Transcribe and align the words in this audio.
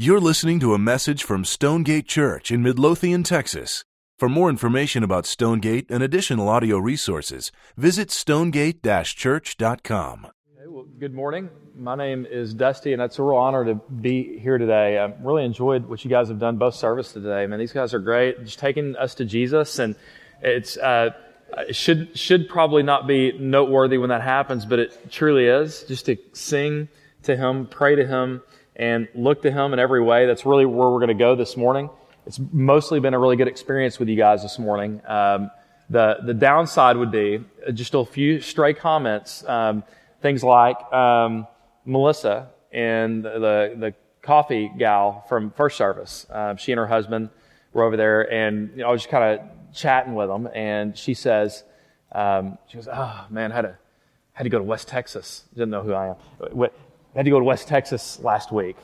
You're 0.00 0.20
listening 0.20 0.60
to 0.60 0.74
a 0.74 0.78
message 0.78 1.24
from 1.24 1.44
Stonegate 1.44 2.06
Church 2.06 2.52
in 2.52 2.62
Midlothian, 2.62 3.24
Texas. 3.24 3.84
For 4.16 4.28
more 4.28 4.48
information 4.48 5.02
about 5.02 5.26
Stonegate 5.26 5.90
and 5.90 6.04
additional 6.04 6.48
audio 6.48 6.78
resources, 6.78 7.50
visit 7.76 8.12
stonegate 8.12 8.80
church.com. 8.84 10.26
Okay, 10.26 10.68
well, 10.68 10.84
good 11.00 11.12
morning. 11.12 11.50
My 11.74 11.96
name 11.96 12.26
is 12.30 12.54
Dusty, 12.54 12.92
and 12.92 13.02
it's 13.02 13.18
a 13.18 13.24
real 13.24 13.38
honor 13.38 13.64
to 13.64 13.74
be 13.74 14.38
here 14.38 14.56
today. 14.56 15.00
I 15.00 15.06
really 15.20 15.44
enjoyed 15.44 15.86
what 15.86 16.04
you 16.04 16.10
guys 16.10 16.28
have 16.28 16.38
done 16.38 16.58
both 16.58 16.76
services 16.76 17.14
today. 17.14 17.48
Man, 17.48 17.58
these 17.58 17.72
guys 17.72 17.92
are 17.92 17.98
great. 17.98 18.44
Just 18.44 18.60
taking 18.60 18.94
us 18.94 19.16
to 19.16 19.24
Jesus, 19.24 19.80
and 19.80 19.96
it's 20.40 20.76
uh, 20.76 21.10
it 21.68 21.74
should 21.74 22.16
should 22.16 22.48
probably 22.48 22.84
not 22.84 23.08
be 23.08 23.36
noteworthy 23.36 23.98
when 23.98 24.10
that 24.10 24.22
happens, 24.22 24.64
but 24.64 24.78
it 24.78 25.10
truly 25.10 25.46
is. 25.46 25.82
Just 25.88 26.06
to 26.06 26.16
sing 26.34 26.86
to 27.24 27.36
Him, 27.36 27.66
pray 27.66 27.96
to 27.96 28.06
Him 28.06 28.42
and 28.78 29.08
look 29.14 29.42
to 29.42 29.50
Him 29.50 29.72
in 29.72 29.78
every 29.78 30.02
way. 30.02 30.26
That's 30.26 30.46
really 30.46 30.66
where 30.66 30.88
we're 30.88 30.98
going 30.98 31.08
to 31.08 31.14
go 31.14 31.34
this 31.34 31.56
morning. 31.56 31.90
It's 32.26 32.38
mostly 32.52 33.00
been 33.00 33.14
a 33.14 33.18
really 33.18 33.36
good 33.36 33.48
experience 33.48 33.98
with 33.98 34.08
you 34.08 34.16
guys 34.16 34.42
this 34.42 34.58
morning. 34.58 35.00
Um, 35.06 35.50
the 35.90 36.18
the 36.22 36.34
downside 36.34 36.96
would 36.96 37.10
be 37.10 37.42
just 37.72 37.94
a 37.94 38.04
few 38.04 38.40
stray 38.40 38.74
comments, 38.74 39.42
um, 39.48 39.82
things 40.20 40.44
like 40.44 40.76
um, 40.92 41.46
Melissa 41.84 42.50
and 42.72 43.24
the 43.24 43.74
the 43.78 43.94
coffee 44.20 44.70
gal 44.76 45.24
from 45.28 45.50
first 45.52 45.78
service. 45.78 46.26
Uh, 46.30 46.56
she 46.56 46.72
and 46.72 46.78
her 46.78 46.86
husband 46.86 47.30
were 47.72 47.84
over 47.84 47.96
there, 47.96 48.30
and 48.30 48.70
you 48.72 48.82
know, 48.82 48.88
I 48.88 48.92
was 48.92 49.02
just 49.02 49.10
kind 49.10 49.40
of 49.40 49.74
chatting 49.74 50.14
with 50.14 50.28
them, 50.28 50.48
and 50.54 50.96
she 50.96 51.14
says, 51.14 51.64
um, 52.12 52.58
she 52.68 52.76
goes, 52.76 52.88
"Oh 52.92 53.26
man, 53.30 53.52
I 53.52 53.54
had 53.54 53.62
to 53.62 53.78
had 54.34 54.44
to 54.44 54.50
go 54.50 54.58
to 54.58 54.64
West 54.64 54.86
Texas. 54.86 55.44
Didn't 55.54 55.70
know 55.70 55.82
who 55.82 55.94
I 55.94 56.08
am. 56.10 56.16
I 57.14 57.18
had 57.18 57.24
to 57.24 57.30
go 57.30 57.38
to 57.38 57.44
West 57.44 57.68
Texas 57.68 58.20
last 58.20 58.52
week 58.52 58.76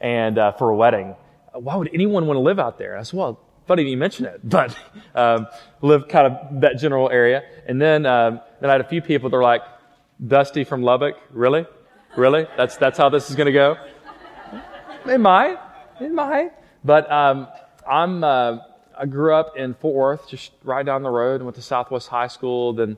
and 0.00 0.38
uh, 0.38 0.52
for 0.52 0.70
a 0.70 0.76
wedding. 0.76 1.14
Why 1.52 1.76
would 1.76 1.90
anyone 1.92 2.26
want 2.26 2.36
to 2.36 2.42
live 2.42 2.58
out 2.58 2.78
there? 2.78 2.96
I 2.96 3.02
said, 3.02 3.18
well, 3.18 3.40
funny 3.66 3.88
you 3.88 3.96
mention 3.96 4.26
it, 4.26 4.40
but 4.48 4.76
um, 5.14 5.46
live 5.82 6.08
kind 6.08 6.26
of 6.26 6.60
that 6.60 6.78
general 6.78 7.10
area. 7.10 7.42
And 7.66 7.80
then 7.80 8.06
um, 8.06 8.40
then 8.60 8.70
I 8.70 8.72
had 8.72 8.80
a 8.80 8.88
few 8.88 9.02
people 9.02 9.28
that 9.30 9.36
were 9.36 9.42
like, 9.42 9.62
Dusty 10.26 10.64
from 10.64 10.82
Lubbock, 10.82 11.16
really, 11.30 11.66
really? 12.16 12.46
That's 12.56 12.76
that's 12.78 12.96
how 12.96 13.10
this 13.10 13.28
is 13.28 13.36
going 13.36 13.46
to 13.46 13.52
go. 13.52 13.76
It 15.06 15.18
might, 15.18 15.58
it 16.00 16.10
might. 16.10 16.52
But 16.84 17.10
um, 17.12 17.48
I'm 17.86 18.24
uh, 18.24 18.58
I 18.98 19.04
grew 19.04 19.34
up 19.34 19.56
in 19.56 19.74
Fort 19.74 19.94
Worth, 19.94 20.28
just 20.28 20.52
right 20.64 20.84
down 20.84 21.02
the 21.02 21.10
road. 21.10 21.36
And 21.36 21.44
went 21.44 21.56
to 21.56 21.62
Southwest 21.62 22.08
High 22.08 22.28
School, 22.28 22.72
then 22.72 22.96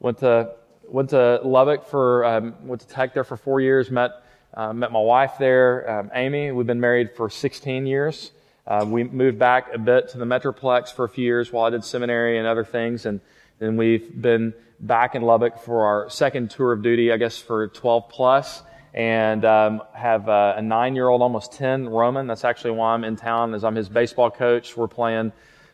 went 0.00 0.18
to 0.18 0.50
went 0.88 1.10
to 1.10 1.40
Lubbock 1.42 1.86
for 1.86 2.24
um, 2.24 2.54
went 2.66 2.80
to 2.82 2.88
Tech 2.88 3.14
there 3.14 3.24
for 3.24 3.36
four 3.36 3.60
years. 3.60 3.90
Met 3.90 4.22
uh, 4.54 4.72
met 4.72 4.90
my 4.90 5.00
wife 5.00 5.34
there, 5.38 5.88
um, 5.90 6.10
Amy. 6.14 6.50
We've 6.50 6.66
been 6.66 6.80
married 6.80 7.14
for 7.14 7.28
16 7.28 7.86
years. 7.86 8.30
Uh, 8.66 8.84
we 8.88 9.04
moved 9.04 9.38
back 9.38 9.72
a 9.74 9.78
bit 9.78 10.08
to 10.08 10.18
the 10.18 10.24
Metroplex 10.24 10.92
for 10.92 11.04
a 11.04 11.08
few 11.08 11.24
years 11.24 11.52
while 11.52 11.66
I 11.66 11.70
did 11.70 11.84
seminary 11.84 12.38
and 12.38 12.46
other 12.46 12.64
things, 12.64 13.06
and 13.06 13.20
then 13.58 13.76
we've 13.76 14.20
been 14.20 14.54
back 14.80 15.14
in 15.14 15.22
Lubbock 15.22 15.58
for 15.58 15.84
our 15.84 16.10
second 16.10 16.50
tour 16.50 16.72
of 16.72 16.82
duty, 16.82 17.12
I 17.12 17.16
guess 17.16 17.38
for 17.38 17.68
12 17.68 18.08
plus, 18.08 18.62
and 18.92 19.44
um, 19.44 19.82
have 19.92 20.28
uh, 20.28 20.54
a 20.56 20.62
nine-year-old, 20.62 21.22
almost 21.22 21.52
10, 21.52 21.88
Roman. 21.88 22.26
That's 22.26 22.44
actually 22.44 22.72
why 22.72 22.94
I'm 22.94 23.04
in 23.04 23.16
town, 23.16 23.54
as 23.54 23.62
I'm 23.62 23.74
his 23.74 23.88
baseball 23.88 24.30
coach. 24.30 24.76
We're 24.76 24.88
playing 24.88 25.32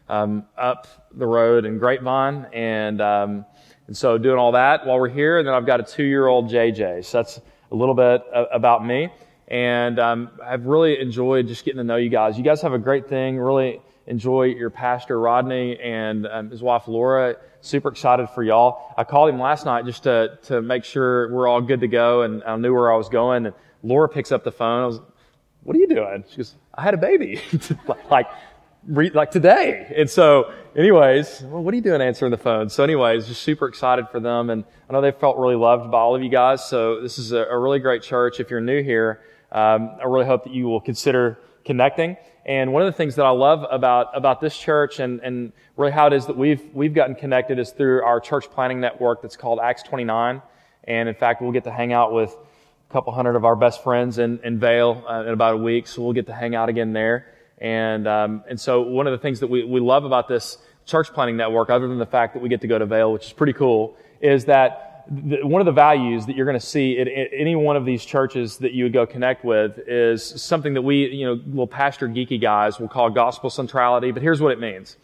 um, 0.08 0.44
up 0.58 0.86
the 1.12 1.26
road 1.26 1.64
in 1.64 1.78
Grapevine, 1.78 2.46
and 2.52 3.00
um, 3.00 3.46
and 3.86 3.96
so 3.96 4.18
doing 4.18 4.38
all 4.38 4.52
that 4.52 4.86
while 4.86 4.98
we're 4.98 5.08
here, 5.08 5.38
and 5.38 5.46
then 5.46 5.54
I've 5.54 5.66
got 5.66 5.80
a 5.80 5.82
two-year-old 5.82 6.48
JJ. 6.48 7.04
So 7.04 7.18
that's 7.18 7.40
a 7.70 7.74
little 7.74 7.94
bit 7.94 8.22
about 8.52 8.84
me. 8.84 9.10
And 9.48 9.98
um, 9.98 10.30
I've 10.42 10.66
really 10.66 10.98
enjoyed 11.00 11.48
just 11.48 11.64
getting 11.64 11.78
to 11.78 11.84
know 11.84 11.96
you 11.96 12.08
guys. 12.08 12.38
You 12.38 12.44
guys 12.44 12.62
have 12.62 12.72
a 12.72 12.78
great 12.78 13.08
thing. 13.08 13.38
Really 13.38 13.80
enjoy 14.06 14.44
your 14.44 14.70
pastor 14.70 15.20
Rodney 15.20 15.78
and 15.80 16.26
um, 16.26 16.50
his 16.50 16.62
wife 16.62 16.88
Laura. 16.88 17.36
Super 17.60 17.88
excited 17.88 18.28
for 18.30 18.42
y'all. 18.42 18.94
I 18.96 19.04
called 19.04 19.30
him 19.30 19.38
last 19.38 19.66
night 19.66 19.84
just 19.84 20.04
to 20.04 20.38
to 20.44 20.62
make 20.62 20.84
sure 20.84 21.32
we're 21.32 21.46
all 21.46 21.60
good 21.60 21.80
to 21.80 21.88
go, 21.88 22.22
and 22.22 22.42
I 22.44 22.56
knew 22.56 22.74
where 22.74 22.92
I 22.92 22.96
was 22.96 23.08
going. 23.08 23.46
And 23.46 23.54
Laura 23.82 24.08
picks 24.08 24.32
up 24.32 24.42
the 24.42 24.50
phone. 24.50 24.82
I 24.82 24.86
was, 24.86 25.00
"What 25.62 25.76
are 25.76 25.78
you 25.78 25.86
doing?" 25.86 26.24
She 26.28 26.38
goes, 26.38 26.56
"I 26.74 26.82
had 26.82 26.94
a 26.94 26.96
baby." 26.96 27.40
like 28.10 28.26
like 28.88 29.30
today. 29.30 29.92
And 29.96 30.10
so, 30.10 30.52
anyways, 30.76 31.42
well, 31.42 31.62
what 31.62 31.72
are 31.72 31.76
you 31.76 31.82
doing 31.82 32.00
answering 32.00 32.30
the 32.30 32.38
phone? 32.38 32.68
So, 32.68 32.82
anyways, 32.84 33.26
just 33.26 33.42
super 33.42 33.68
excited 33.68 34.08
for 34.10 34.20
them. 34.20 34.50
And 34.50 34.64
I 34.88 34.92
know 34.92 35.00
they 35.00 35.12
felt 35.12 35.36
really 35.38 35.56
loved 35.56 35.90
by 35.90 35.98
all 35.98 36.14
of 36.14 36.22
you 36.22 36.28
guys. 36.28 36.64
So, 36.64 37.00
this 37.00 37.18
is 37.18 37.32
a, 37.32 37.44
a 37.44 37.58
really 37.58 37.78
great 37.78 38.02
church. 38.02 38.40
If 38.40 38.50
you're 38.50 38.60
new 38.60 38.82
here, 38.82 39.22
um, 39.50 39.96
I 40.00 40.04
really 40.06 40.26
hope 40.26 40.44
that 40.44 40.52
you 40.52 40.66
will 40.66 40.80
consider 40.80 41.38
connecting. 41.64 42.16
And 42.44 42.72
one 42.72 42.82
of 42.82 42.86
the 42.86 42.96
things 42.96 43.14
that 43.16 43.24
I 43.24 43.30
love 43.30 43.64
about, 43.70 44.16
about 44.16 44.40
this 44.40 44.58
church 44.58 44.98
and, 44.98 45.20
and 45.20 45.52
really 45.76 45.92
how 45.92 46.08
it 46.08 46.12
is 46.12 46.26
that 46.26 46.36
we've, 46.36 46.62
we've 46.74 46.92
gotten 46.92 47.14
connected 47.14 47.58
is 47.58 47.70
through 47.70 48.02
our 48.02 48.18
church 48.18 48.50
planting 48.50 48.80
network 48.80 49.22
that's 49.22 49.36
called 49.36 49.60
Acts 49.62 49.84
29. 49.84 50.42
And 50.84 51.08
in 51.08 51.14
fact, 51.14 51.40
we'll 51.40 51.52
get 51.52 51.64
to 51.64 51.70
hang 51.70 51.92
out 51.92 52.12
with 52.12 52.34
a 52.90 52.92
couple 52.92 53.12
hundred 53.12 53.36
of 53.36 53.44
our 53.44 53.54
best 53.54 53.84
friends 53.84 54.18
in, 54.18 54.40
in 54.42 54.58
Vail 54.58 55.04
uh, 55.08 55.22
in 55.22 55.28
about 55.28 55.54
a 55.54 55.58
week. 55.58 55.86
So 55.86 56.02
we'll 56.02 56.14
get 56.14 56.26
to 56.26 56.34
hang 56.34 56.56
out 56.56 56.68
again 56.68 56.92
there. 56.92 57.31
And, 57.62 58.08
um, 58.08 58.42
and 58.48 58.60
so 58.60 58.82
one 58.82 59.06
of 59.06 59.12
the 59.12 59.18
things 59.18 59.38
that 59.38 59.46
we, 59.46 59.62
we 59.62 59.78
love 59.78 60.04
about 60.04 60.26
this 60.26 60.58
church 60.84 61.12
planting 61.12 61.36
network, 61.36 61.70
other 61.70 61.86
than 61.86 61.98
the 61.98 62.04
fact 62.04 62.34
that 62.34 62.42
we 62.42 62.48
get 62.48 62.60
to 62.62 62.66
go 62.66 62.76
to 62.76 62.84
Vail, 62.84 63.12
which 63.12 63.26
is 63.26 63.32
pretty 63.32 63.52
cool, 63.52 63.96
is 64.20 64.46
that 64.46 65.06
one 65.08 65.60
of 65.60 65.66
the 65.66 65.72
values 65.72 66.26
that 66.26 66.34
you're 66.34 66.44
going 66.44 66.58
to 66.58 66.66
see 66.66 66.98
at, 66.98 67.06
at, 67.06 67.28
any 67.32 67.54
one 67.54 67.76
of 67.76 67.84
these 67.84 68.04
churches 68.04 68.58
that 68.58 68.72
you 68.72 68.84
would 68.84 68.92
go 68.92 69.06
connect 69.06 69.44
with 69.44 69.78
is 69.86 70.24
something 70.42 70.74
that 70.74 70.82
we, 70.82 71.06
you 71.08 71.24
know, 71.24 71.40
little 71.46 71.68
pastor 71.68 72.08
geeky 72.08 72.40
guys 72.40 72.80
will 72.80 72.88
call 72.88 73.08
gospel 73.10 73.48
centrality. 73.48 74.10
But 74.10 74.22
here's 74.22 74.40
what 74.40 74.50
it 74.50 74.58
means: 74.58 74.96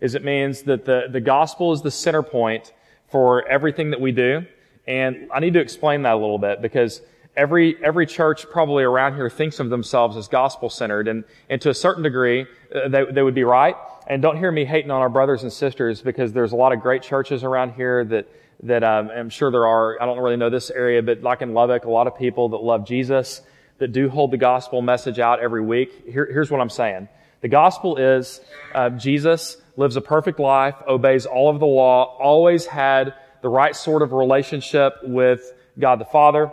is 0.00 0.14
it 0.14 0.24
means 0.24 0.62
that 0.62 0.86
the, 0.86 1.08
the 1.10 1.20
gospel 1.20 1.72
is 1.72 1.82
the 1.82 1.90
center 1.90 2.22
point 2.22 2.72
for 3.08 3.46
everything 3.46 3.90
that 3.90 4.00
we 4.00 4.12
do. 4.12 4.46
And 4.86 5.28
I 5.34 5.40
need 5.40 5.54
to 5.54 5.60
explain 5.60 6.02
that 6.02 6.14
a 6.14 6.16
little 6.16 6.38
bit 6.38 6.62
because 6.62 7.02
every, 7.36 7.76
every 7.84 8.06
church 8.06 8.48
probably 8.50 8.84
around 8.84 9.14
here 9.14 9.28
thinks 9.28 9.60
of 9.60 9.70
themselves 9.70 10.16
as 10.16 10.28
gospel 10.28 10.70
centered. 10.70 11.08
And, 11.08 11.24
and 11.50 11.60
to 11.62 11.70
a 11.70 11.74
certain 11.74 12.02
degree, 12.02 12.46
uh, 12.74 12.88
they, 12.88 13.04
they 13.04 13.22
would 13.22 13.34
be 13.34 13.44
right. 13.44 13.76
And 14.06 14.22
don't 14.22 14.38
hear 14.38 14.50
me 14.50 14.64
hating 14.64 14.90
on 14.90 15.00
our 15.00 15.08
brothers 15.08 15.42
and 15.42 15.52
sisters 15.52 16.00
because 16.00 16.32
there's 16.32 16.52
a 16.52 16.56
lot 16.56 16.72
of 16.72 16.80
great 16.80 17.02
churches 17.02 17.44
around 17.44 17.72
here 17.74 18.04
that, 18.04 18.28
that 18.62 18.82
um, 18.82 19.10
I'm 19.10 19.30
sure 19.30 19.50
there 19.50 19.66
are. 19.66 20.00
I 20.00 20.06
don't 20.06 20.18
really 20.18 20.36
know 20.36 20.50
this 20.50 20.70
area, 20.70 21.02
but 21.02 21.22
like 21.22 21.42
in 21.42 21.52
Lubbock, 21.52 21.84
a 21.84 21.90
lot 21.90 22.06
of 22.06 22.16
people 22.16 22.50
that 22.50 22.62
love 22.62 22.86
Jesus, 22.86 23.42
that 23.78 23.88
do 23.88 24.08
hold 24.08 24.30
the 24.30 24.38
gospel 24.38 24.80
message 24.80 25.18
out 25.18 25.40
every 25.40 25.60
week. 25.60 26.04
Here, 26.06 26.26
here's 26.26 26.50
what 26.50 26.60
I'm 26.60 26.70
saying. 26.70 27.08
The 27.42 27.48
gospel 27.48 27.96
is 27.96 28.40
uh, 28.74 28.90
Jesus 28.90 29.58
lives 29.76 29.96
a 29.96 30.00
perfect 30.00 30.40
life, 30.40 30.74
obeys 30.88 31.26
all 31.26 31.50
of 31.50 31.60
the 31.60 31.66
law, 31.66 32.16
always 32.18 32.64
had 32.64 33.14
the 33.42 33.48
right 33.48 33.76
sort 33.76 34.00
of 34.00 34.12
relationship 34.12 34.94
with 35.02 35.52
God 35.78 36.00
the 36.00 36.06
Father, 36.06 36.50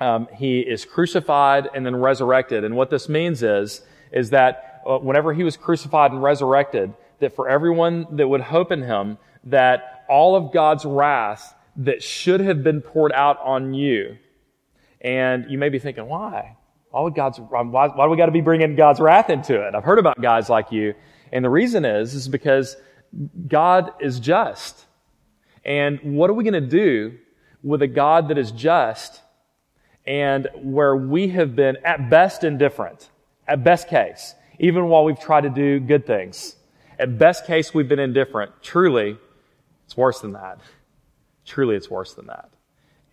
um, 0.00 0.28
he 0.34 0.60
is 0.60 0.84
crucified 0.84 1.68
and 1.74 1.84
then 1.84 1.96
resurrected. 1.96 2.64
And 2.64 2.76
what 2.76 2.90
this 2.90 3.08
means 3.08 3.42
is, 3.42 3.82
is 4.12 4.30
that 4.30 4.82
uh, 4.86 4.98
whenever 4.98 5.32
he 5.32 5.44
was 5.44 5.56
crucified 5.56 6.12
and 6.12 6.22
resurrected, 6.22 6.92
that 7.20 7.34
for 7.34 7.48
everyone 7.48 8.16
that 8.16 8.28
would 8.28 8.40
hope 8.40 8.72
in 8.72 8.82
him, 8.82 9.18
that 9.44 10.04
all 10.08 10.36
of 10.36 10.52
God's 10.52 10.84
wrath 10.84 11.54
that 11.76 12.02
should 12.02 12.40
have 12.40 12.62
been 12.62 12.80
poured 12.80 13.12
out 13.12 13.38
on 13.42 13.74
you. 13.74 14.16
And 15.00 15.50
you 15.50 15.58
may 15.58 15.68
be 15.68 15.78
thinking, 15.78 16.06
why? 16.06 16.56
Why 16.90 17.00
would 17.00 17.14
God's, 17.14 17.38
why, 17.40 17.62
why 17.62 17.88
do 17.88 18.08
we 18.08 18.16
got 18.16 18.26
to 18.26 18.32
be 18.32 18.40
bringing 18.40 18.76
God's 18.76 19.00
wrath 19.00 19.30
into 19.30 19.66
it? 19.66 19.74
I've 19.74 19.84
heard 19.84 19.98
about 19.98 20.20
guys 20.20 20.48
like 20.48 20.70
you. 20.70 20.94
And 21.32 21.44
the 21.44 21.50
reason 21.50 21.84
is, 21.84 22.14
is 22.14 22.28
because 22.28 22.76
God 23.48 23.92
is 24.00 24.20
just. 24.20 24.84
And 25.64 25.98
what 26.16 26.30
are 26.30 26.34
we 26.34 26.44
going 26.44 26.54
to 26.54 26.60
do 26.60 27.18
with 27.62 27.82
a 27.82 27.86
God 27.88 28.28
that 28.28 28.38
is 28.38 28.52
just 28.52 29.20
and 30.06 30.48
where 30.54 30.94
we 30.96 31.28
have 31.28 31.56
been 31.56 31.76
at 31.84 32.10
best 32.10 32.44
indifferent, 32.44 33.08
at 33.48 33.64
best 33.64 33.88
case, 33.88 34.34
even 34.58 34.88
while 34.88 35.04
we've 35.04 35.20
tried 35.20 35.42
to 35.42 35.50
do 35.50 35.80
good 35.80 36.06
things. 36.06 36.56
At 36.98 37.18
best 37.18 37.46
case, 37.46 37.74
we've 37.74 37.88
been 37.88 37.98
indifferent. 37.98 38.52
Truly, 38.62 39.16
it's 39.84 39.96
worse 39.96 40.20
than 40.20 40.32
that. 40.32 40.60
Truly, 41.44 41.76
it's 41.76 41.90
worse 41.90 42.14
than 42.14 42.26
that. 42.26 42.50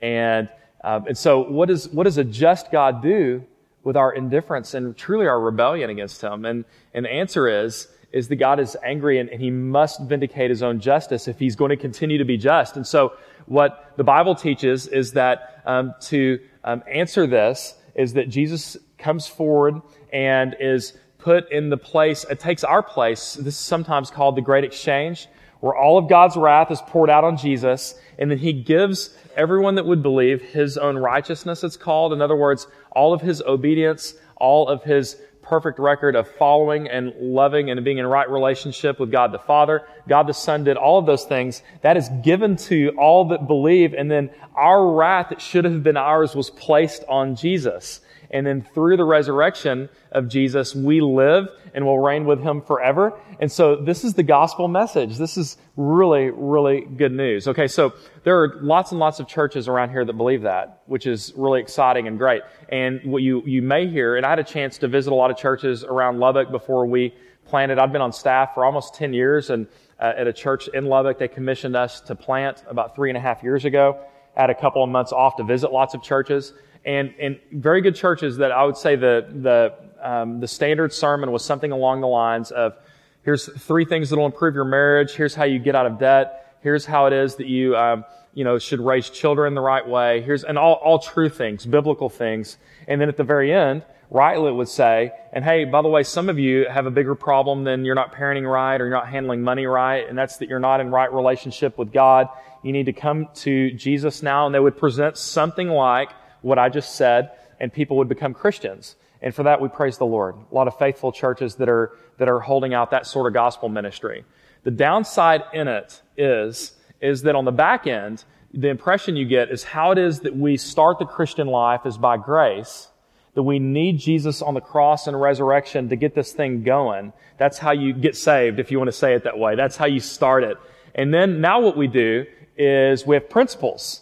And, 0.01 0.49
um, 0.83 1.07
and 1.07 1.17
so 1.17 1.39
what, 1.41 1.69
is, 1.69 1.87
what 1.89 2.03
does 2.03 2.17
a 2.17 2.23
just 2.23 2.71
God 2.71 3.01
do 3.01 3.43
with 3.83 3.97
our 3.97 4.13
indifference 4.13 4.73
and 4.73 4.95
truly 4.95 5.27
our 5.27 5.39
rebellion 5.39 5.89
against 5.89 6.21
Him? 6.21 6.45
And, 6.45 6.65
and 6.93 7.05
the 7.05 7.11
answer 7.11 7.47
is, 7.47 7.87
is 8.13 8.27
that 8.27 8.35
God 8.35 8.59
is 8.59 8.75
angry 8.83 9.19
and, 9.19 9.29
and, 9.29 9.41
he 9.41 9.49
must 9.49 10.01
vindicate 10.01 10.49
his 10.49 10.61
own 10.61 10.79
justice 10.79 11.27
if 11.27 11.39
he's 11.39 11.55
going 11.55 11.69
to 11.69 11.77
continue 11.77 12.17
to 12.17 12.25
be 12.25 12.37
just. 12.37 12.75
And 12.75 12.85
so 12.85 13.13
what 13.45 13.93
the 13.97 14.03
Bible 14.03 14.35
teaches 14.35 14.87
is 14.87 15.13
that 15.13 15.61
um, 15.65 15.93
to 16.01 16.39
um, 16.63 16.83
answer 16.91 17.25
this 17.25 17.75
is 17.95 18.13
that 18.13 18.29
Jesus 18.29 18.77
comes 18.97 19.27
forward 19.27 19.81
and 20.11 20.55
is 20.59 20.93
put 21.17 21.51
in 21.51 21.69
the 21.69 21.77
place, 21.77 22.25
it 22.29 22.39
takes 22.39 22.63
our 22.63 22.81
place. 22.81 23.35
This 23.35 23.55
is 23.55 23.59
sometimes 23.59 24.09
called 24.09 24.35
the 24.35 24.41
Great 24.41 24.63
Exchange, 24.63 25.27
where 25.59 25.75
all 25.75 25.97
of 25.97 26.09
God's 26.09 26.35
wrath 26.35 26.71
is 26.71 26.81
poured 26.81 27.09
out 27.09 27.23
on 27.23 27.37
Jesus, 27.37 27.95
and 28.17 28.31
then 28.31 28.39
he 28.39 28.53
gives 28.53 29.15
everyone 29.35 29.75
that 29.75 29.85
would 29.85 30.01
believe 30.01 30.41
his 30.41 30.77
own 30.77 30.97
righteousness, 30.97 31.63
it's 31.63 31.77
called. 31.77 32.13
In 32.13 32.21
other 32.21 32.35
words, 32.35 32.67
all 32.91 33.13
of 33.13 33.21
his 33.21 33.41
obedience, 33.43 34.15
all 34.37 34.67
of 34.67 34.83
his 34.83 35.17
perfect 35.51 35.79
record 35.79 36.15
of 36.15 36.29
following 36.37 36.87
and 36.87 37.13
loving 37.19 37.69
and 37.69 37.83
being 37.83 37.97
in 37.97 38.07
right 38.07 38.29
relationship 38.29 38.97
with 39.01 39.11
God 39.11 39.33
the 39.33 39.39
Father. 39.39 39.85
God 40.07 40.25
the 40.25 40.33
Son 40.33 40.63
did 40.63 40.77
all 40.77 40.97
of 40.97 41.05
those 41.05 41.25
things. 41.25 41.61
That 41.81 41.97
is 41.97 42.07
given 42.23 42.55
to 42.55 42.93
all 42.97 43.27
that 43.27 43.47
believe. 43.47 43.93
And 43.93 44.09
then 44.09 44.29
our 44.55 44.95
wrath 44.95 45.27
that 45.27 45.41
should 45.41 45.65
have 45.65 45.83
been 45.83 45.97
ours 45.97 46.35
was 46.35 46.49
placed 46.49 47.03
on 47.09 47.35
Jesus. 47.35 47.99
And 48.31 48.47
then 48.47 48.61
through 48.61 48.97
the 48.97 49.03
resurrection 49.03 49.89
of 50.11 50.29
Jesus, 50.29 50.73
we 50.73 51.01
live 51.01 51.49
and 51.73 51.85
will 51.85 51.99
reign 51.99 52.25
with 52.25 52.41
him 52.41 52.61
forever. 52.61 53.19
And 53.39 53.51
so 53.51 53.75
this 53.75 54.03
is 54.03 54.13
the 54.13 54.23
gospel 54.23 54.67
message. 54.67 55.17
This 55.17 55.37
is 55.37 55.57
really, 55.75 56.31
really 56.31 56.81
good 56.81 57.11
news. 57.11 57.47
Okay, 57.47 57.67
so 57.67 57.93
there 58.23 58.41
are 58.41 58.59
lots 58.61 58.91
and 58.91 58.99
lots 58.99 59.19
of 59.19 59.27
churches 59.27 59.67
around 59.67 59.89
here 59.89 60.05
that 60.05 60.13
believe 60.13 60.43
that, 60.43 60.81
which 60.85 61.05
is 61.05 61.33
really 61.35 61.59
exciting 61.59 62.07
and 62.07 62.17
great. 62.17 62.41
And 62.69 63.01
what 63.03 63.21
you, 63.21 63.43
you 63.45 63.61
may 63.61 63.87
hear, 63.87 64.15
and 64.15 64.25
I 64.25 64.29
had 64.29 64.39
a 64.39 64.43
chance 64.43 64.77
to 64.79 64.87
visit 64.87 65.11
a 65.11 65.15
lot 65.15 65.29
of 65.29 65.37
churches 65.37 65.83
around 65.83 66.19
Lubbock 66.19 66.51
before 66.51 66.85
we 66.85 67.13
planted. 67.45 67.79
I've 67.79 67.91
been 67.91 68.01
on 68.01 68.13
staff 68.13 68.53
for 68.53 68.63
almost 68.63 68.95
10 68.95 69.13
years 69.13 69.49
and 69.49 69.67
uh, 69.99 70.13
at 70.17 70.27
a 70.27 70.33
church 70.33 70.67
in 70.69 70.85
Lubbock, 70.85 71.19
they 71.19 71.27
commissioned 71.27 71.75
us 71.75 72.01
to 72.01 72.15
plant 72.15 72.63
about 72.67 72.95
three 72.95 73.11
and 73.11 73.17
a 73.17 73.21
half 73.21 73.43
years 73.43 73.65
ago. 73.65 73.99
Had 74.35 74.49
a 74.49 74.55
couple 74.55 74.83
of 74.83 74.89
months 74.89 75.11
off 75.11 75.35
to 75.35 75.43
visit 75.43 75.71
lots 75.71 75.93
of 75.93 76.01
churches 76.01 76.53
and, 76.85 77.13
and 77.19 77.39
very 77.51 77.81
good 77.81 77.95
churches 77.95 78.37
that 78.37 78.51
I 78.51 78.63
would 78.63 78.77
say 78.77 78.95
the, 78.95 79.27
the, 79.29 79.73
um, 80.01 80.39
the 80.39 80.47
standard 80.47 80.93
sermon 80.93 81.31
was 81.31 81.43
something 81.45 81.71
along 81.71 82.01
the 82.01 82.07
lines 82.07 82.51
of, 82.51 82.75
here's 83.23 83.51
three 83.61 83.85
things 83.85 84.09
that 84.09 84.17
will 84.17 84.25
improve 84.25 84.55
your 84.55 84.65
marriage. 84.65 85.13
Here's 85.13 85.35
how 85.35 85.43
you 85.43 85.59
get 85.59 85.75
out 85.75 85.85
of 85.85 85.99
debt. 85.99 86.57
Here's 86.61 86.85
how 86.85 87.05
it 87.05 87.13
is 87.13 87.35
that 87.35 87.47
you, 87.47 87.75
um, 87.75 88.03
you 88.33 88.43
know, 88.43 88.57
should 88.57 88.79
raise 88.79 89.09
children 89.09 89.53
the 89.53 89.61
right 89.61 89.87
way. 89.87 90.21
Here's, 90.21 90.43
and 90.43 90.57
all, 90.57 90.75
all 90.75 90.99
true 90.99 91.29
things, 91.29 91.65
biblical 91.65 92.09
things. 92.09 92.57
And 92.87 92.99
then 92.99 93.09
at 93.09 93.17
the 93.17 93.23
very 93.23 93.53
end, 93.53 93.83
rightly 94.09 94.51
would 94.51 94.67
say, 94.67 95.11
and 95.31 95.43
hey, 95.43 95.65
by 95.65 95.81
the 95.81 95.87
way, 95.87 96.03
some 96.03 96.29
of 96.29 96.37
you 96.37 96.67
have 96.69 96.85
a 96.85 96.91
bigger 96.91 97.15
problem 97.15 97.63
than 97.63 97.85
you're 97.85 97.95
not 97.95 98.13
parenting 98.13 98.49
right 98.51 98.79
or 98.79 98.85
you're 98.85 98.95
not 98.95 99.07
handling 99.07 99.41
money 99.41 99.65
right, 99.65 100.07
and 100.07 100.17
that's 100.17 100.37
that 100.37 100.49
you're 100.49 100.59
not 100.59 100.81
in 100.81 100.91
right 100.91 101.11
relationship 101.13 101.77
with 101.77 101.93
God. 101.93 102.27
You 102.61 102.73
need 102.73 102.87
to 102.87 102.93
come 102.93 103.29
to 103.35 103.71
Jesus 103.71 104.21
now, 104.21 104.45
and 104.45 104.53
they 104.53 104.59
would 104.59 104.77
present 104.77 105.17
something 105.17 105.69
like 105.69 106.09
what 106.41 106.59
I 106.59 106.69
just 106.69 106.95
said, 106.95 107.31
and 107.59 107.71
people 107.71 107.97
would 107.97 108.09
become 108.09 108.33
Christians. 108.33 108.95
And 109.21 109.33
for 109.35 109.43
that, 109.43 109.61
we 109.61 109.69
praise 109.69 109.97
the 109.97 110.05
Lord. 110.05 110.35
A 110.51 110.55
lot 110.55 110.67
of 110.67 110.77
faithful 110.77 111.11
churches 111.11 111.55
that 111.55 111.69
are, 111.69 111.91
that 112.17 112.27
are 112.27 112.39
holding 112.39 112.73
out 112.73 112.91
that 112.91 113.05
sort 113.05 113.27
of 113.27 113.33
gospel 113.33 113.69
ministry. 113.69 114.25
The 114.63 114.71
downside 114.71 115.43
in 115.53 115.67
it 115.67 116.01
is, 116.17 116.73
is 117.01 117.21
that 117.23 117.35
on 117.35 117.45
the 117.45 117.51
back 117.51 117.87
end, 117.87 118.23
the 118.53 118.69
impression 118.69 119.15
you 119.15 119.25
get 119.25 119.49
is 119.51 119.63
how 119.63 119.91
it 119.91 119.97
is 119.97 120.21
that 120.21 120.35
we 120.35 120.57
start 120.57 120.99
the 120.99 121.05
Christian 121.05 121.47
life 121.47 121.85
is 121.85 121.97
by 121.97 122.17
grace, 122.17 122.89
that 123.33 123.43
we 123.43 123.59
need 123.59 123.97
Jesus 123.97 124.41
on 124.41 124.55
the 124.55 124.61
cross 124.61 125.07
and 125.07 125.19
resurrection 125.19 125.89
to 125.89 125.95
get 125.95 126.15
this 126.15 126.33
thing 126.33 126.63
going. 126.63 127.13
That's 127.37 127.57
how 127.57 127.71
you 127.71 127.93
get 127.93 128.15
saved, 128.15 128.59
if 128.59 128.71
you 128.71 128.77
want 128.77 128.89
to 128.89 128.97
say 128.97 129.13
it 129.13 129.23
that 129.23 129.37
way. 129.37 129.55
That's 129.55 129.77
how 129.77 129.85
you 129.85 129.99
start 129.99 130.43
it. 130.43 130.57
And 130.93 131.13
then 131.13 131.39
now 131.39 131.61
what 131.61 131.77
we 131.77 131.87
do 131.87 132.25
is 132.57 133.05
we 133.05 133.15
have 133.15 133.29
principles. 133.29 134.01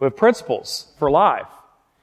We 0.00 0.06
have 0.06 0.16
principles 0.16 0.92
for 0.98 1.10
life. 1.10 1.46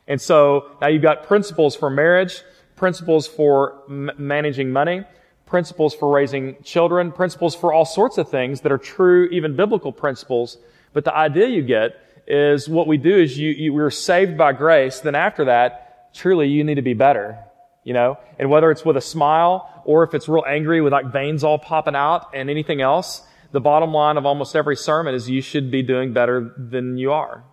And 0.08 0.20
so 0.20 0.72
now 0.82 0.88
you've 0.88 1.02
got 1.02 1.24
principles 1.24 1.76
for 1.76 1.90
marriage, 1.90 2.42
principles 2.76 3.28
for 3.28 3.84
m- 3.90 4.12
managing 4.18 4.72
money, 4.72 5.04
principles 5.46 5.94
for 5.94 6.14
raising 6.14 6.56
children, 6.64 7.12
principles 7.12 7.56
for 7.56 7.74
all 7.74 7.86
sorts 7.86 8.18
of 8.18 8.30
things 8.30 8.62
that 8.62 8.72
are 8.72 8.78
true, 8.78 9.28
even 9.32 9.56
biblical 9.56 9.92
principles. 9.92 10.58
But 10.94 11.06
the 11.06 11.16
idea 11.16 11.48
you 11.48 11.62
get 11.62 11.96
is 12.28 12.70
what 12.70 12.88
we 12.88 12.98
do 12.98 13.18
is 13.18 13.38
you, 13.38 13.52
you 13.52 13.74
we're 13.74 13.90
saved 13.90 14.38
by 14.38 14.54
grace. 14.54 15.00
Then 15.02 15.16
after 15.16 15.46
that, 15.46 16.14
truly 16.14 16.48
you 16.48 16.64
need 16.64 16.76
to 16.76 16.82
be 16.82 16.94
better, 16.94 17.38
you 17.84 17.94
know? 17.94 18.18
And 18.40 18.50
whether 18.50 18.72
it's 18.72 18.86
with 18.86 18.98
a 18.98 19.02
smile 19.02 19.84
or 19.86 20.04
if 20.04 20.14
it's 20.14 20.28
real 20.28 20.44
angry 20.48 20.82
with 20.82 20.94
like 20.94 21.12
veins 21.12 21.44
all 21.44 21.60
popping 21.60 21.96
out 21.96 22.30
and 22.34 22.50
anything 22.50 22.82
else, 22.82 23.22
the 23.52 23.62
bottom 23.62 23.94
line 23.94 24.18
of 24.18 24.26
almost 24.26 24.56
every 24.56 24.76
sermon 24.76 25.14
is 25.14 25.30
you 25.30 25.42
should 25.42 25.72
be 25.72 25.84
doing 25.84 26.14
better 26.14 26.54
than 26.58 26.98
you 26.98 27.12
are, 27.12 27.44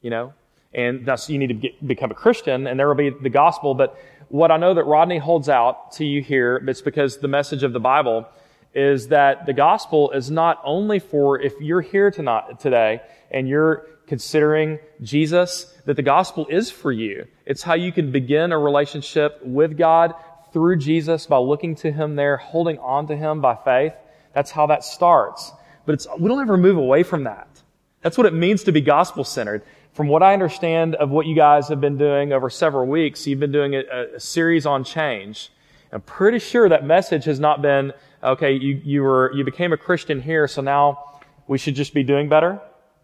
you 0.00 0.10
know? 0.10 0.32
And 0.74 1.06
thus 1.06 1.28
you 1.30 1.38
need 1.38 1.48
to 1.48 1.54
get, 1.54 1.86
become 1.86 2.10
a 2.10 2.14
Christian, 2.14 2.66
and 2.66 2.78
there 2.78 2.88
will 2.88 2.94
be 2.94 3.10
the 3.10 3.30
gospel. 3.30 3.74
But 3.74 3.98
what 4.28 4.50
I 4.50 4.56
know 4.56 4.74
that 4.74 4.84
Rodney 4.84 5.18
holds 5.18 5.48
out 5.48 5.92
to 5.92 6.04
you 6.04 6.22
here, 6.22 6.62
it's 6.66 6.82
because 6.82 7.18
the 7.18 7.28
message 7.28 7.62
of 7.62 7.72
the 7.72 7.80
Bible 7.80 8.26
is 8.74 9.08
that 9.08 9.46
the 9.46 9.52
gospel 9.52 10.10
is 10.10 10.30
not 10.30 10.60
only 10.64 10.98
for 10.98 11.40
if 11.40 11.54
you're 11.60 11.80
here 11.80 12.10
tonight, 12.10 12.60
today 12.60 13.00
and 13.30 13.48
you're 13.48 13.86
considering 14.06 14.78
Jesus, 15.02 15.74
that 15.84 15.94
the 15.94 16.02
gospel 16.02 16.46
is 16.48 16.70
for 16.70 16.92
you. 16.92 17.26
It's 17.46 17.62
how 17.62 17.74
you 17.74 17.92
can 17.92 18.10
begin 18.10 18.52
a 18.52 18.58
relationship 18.58 19.40
with 19.42 19.76
God 19.76 20.14
through 20.52 20.76
Jesus 20.76 21.26
by 21.26 21.38
looking 21.38 21.74
to 21.76 21.92
Him 21.92 22.16
there, 22.16 22.36
holding 22.36 22.78
on 22.78 23.06
to 23.08 23.16
Him 23.16 23.40
by 23.40 23.54
faith. 23.54 23.92
That's 24.34 24.50
how 24.50 24.66
that 24.66 24.84
starts. 24.84 25.52
But 25.84 25.94
it's, 25.94 26.06
we 26.18 26.28
don't 26.28 26.40
ever 26.40 26.56
move 26.56 26.76
away 26.76 27.02
from 27.02 27.24
that. 27.24 27.48
That's 28.02 28.16
what 28.16 28.26
it 28.26 28.32
means 28.32 28.64
to 28.64 28.72
be 28.72 28.80
gospel 28.80 29.24
centered. 29.24 29.62
From 29.98 30.06
what 30.06 30.22
I 30.22 30.32
understand 30.32 30.94
of 30.94 31.10
what 31.10 31.26
you 31.26 31.34
guys 31.34 31.66
have 31.70 31.80
been 31.80 31.98
doing 31.98 32.32
over 32.32 32.48
several 32.50 32.86
weeks, 32.86 33.26
you've 33.26 33.40
been 33.40 33.50
doing 33.50 33.74
a, 33.74 33.82
a 34.14 34.20
series 34.20 34.64
on 34.64 34.84
change. 34.84 35.50
I'm 35.90 36.02
pretty 36.02 36.38
sure 36.38 36.68
that 36.68 36.84
message 36.84 37.24
has 37.24 37.40
not 37.40 37.62
been, 37.62 37.92
okay, 38.22 38.52
you, 38.52 38.80
you 38.84 39.02
were, 39.02 39.32
you 39.34 39.42
became 39.42 39.72
a 39.72 39.76
Christian 39.76 40.22
here, 40.22 40.46
so 40.46 40.62
now 40.62 41.18
we 41.48 41.58
should 41.58 41.74
just 41.74 41.94
be 41.94 42.04
doing 42.04 42.28
better. 42.28 42.60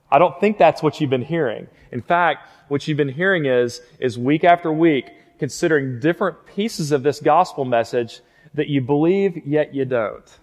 I 0.08 0.20
don't 0.20 0.38
think 0.38 0.56
that's 0.56 0.84
what 0.84 1.00
you've 1.00 1.10
been 1.10 1.24
hearing. 1.24 1.66
In 1.90 2.00
fact, 2.00 2.48
what 2.68 2.86
you've 2.86 2.96
been 2.96 3.08
hearing 3.08 3.46
is, 3.46 3.80
is 3.98 4.16
week 4.16 4.44
after 4.44 4.72
week, 4.72 5.10
considering 5.40 5.98
different 5.98 6.46
pieces 6.46 6.92
of 6.92 7.02
this 7.02 7.18
gospel 7.18 7.64
message 7.64 8.20
that 8.54 8.68
you 8.68 8.80
believe, 8.80 9.44
yet 9.44 9.74
you 9.74 9.84
don't. 9.84 10.38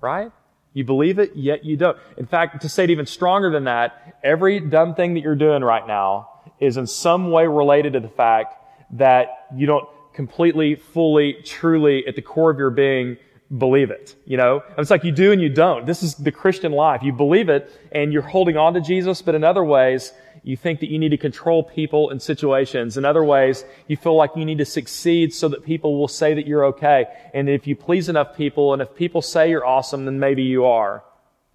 Right? 0.00 0.32
You 0.74 0.84
believe 0.84 1.18
it, 1.18 1.36
yet 1.36 1.64
you 1.64 1.76
don't. 1.76 1.98
In 2.16 2.26
fact, 2.26 2.62
to 2.62 2.68
say 2.68 2.84
it 2.84 2.90
even 2.90 3.06
stronger 3.06 3.50
than 3.50 3.64
that, 3.64 4.16
every 4.22 4.60
dumb 4.60 4.94
thing 4.94 5.14
that 5.14 5.20
you're 5.20 5.34
doing 5.34 5.62
right 5.62 5.86
now 5.86 6.28
is 6.60 6.76
in 6.76 6.86
some 6.86 7.30
way 7.30 7.46
related 7.46 7.92
to 7.92 8.00
the 8.00 8.08
fact 8.08 8.54
that 8.92 9.46
you 9.54 9.66
don't 9.66 9.86
completely, 10.14 10.74
fully, 10.76 11.34
truly, 11.44 12.06
at 12.06 12.16
the 12.16 12.22
core 12.22 12.50
of 12.50 12.58
your 12.58 12.70
being, 12.70 13.16
believe 13.56 13.90
it. 13.90 14.14
You 14.26 14.36
know? 14.36 14.62
It's 14.78 14.90
like 14.90 15.04
you 15.04 15.12
do 15.12 15.32
and 15.32 15.40
you 15.40 15.48
don't. 15.48 15.86
This 15.86 16.02
is 16.02 16.14
the 16.14 16.32
Christian 16.32 16.72
life. 16.72 17.02
You 17.02 17.12
believe 17.12 17.48
it 17.48 17.70
and 17.92 18.12
you're 18.12 18.22
holding 18.22 18.56
on 18.56 18.74
to 18.74 18.80
Jesus, 18.80 19.22
but 19.22 19.34
in 19.34 19.44
other 19.44 19.64
ways, 19.64 20.12
you 20.44 20.56
think 20.56 20.80
that 20.80 20.90
you 20.90 20.98
need 20.98 21.10
to 21.10 21.16
control 21.16 21.62
people 21.62 22.10
and 22.10 22.20
situations. 22.20 22.96
In 22.96 23.04
other 23.04 23.22
ways, 23.22 23.64
you 23.86 23.96
feel 23.96 24.16
like 24.16 24.30
you 24.34 24.44
need 24.44 24.58
to 24.58 24.64
succeed 24.64 25.32
so 25.32 25.48
that 25.48 25.64
people 25.64 25.98
will 25.98 26.08
say 26.08 26.34
that 26.34 26.46
you're 26.46 26.64
okay. 26.66 27.06
And 27.32 27.48
if 27.48 27.66
you 27.66 27.76
please 27.76 28.08
enough 28.08 28.36
people, 28.36 28.72
and 28.72 28.82
if 28.82 28.94
people 28.94 29.22
say 29.22 29.50
you're 29.50 29.64
awesome, 29.64 30.04
then 30.04 30.18
maybe 30.18 30.42
you 30.42 30.64
are. 30.64 31.04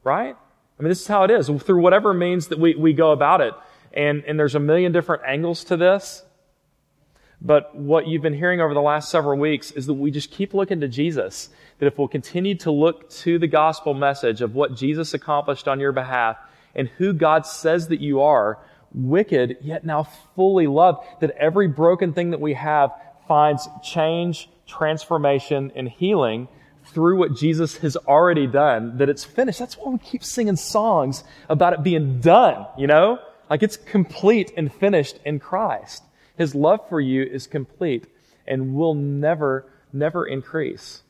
Right? 0.03 0.35
I 0.79 0.83
mean, 0.83 0.89
this 0.89 1.01
is 1.01 1.07
how 1.07 1.23
it 1.23 1.31
is. 1.31 1.47
Through 1.47 1.81
whatever 1.81 2.13
means 2.13 2.47
that 2.47 2.59
we, 2.59 2.75
we 2.75 2.93
go 2.93 3.11
about 3.11 3.41
it. 3.41 3.53
And, 3.93 4.23
and 4.25 4.39
there's 4.39 4.55
a 4.55 4.59
million 4.59 4.91
different 4.91 5.23
angles 5.25 5.65
to 5.65 5.75
this. 5.75 6.23
But 7.41 7.75
what 7.75 8.07
you've 8.07 8.21
been 8.21 8.33
hearing 8.33 8.61
over 8.61 8.73
the 8.73 8.81
last 8.81 9.09
several 9.09 9.37
weeks 9.37 9.71
is 9.71 9.85
that 9.87 9.93
we 9.93 10.11
just 10.11 10.31
keep 10.31 10.53
looking 10.53 10.79
to 10.79 10.87
Jesus. 10.87 11.49
That 11.79 11.87
if 11.87 11.97
we'll 11.97 12.07
continue 12.07 12.55
to 12.59 12.71
look 12.71 13.09
to 13.09 13.37
the 13.37 13.47
gospel 13.47 13.93
message 13.93 14.41
of 14.41 14.55
what 14.55 14.75
Jesus 14.75 15.13
accomplished 15.13 15.67
on 15.67 15.79
your 15.79 15.91
behalf 15.91 16.37
and 16.73 16.87
who 16.97 17.13
God 17.13 17.45
says 17.45 17.89
that 17.89 17.99
you 17.99 18.21
are, 18.21 18.59
wicked, 18.93 19.57
yet 19.61 19.85
now 19.85 20.03
fully 20.35 20.67
loved, 20.67 21.05
that 21.21 21.31
every 21.31 21.67
broken 21.67 22.13
thing 22.13 22.31
that 22.31 22.41
we 22.41 22.53
have 22.53 22.91
finds 23.27 23.67
change, 23.83 24.49
transformation, 24.65 25.71
and 25.75 25.89
healing 25.89 26.47
through 26.85 27.17
what 27.17 27.35
Jesus 27.35 27.77
has 27.77 27.97
already 27.97 28.47
done, 28.47 28.97
that 28.97 29.09
it's 29.09 29.23
finished. 29.23 29.59
That's 29.59 29.77
why 29.77 29.91
we 29.91 29.97
keep 29.97 30.23
singing 30.23 30.55
songs 30.55 31.23
about 31.49 31.73
it 31.73 31.83
being 31.83 32.21
done, 32.21 32.65
you 32.77 32.87
know? 32.87 33.19
Like 33.49 33.63
it's 33.63 33.77
complete 33.77 34.51
and 34.55 34.73
finished 34.73 35.19
in 35.25 35.39
Christ. 35.39 36.03
His 36.37 36.55
love 36.55 36.87
for 36.87 37.01
you 37.01 37.23
is 37.23 37.47
complete 37.47 38.07
and 38.45 38.75
will 38.75 38.93
never, 38.93 39.65
never 39.91 40.25
increase. 40.25 41.01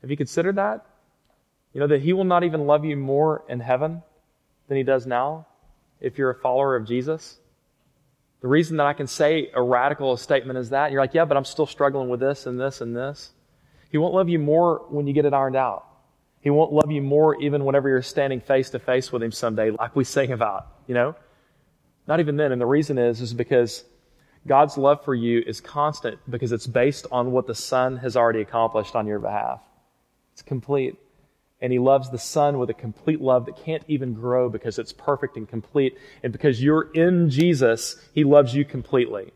Have 0.00 0.10
you 0.10 0.16
considered 0.16 0.56
that? 0.56 0.84
You 1.72 1.80
know, 1.80 1.86
that 1.86 2.02
He 2.02 2.12
will 2.12 2.24
not 2.24 2.44
even 2.44 2.66
love 2.66 2.84
you 2.84 2.96
more 2.96 3.42
in 3.48 3.60
heaven 3.60 4.02
than 4.68 4.76
He 4.76 4.82
does 4.82 5.06
now? 5.06 5.46
If 6.06 6.18
you're 6.18 6.30
a 6.30 6.34
follower 6.34 6.76
of 6.76 6.86
Jesus. 6.86 7.38
The 8.40 8.48
reason 8.48 8.76
that 8.76 8.86
I 8.86 8.92
can 8.92 9.06
say 9.06 9.50
a 9.54 9.62
radical 9.62 10.16
statement 10.16 10.58
is 10.58 10.70
that, 10.70 10.92
you're 10.92 11.00
like, 11.00 11.14
yeah, 11.14 11.24
but 11.24 11.36
I'm 11.36 11.44
still 11.44 11.66
struggling 11.66 12.08
with 12.08 12.20
this 12.20 12.46
and 12.46 12.60
this 12.60 12.80
and 12.80 12.96
this. 12.96 13.32
He 13.90 13.98
won't 13.98 14.14
love 14.14 14.28
you 14.28 14.38
more 14.38 14.84
when 14.88 15.06
you 15.06 15.12
get 15.12 15.24
it 15.24 15.34
ironed 15.34 15.56
out. 15.56 15.84
He 16.40 16.50
won't 16.50 16.72
love 16.72 16.90
you 16.90 17.02
more 17.02 17.34
even 17.40 17.64
whenever 17.64 17.88
you're 17.88 18.02
standing 18.02 18.40
face 18.40 18.70
to 18.70 18.78
face 18.78 19.10
with 19.10 19.22
him 19.22 19.32
someday, 19.32 19.70
like 19.70 19.96
we 19.96 20.04
sing 20.04 20.30
about, 20.30 20.68
you 20.86 20.94
know? 20.94 21.16
Not 22.06 22.20
even 22.20 22.36
then. 22.36 22.52
And 22.52 22.60
the 22.60 22.66
reason 22.66 22.98
is, 22.98 23.20
is 23.20 23.34
because 23.34 23.84
God's 24.46 24.78
love 24.78 25.04
for 25.04 25.14
you 25.14 25.42
is 25.44 25.60
constant 25.60 26.18
because 26.30 26.52
it's 26.52 26.68
based 26.68 27.06
on 27.10 27.32
what 27.32 27.48
the 27.48 27.54
Son 27.54 27.96
has 27.96 28.16
already 28.16 28.42
accomplished 28.42 28.94
on 28.94 29.08
your 29.08 29.18
behalf. 29.18 29.60
It's 30.34 30.42
complete 30.42 30.96
and 31.66 31.72
he 31.72 31.80
loves 31.80 32.10
the 32.10 32.18
Son 32.18 32.60
with 32.60 32.70
a 32.70 32.74
complete 32.74 33.20
love 33.20 33.46
that 33.46 33.56
can't 33.56 33.82
even 33.88 34.14
grow 34.14 34.48
because 34.48 34.78
it's 34.78 34.92
perfect 34.92 35.36
and 35.36 35.48
complete. 35.48 35.98
And 36.22 36.32
because 36.32 36.62
you're 36.62 36.92
in 36.92 37.28
Jesus, 37.28 37.96
he 38.14 38.22
loves 38.22 38.54
you 38.54 38.64
completely. 38.64 39.32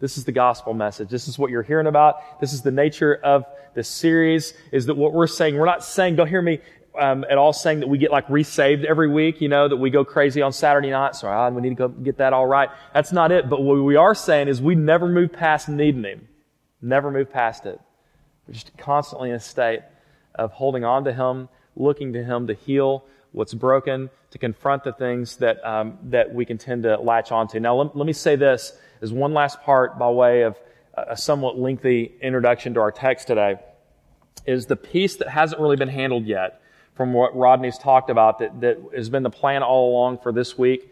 This 0.00 0.18
is 0.18 0.24
the 0.24 0.32
gospel 0.32 0.74
message. 0.74 1.08
This 1.08 1.28
is 1.28 1.38
what 1.38 1.52
you're 1.52 1.62
hearing 1.62 1.86
about. 1.86 2.40
This 2.40 2.52
is 2.52 2.62
the 2.62 2.72
nature 2.72 3.14
of 3.14 3.44
this 3.76 3.86
series 3.86 4.54
is 4.72 4.86
that 4.86 4.96
what 4.96 5.12
we're 5.12 5.28
saying, 5.28 5.56
we're 5.56 5.66
not 5.66 5.84
saying, 5.84 6.16
don't 6.16 6.26
hear 6.26 6.42
me 6.42 6.58
um, 6.98 7.24
at 7.30 7.38
all 7.38 7.52
saying 7.52 7.78
that 7.78 7.86
we 7.86 7.96
get 7.96 8.10
like 8.10 8.28
resaved 8.28 8.84
every 8.84 9.08
week, 9.08 9.40
you 9.40 9.48
know, 9.48 9.68
that 9.68 9.76
we 9.76 9.90
go 9.90 10.04
crazy 10.04 10.42
on 10.42 10.52
Saturday 10.52 10.90
night. 10.90 11.14
So 11.14 11.28
ah, 11.28 11.48
we 11.48 11.62
need 11.62 11.68
to 11.68 11.74
go 11.76 11.86
get 11.86 12.16
that 12.16 12.32
all 12.32 12.48
right. 12.48 12.70
That's 12.92 13.12
not 13.12 13.30
it. 13.30 13.48
But 13.48 13.62
what 13.62 13.74
we 13.74 13.94
are 13.94 14.16
saying 14.16 14.48
is 14.48 14.60
we 14.60 14.74
never 14.74 15.06
move 15.06 15.32
past 15.32 15.68
needing 15.68 16.02
Him. 16.02 16.26
Never 16.82 17.12
move 17.12 17.32
past 17.32 17.66
it. 17.66 17.80
We're 18.48 18.54
just 18.54 18.76
constantly 18.76 19.30
in 19.30 19.36
a 19.36 19.40
state 19.40 19.82
of 20.34 20.52
holding 20.52 20.84
on 20.84 21.04
to 21.04 21.12
Him, 21.12 21.48
looking 21.78 22.12
to 22.12 22.24
Him 22.24 22.46
to 22.48 22.54
heal 22.54 23.04
what's 23.32 23.54
broken, 23.54 24.10
to 24.30 24.38
confront 24.38 24.84
the 24.84 24.92
things 24.92 25.36
that, 25.36 25.64
um, 25.64 25.98
that 26.04 26.34
we 26.34 26.44
can 26.44 26.58
tend 26.58 26.82
to 26.82 26.96
latch 26.98 27.30
onto. 27.32 27.60
Now, 27.60 27.76
let, 27.76 27.96
let 27.96 28.06
me 28.06 28.12
say 28.12 28.36
this 28.36 28.72
as 29.00 29.12
one 29.12 29.32
last 29.32 29.60
part 29.62 29.98
by 29.98 30.08
way 30.10 30.42
of 30.42 30.56
a 31.06 31.16
somewhat 31.16 31.58
lengthy 31.58 32.14
introduction 32.20 32.74
to 32.74 32.80
our 32.80 32.90
text 32.90 33.26
today 33.26 33.56
is 34.46 34.66
the 34.66 34.76
piece 34.76 35.16
that 35.16 35.28
hasn't 35.28 35.60
really 35.60 35.76
been 35.76 35.88
handled 35.88 36.26
yet 36.26 36.60
from 36.94 37.12
what 37.12 37.36
Rodney's 37.36 37.78
talked 37.78 38.10
about 38.10 38.40
that, 38.40 38.60
that 38.60 38.78
has 38.94 39.08
been 39.08 39.22
the 39.22 39.30
plan 39.30 39.62
all 39.62 39.92
along 39.92 40.18
for 40.18 40.32
this 40.32 40.58
week. 40.58 40.90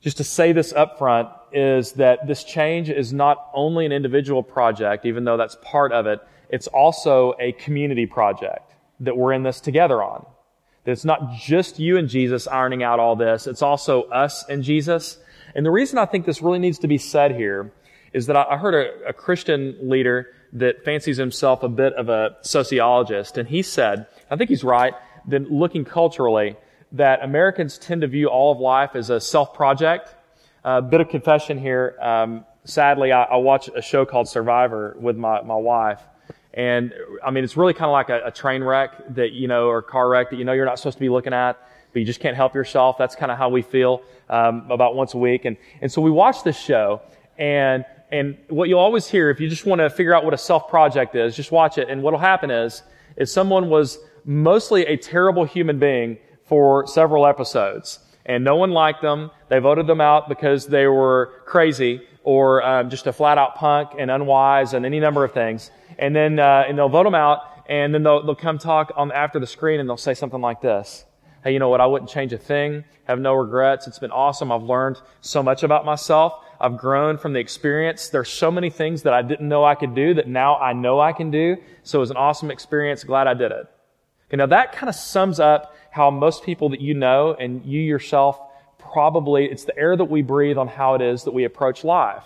Just 0.00 0.16
to 0.18 0.24
say 0.24 0.52
this 0.52 0.72
up 0.72 0.98
front 0.98 1.28
is 1.52 1.92
that 1.92 2.26
this 2.26 2.44
change 2.44 2.88
is 2.88 3.12
not 3.12 3.50
only 3.52 3.84
an 3.84 3.92
individual 3.92 4.42
project, 4.42 5.04
even 5.04 5.24
though 5.24 5.36
that's 5.36 5.56
part 5.62 5.92
of 5.92 6.06
it, 6.06 6.20
it's 6.48 6.68
also 6.68 7.34
a 7.38 7.52
community 7.52 8.06
project 8.06 8.65
that 9.00 9.16
we're 9.16 9.32
in 9.32 9.42
this 9.42 9.60
together 9.60 10.02
on. 10.02 10.26
That 10.84 10.92
it's 10.92 11.04
not 11.04 11.34
just 11.34 11.78
you 11.78 11.96
and 11.96 12.08
Jesus 12.08 12.46
ironing 12.46 12.82
out 12.82 13.00
all 13.00 13.16
this, 13.16 13.46
it's 13.46 13.62
also 13.62 14.04
us 14.04 14.44
and 14.48 14.62
Jesus. 14.62 15.18
And 15.54 15.64
the 15.64 15.70
reason 15.70 15.98
I 15.98 16.06
think 16.06 16.26
this 16.26 16.42
really 16.42 16.58
needs 16.58 16.78
to 16.80 16.88
be 16.88 16.98
said 16.98 17.34
here 17.34 17.72
is 18.12 18.26
that 18.26 18.36
I 18.36 18.56
heard 18.56 18.74
a, 18.74 19.08
a 19.08 19.12
Christian 19.12 19.76
leader 19.82 20.28
that 20.52 20.84
fancies 20.84 21.16
himself 21.16 21.62
a 21.62 21.68
bit 21.68 21.92
of 21.94 22.08
a 22.08 22.36
sociologist, 22.42 23.36
and 23.36 23.48
he 23.48 23.62
said, 23.62 24.06
I 24.30 24.36
think 24.36 24.48
he's 24.48 24.64
right, 24.64 24.94
that 25.28 25.50
looking 25.50 25.84
culturally, 25.84 26.56
that 26.92 27.22
Americans 27.22 27.78
tend 27.78 28.02
to 28.02 28.06
view 28.06 28.28
all 28.28 28.52
of 28.52 28.58
life 28.58 28.94
as 28.94 29.10
a 29.10 29.20
self 29.20 29.54
project. 29.54 30.14
A 30.64 30.68
uh, 30.68 30.80
bit 30.80 31.00
of 31.00 31.08
confession 31.08 31.58
here. 31.58 31.96
Um, 32.00 32.44
sadly, 32.64 33.12
I, 33.12 33.24
I 33.24 33.36
watch 33.36 33.68
a 33.74 33.82
show 33.82 34.04
called 34.04 34.28
Survivor 34.28 34.96
with 34.98 35.16
my, 35.16 35.42
my 35.42 35.54
wife. 35.54 36.00
And 36.56 36.94
I 37.22 37.30
mean, 37.30 37.44
it's 37.44 37.56
really 37.56 37.74
kind 37.74 37.84
of 37.84 37.92
like 37.92 38.08
a, 38.08 38.28
a, 38.28 38.30
train 38.32 38.64
wreck 38.64 39.14
that, 39.14 39.32
you 39.32 39.46
know, 39.46 39.68
or 39.68 39.82
car 39.82 40.08
wreck 40.08 40.30
that 40.30 40.36
you 40.36 40.44
know 40.44 40.52
you're 40.52 40.64
not 40.64 40.78
supposed 40.78 40.96
to 40.96 41.02
be 41.02 41.10
looking 41.10 41.34
at, 41.34 41.58
but 41.92 42.00
you 42.00 42.06
just 42.06 42.18
can't 42.18 42.34
help 42.34 42.54
yourself. 42.54 42.96
That's 42.98 43.14
kind 43.14 43.30
of 43.30 43.36
how 43.36 43.50
we 43.50 43.60
feel 43.60 44.02
um, 44.30 44.66
about 44.70 44.94
once 44.94 45.12
a 45.12 45.18
week. 45.18 45.44
And, 45.44 45.58
and 45.82 45.92
so 45.92 46.00
we 46.00 46.10
watch 46.10 46.42
this 46.44 46.58
show, 46.58 47.02
and, 47.36 47.84
and 48.10 48.38
what 48.48 48.70
you'll 48.70 48.80
always 48.80 49.06
hear, 49.06 49.28
if 49.28 49.38
you 49.38 49.50
just 49.50 49.66
want 49.66 49.80
to 49.80 49.90
figure 49.90 50.14
out 50.14 50.24
what 50.24 50.32
a 50.32 50.38
self 50.38 50.68
project 50.68 51.14
is, 51.14 51.36
just 51.36 51.52
watch 51.52 51.76
it. 51.76 51.90
And 51.90 52.02
what'll 52.02 52.18
happen 52.18 52.50
is, 52.50 52.82
is 53.18 53.30
someone 53.30 53.68
was 53.68 53.98
mostly 54.24 54.86
a 54.86 54.96
terrible 54.96 55.44
human 55.44 55.78
being 55.78 56.16
for 56.44 56.86
several 56.86 57.26
episodes. 57.26 57.98
And 58.24 58.44
no 58.44 58.56
one 58.56 58.70
liked 58.70 59.02
them. 59.02 59.30
They 59.48 59.58
voted 59.58 59.86
them 59.86 60.00
out 60.00 60.28
because 60.28 60.66
they 60.66 60.86
were 60.86 61.32
crazy 61.44 62.00
or 62.24 62.62
um, 62.64 62.90
just 62.90 63.06
a 63.06 63.12
flat 63.12 63.38
out 63.38 63.54
punk 63.54 63.90
and 63.96 64.10
unwise 64.10 64.74
and 64.74 64.84
any 64.84 64.98
number 64.98 65.22
of 65.22 65.32
things. 65.32 65.70
And 65.98 66.14
then 66.14 66.38
uh, 66.38 66.64
and 66.68 66.76
they'll 66.76 66.88
vote 66.88 67.04
them 67.04 67.14
out, 67.14 67.40
and 67.68 67.94
then 67.94 68.02
they'll, 68.02 68.24
they'll 68.24 68.34
come 68.34 68.58
talk 68.58 68.92
on 68.96 69.12
after 69.12 69.38
the 69.38 69.46
screen, 69.46 69.80
and 69.80 69.88
they'll 69.88 69.96
say 69.96 70.14
something 70.14 70.40
like 70.40 70.60
this: 70.60 71.04
"Hey, 71.42 71.52
you 71.52 71.58
know 71.58 71.68
what? 71.68 71.80
I 71.80 71.86
wouldn't 71.86 72.10
change 72.10 72.32
a 72.32 72.38
thing. 72.38 72.84
Have 73.04 73.18
no 73.18 73.34
regrets. 73.34 73.86
It's 73.86 73.98
been 73.98 74.10
awesome. 74.10 74.52
I've 74.52 74.62
learned 74.62 75.00
so 75.20 75.42
much 75.42 75.62
about 75.62 75.84
myself. 75.84 76.34
I've 76.60 76.76
grown 76.76 77.18
from 77.18 77.32
the 77.32 77.40
experience. 77.40 78.08
There's 78.08 78.30
so 78.30 78.50
many 78.50 78.70
things 78.70 79.02
that 79.02 79.12
I 79.12 79.22
didn't 79.22 79.48
know 79.48 79.64
I 79.64 79.74
could 79.74 79.94
do 79.94 80.14
that 80.14 80.26
now 80.26 80.56
I 80.56 80.72
know 80.72 81.00
I 81.00 81.12
can 81.12 81.30
do. 81.30 81.56
So 81.82 81.98
it 81.98 82.00
was 82.00 82.10
an 82.10 82.16
awesome 82.16 82.50
experience. 82.50 83.04
Glad 83.04 83.26
I 83.26 83.34
did 83.34 83.52
it." 83.52 83.66
Okay, 84.28 84.36
now 84.36 84.46
that 84.46 84.72
kind 84.72 84.88
of 84.88 84.94
sums 84.94 85.40
up 85.40 85.74
how 85.90 86.10
most 86.10 86.44
people 86.44 86.70
that 86.70 86.80
you 86.80 86.94
know 86.94 87.34
and 87.38 87.64
you 87.64 87.80
yourself 87.80 88.40
probably, 88.92 89.46
it's 89.46 89.64
the 89.64 89.76
air 89.76 89.96
that 89.96 90.04
we 90.04 90.22
breathe 90.22 90.58
on 90.58 90.68
how 90.68 90.94
it 90.94 91.02
is 91.02 91.24
that 91.24 91.34
we 91.34 91.44
approach 91.44 91.84
life. 91.84 92.24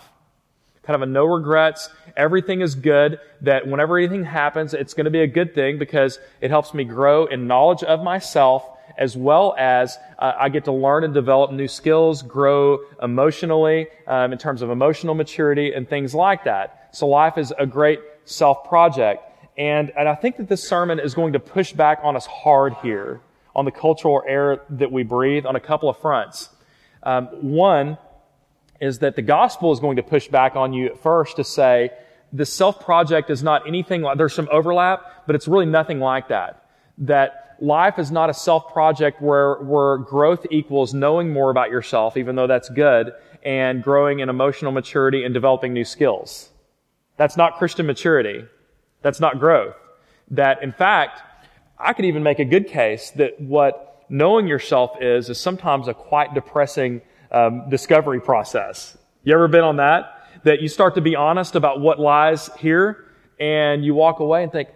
Kind 0.83 0.95
of 0.95 1.01
a 1.03 1.05
no 1.05 1.25
regrets, 1.25 1.89
everything 2.17 2.61
is 2.61 2.73
good, 2.73 3.19
that 3.41 3.67
whenever 3.67 3.97
anything 3.97 4.23
happens, 4.23 4.73
it's 4.73 4.93
going 4.93 5.05
to 5.05 5.11
be 5.11 5.21
a 5.21 5.27
good 5.27 5.53
thing 5.53 5.77
because 5.77 6.19
it 6.41 6.49
helps 6.49 6.73
me 6.73 6.83
grow 6.83 7.25
in 7.25 7.47
knowledge 7.47 7.83
of 7.83 8.03
myself 8.03 8.67
as 8.97 9.15
well 9.15 9.55
as 9.57 9.97
uh, 10.19 10.33
I 10.37 10.49
get 10.49 10.65
to 10.65 10.71
learn 10.71 11.03
and 11.03 11.13
develop 11.13 11.51
new 11.51 11.67
skills, 11.67 12.21
grow 12.21 12.79
emotionally 13.01 13.87
um, 14.07 14.31
in 14.31 14.37
terms 14.37 14.61
of 14.61 14.69
emotional 14.69 15.15
maturity 15.15 15.73
and 15.73 15.89
things 15.89 16.13
like 16.13 16.43
that. 16.43 16.89
So 16.91 17.07
life 17.07 17.37
is 17.37 17.53
a 17.57 17.65
great 17.65 17.99
self 18.25 18.67
project. 18.67 19.23
And, 19.57 19.91
and 19.97 20.07
I 20.07 20.15
think 20.15 20.37
that 20.37 20.47
this 20.47 20.67
sermon 20.67 20.99
is 20.99 21.13
going 21.13 21.33
to 21.33 21.39
push 21.39 21.73
back 21.73 21.99
on 22.03 22.15
us 22.15 22.25
hard 22.25 22.73
here 22.81 23.21
on 23.55 23.65
the 23.65 23.71
cultural 23.71 24.23
air 24.27 24.61
that 24.69 24.91
we 24.91 25.03
breathe 25.03 25.45
on 25.45 25.55
a 25.55 25.59
couple 25.59 25.89
of 25.89 25.97
fronts. 25.97 26.49
Um, 27.03 27.27
one 27.41 27.97
is 28.81 28.99
that 28.99 29.15
the 29.15 29.21
gospel 29.21 29.71
is 29.71 29.79
going 29.79 29.95
to 29.95 30.03
push 30.03 30.27
back 30.27 30.55
on 30.55 30.73
you 30.73 30.87
at 30.87 30.97
first 30.97 31.37
to 31.37 31.43
say 31.43 31.91
the 32.33 32.45
self 32.45 32.83
project 32.83 33.29
is 33.29 33.43
not 33.43 33.67
anything 33.67 34.01
like, 34.01 34.17
there's 34.17 34.33
some 34.33 34.49
overlap, 34.51 35.25
but 35.27 35.35
it's 35.35 35.47
really 35.47 35.67
nothing 35.67 35.99
like 35.99 36.29
that. 36.29 36.65
That 36.97 37.55
life 37.59 37.99
is 37.99 38.11
not 38.11 38.29
a 38.29 38.33
self 38.33 38.73
project 38.73 39.21
where, 39.21 39.55
where 39.55 39.97
growth 39.97 40.47
equals 40.49 40.93
knowing 40.93 41.31
more 41.31 41.51
about 41.51 41.69
yourself, 41.69 42.17
even 42.17 42.35
though 42.35 42.47
that's 42.47 42.69
good, 42.69 43.13
and 43.43 43.83
growing 43.83 44.19
in 44.19 44.29
emotional 44.29 44.71
maturity 44.71 45.23
and 45.23 45.33
developing 45.33 45.73
new 45.73 45.85
skills. 45.85 46.49
That's 47.17 47.37
not 47.37 47.57
Christian 47.57 47.85
maturity. 47.85 48.45
That's 49.03 49.19
not 49.19 49.39
growth. 49.39 49.75
That, 50.31 50.63
in 50.63 50.71
fact, 50.71 51.21
I 51.77 51.93
could 51.93 52.05
even 52.05 52.23
make 52.23 52.39
a 52.39 52.45
good 52.45 52.67
case 52.67 53.11
that 53.11 53.39
what 53.39 54.05
knowing 54.09 54.47
yourself 54.47 54.97
is, 55.01 55.29
is 55.29 55.39
sometimes 55.39 55.87
a 55.87 55.93
quite 55.93 56.33
depressing 56.33 57.01
um, 57.31 57.69
discovery 57.69 58.21
process. 58.21 58.97
You 59.23 59.33
ever 59.33 59.47
been 59.47 59.63
on 59.63 59.77
that? 59.77 60.17
That 60.43 60.61
you 60.61 60.67
start 60.67 60.95
to 60.95 61.01
be 61.01 61.15
honest 61.15 61.55
about 61.55 61.79
what 61.79 61.99
lies 61.99 62.49
here, 62.57 63.05
and 63.39 63.83
you 63.83 63.93
walk 63.93 64.19
away 64.19 64.43
and 64.43 64.51
think, 64.51 64.69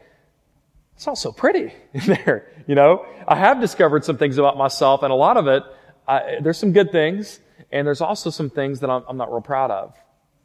it's 0.96 1.08
all 1.08 1.16
so 1.16 1.32
pretty 1.32 1.74
in 1.94 2.02
there. 2.06 2.52
You 2.68 2.76
know, 2.76 3.06
I 3.28 3.36
have 3.36 3.60
discovered 3.60 4.04
some 4.06 4.18
things 4.18 4.38
about 4.38 4.58
myself, 4.58 5.04
and 5.04 5.12
a 5.12 5.16
lot 5.16 5.38
of 5.38 5.48
it, 5.48 5.64
I, 6.08 6.38
there's 6.42 6.58
some 6.58 6.72
good 6.72 6.92
things, 6.92 7.40
and 7.72 7.86
there's 7.86 8.02
also 8.02 8.30
some 8.30 8.50
things 8.50 8.80
that 8.80 8.90
I'm, 8.90 9.04
I'm 9.08 9.18
not 9.18 9.32
real 9.32 9.42
proud 9.42 9.72
of 9.72 9.96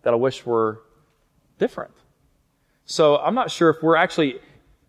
that 0.03 0.13
I 0.13 0.17
wish 0.17 0.45
were 0.45 0.83
different. 1.59 1.93
So 2.85 3.19
I'm 3.19 3.35
not 3.35 3.51
sure 3.51 3.71
if 3.71 3.83
we're 3.83 3.97
actually 3.97 4.41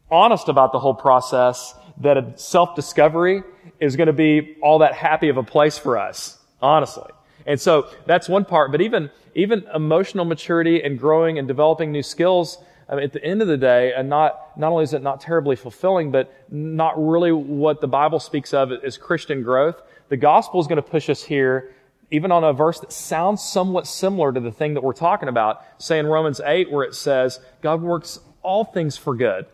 honest 0.09 0.49
about 0.49 0.71
the 0.71 0.79
whole 0.79 0.93
process 0.93 1.75
that 1.97 2.17
a 2.17 2.33
self-discovery 2.35 3.43
is 3.79 3.95
going 3.95 4.07
to 4.07 4.13
be 4.13 4.57
all 4.61 4.79
that 4.79 4.93
happy 4.93 5.29
of 5.29 5.37
a 5.37 5.43
place 5.43 5.77
for 5.77 5.97
us, 5.97 6.37
honestly. 6.61 7.11
And 7.45 7.59
so 7.59 7.89
that's 8.05 8.29
one 8.29 8.45
part. 8.45 8.71
But 8.71 8.81
even, 8.81 9.09
even 9.35 9.65
emotional 9.73 10.25
maturity 10.25 10.83
and 10.83 10.99
growing 10.99 11.39
and 11.39 11.47
developing 11.47 11.91
new 11.91 12.03
skills, 12.03 12.57
I 12.87 12.95
mean, 12.95 13.03
at 13.03 13.13
the 13.13 13.23
end 13.23 13.41
of 13.41 13.47
the 13.47 13.57
day, 13.57 13.93
and 13.93 14.09
not, 14.09 14.57
not 14.57 14.71
only 14.71 14.83
is 14.83 14.93
it 14.93 15.01
not 15.01 15.21
terribly 15.21 15.55
fulfilling, 15.55 16.11
but 16.11 16.33
not 16.51 16.93
really 16.97 17.31
what 17.31 17.81
the 17.81 17.87
Bible 17.87 18.19
speaks 18.19 18.53
of 18.53 18.71
as 18.71 18.97
Christian 18.97 19.43
growth. 19.43 19.81
The 20.09 20.17
gospel 20.17 20.59
is 20.59 20.67
going 20.67 20.75
to 20.77 20.81
push 20.81 21.09
us 21.09 21.23
here 21.23 21.73
even 22.11 22.31
on 22.31 22.43
a 22.43 22.51
verse 22.51 22.79
that 22.81 22.91
sounds 22.91 23.41
somewhat 23.41 23.87
similar 23.87 24.33
to 24.33 24.39
the 24.39 24.51
thing 24.51 24.73
that 24.73 24.83
we're 24.83 24.91
talking 24.91 25.29
about, 25.29 25.61
say 25.77 25.97
in 25.97 26.05
Romans 26.05 26.41
8, 26.43 26.69
where 26.69 26.83
it 26.83 26.93
says, 26.93 27.39
God 27.61 27.81
works 27.81 28.19
all 28.43 28.65
things 28.65 28.97
for 28.97 29.15
good 29.15 29.45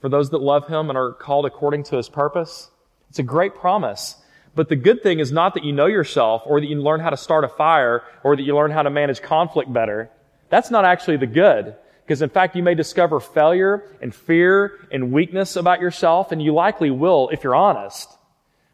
for 0.00 0.08
those 0.08 0.30
that 0.30 0.40
love 0.40 0.66
Him 0.66 0.88
and 0.88 0.96
are 0.96 1.12
called 1.12 1.44
according 1.44 1.84
to 1.84 1.96
His 1.96 2.08
purpose. 2.08 2.70
It's 3.10 3.18
a 3.18 3.22
great 3.22 3.54
promise. 3.54 4.16
But 4.56 4.70
the 4.70 4.76
good 4.76 5.02
thing 5.02 5.20
is 5.20 5.30
not 5.30 5.52
that 5.54 5.64
you 5.64 5.72
know 5.72 5.86
yourself 5.86 6.42
or 6.46 6.60
that 6.60 6.66
you 6.66 6.80
learn 6.80 7.00
how 7.00 7.10
to 7.10 7.16
start 7.16 7.44
a 7.44 7.48
fire 7.48 8.02
or 8.24 8.34
that 8.34 8.42
you 8.42 8.56
learn 8.56 8.70
how 8.70 8.82
to 8.82 8.90
manage 8.90 9.20
conflict 9.20 9.70
better. 9.70 10.10
That's 10.48 10.70
not 10.70 10.86
actually 10.86 11.18
the 11.18 11.26
good. 11.26 11.76
Because 12.04 12.22
in 12.22 12.30
fact, 12.30 12.56
you 12.56 12.62
may 12.62 12.74
discover 12.74 13.20
failure 13.20 13.84
and 14.00 14.14
fear 14.14 14.78
and 14.90 15.12
weakness 15.12 15.56
about 15.56 15.80
yourself, 15.80 16.32
and 16.32 16.40
you 16.42 16.54
likely 16.54 16.90
will 16.90 17.28
if 17.30 17.44
you're 17.44 17.54
honest. 17.54 18.08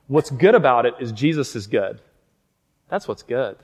What's 0.06 0.30
good 0.30 0.54
about 0.54 0.86
it 0.86 0.94
is 1.00 1.10
Jesus 1.10 1.56
is 1.56 1.66
good. 1.66 2.00
That's 2.88 3.08
what's 3.08 3.22
good. 3.22 3.56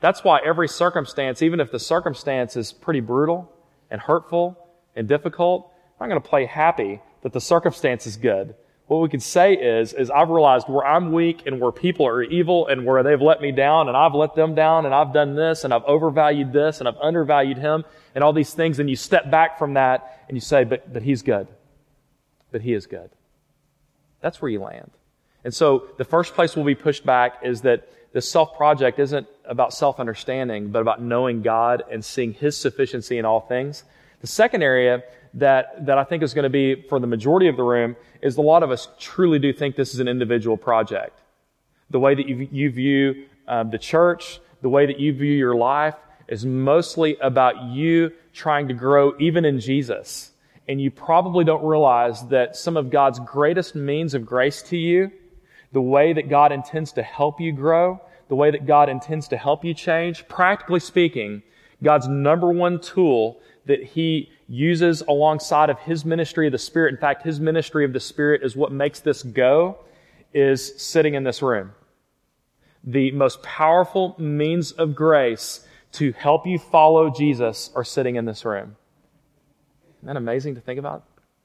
That's 0.00 0.22
why 0.22 0.40
every 0.44 0.68
circumstance, 0.68 1.42
even 1.42 1.58
if 1.58 1.72
the 1.72 1.80
circumstance 1.80 2.56
is 2.56 2.72
pretty 2.72 3.00
brutal 3.00 3.50
and 3.90 4.00
hurtful 4.00 4.56
and 4.94 5.08
difficult, 5.08 5.72
I'm 5.98 6.08
not 6.08 6.14
going 6.14 6.22
to 6.22 6.28
play 6.28 6.44
happy 6.44 7.00
that 7.22 7.32
the 7.32 7.40
circumstance 7.40 8.06
is 8.06 8.18
good. 8.18 8.54
What 8.86 8.98
we 8.98 9.08
can 9.08 9.20
say 9.20 9.54
is, 9.54 9.92
is 9.92 10.10
I've 10.10 10.28
realized 10.28 10.68
where 10.68 10.86
I'm 10.86 11.12
weak 11.12 11.42
and 11.46 11.60
where 11.60 11.72
people 11.72 12.06
are 12.06 12.22
evil 12.22 12.68
and 12.68 12.86
where 12.86 13.02
they've 13.02 13.20
let 13.20 13.40
me 13.40 13.50
down 13.50 13.88
and 13.88 13.96
I've 13.96 14.14
let 14.14 14.36
them 14.36 14.54
down 14.54 14.86
and 14.86 14.94
I've 14.94 15.12
done 15.12 15.34
this 15.34 15.64
and 15.64 15.74
I've 15.74 15.82
overvalued 15.84 16.52
this 16.52 16.78
and 16.78 16.88
I've 16.88 16.96
undervalued 16.98 17.58
him 17.58 17.84
and 18.14 18.22
all 18.22 18.32
these 18.32 18.54
things. 18.54 18.78
And 18.78 18.88
you 18.88 18.94
step 18.94 19.28
back 19.28 19.58
from 19.58 19.74
that 19.74 20.24
and 20.28 20.36
you 20.36 20.40
say, 20.40 20.62
but, 20.62 20.92
but 20.92 21.02
he's 21.02 21.22
good. 21.22 21.48
But 22.52 22.62
he 22.62 22.74
is 22.74 22.86
good. 22.86 23.10
That's 24.20 24.40
where 24.40 24.50
you 24.50 24.60
land. 24.60 24.92
And 25.42 25.52
so 25.52 25.88
the 25.96 26.04
first 26.04 26.34
place 26.34 26.54
we'll 26.54 26.64
be 26.64 26.74
pushed 26.76 27.04
back 27.04 27.40
is 27.42 27.62
that 27.62 27.88
the 28.12 28.22
self 28.22 28.56
project 28.56 28.98
isn't 28.98 29.26
about 29.44 29.74
self 29.74 30.00
understanding, 30.00 30.70
but 30.70 30.80
about 30.80 31.02
knowing 31.02 31.42
God 31.42 31.84
and 31.90 32.04
seeing 32.04 32.32
His 32.32 32.56
sufficiency 32.56 33.18
in 33.18 33.24
all 33.24 33.40
things. 33.40 33.84
The 34.20 34.26
second 34.26 34.62
area 34.62 35.02
that, 35.34 35.86
that 35.86 35.98
I 35.98 36.04
think 36.04 36.22
is 36.22 36.34
going 36.34 36.44
to 36.44 36.50
be 36.50 36.82
for 36.88 36.98
the 36.98 37.06
majority 37.06 37.48
of 37.48 37.56
the 37.56 37.62
room 37.62 37.96
is 38.22 38.36
a 38.36 38.42
lot 38.42 38.62
of 38.62 38.70
us 38.70 38.88
truly 38.98 39.38
do 39.38 39.52
think 39.52 39.76
this 39.76 39.92
is 39.94 40.00
an 40.00 40.08
individual 40.08 40.56
project. 40.56 41.20
The 41.90 42.00
way 42.00 42.14
that 42.14 42.26
you, 42.26 42.48
you 42.50 42.70
view 42.70 43.26
um, 43.46 43.70
the 43.70 43.78
church, 43.78 44.40
the 44.62 44.68
way 44.68 44.86
that 44.86 44.98
you 44.98 45.12
view 45.12 45.32
your 45.32 45.54
life 45.54 45.94
is 46.28 46.44
mostly 46.44 47.16
about 47.20 47.62
you 47.64 48.10
trying 48.32 48.68
to 48.68 48.74
grow 48.74 49.14
even 49.18 49.44
in 49.44 49.60
Jesus. 49.60 50.32
And 50.68 50.80
you 50.80 50.90
probably 50.90 51.44
don't 51.44 51.64
realize 51.64 52.26
that 52.28 52.56
some 52.56 52.76
of 52.76 52.90
God's 52.90 53.20
greatest 53.20 53.74
means 53.74 54.14
of 54.14 54.26
grace 54.26 54.62
to 54.62 54.76
you, 54.76 55.12
the 55.72 55.80
way 55.80 56.12
that 56.12 56.28
God 56.28 56.50
intends 56.50 56.92
to 56.92 57.02
help 57.02 57.40
you 57.40 57.52
grow, 57.52 58.00
the 58.28 58.34
way 58.34 58.50
that 58.50 58.66
God 58.66 58.88
intends 58.88 59.28
to 59.28 59.36
help 59.36 59.64
you 59.64 59.74
change, 59.74 60.26
practically 60.26 60.80
speaking, 60.80 61.42
God's 61.82 62.08
number 62.08 62.50
one 62.50 62.80
tool 62.80 63.40
that 63.66 63.82
He 63.82 64.30
uses 64.48 65.02
alongside 65.02 65.70
of 65.70 65.78
His 65.80 66.04
ministry 66.04 66.46
of 66.46 66.52
the 66.52 66.58
Spirit. 66.58 66.94
In 66.94 67.00
fact, 67.00 67.22
His 67.22 67.40
ministry 67.40 67.84
of 67.84 67.92
the 67.92 68.00
Spirit 68.00 68.42
is 68.42 68.56
what 68.56 68.72
makes 68.72 69.00
this 69.00 69.22
go, 69.22 69.78
is 70.32 70.80
sitting 70.80 71.14
in 71.14 71.24
this 71.24 71.42
room. 71.42 71.72
The 72.84 73.10
most 73.12 73.42
powerful 73.42 74.14
means 74.18 74.72
of 74.72 74.94
grace 74.94 75.66
to 75.92 76.12
help 76.12 76.46
you 76.46 76.58
follow 76.58 77.10
Jesus 77.10 77.70
are 77.74 77.84
sitting 77.84 78.16
in 78.16 78.24
this 78.24 78.44
room. 78.44 78.76
Isn't 79.98 80.06
that 80.06 80.16
amazing 80.16 80.54
to 80.56 80.60
think 80.60 80.78
about? 80.78 81.04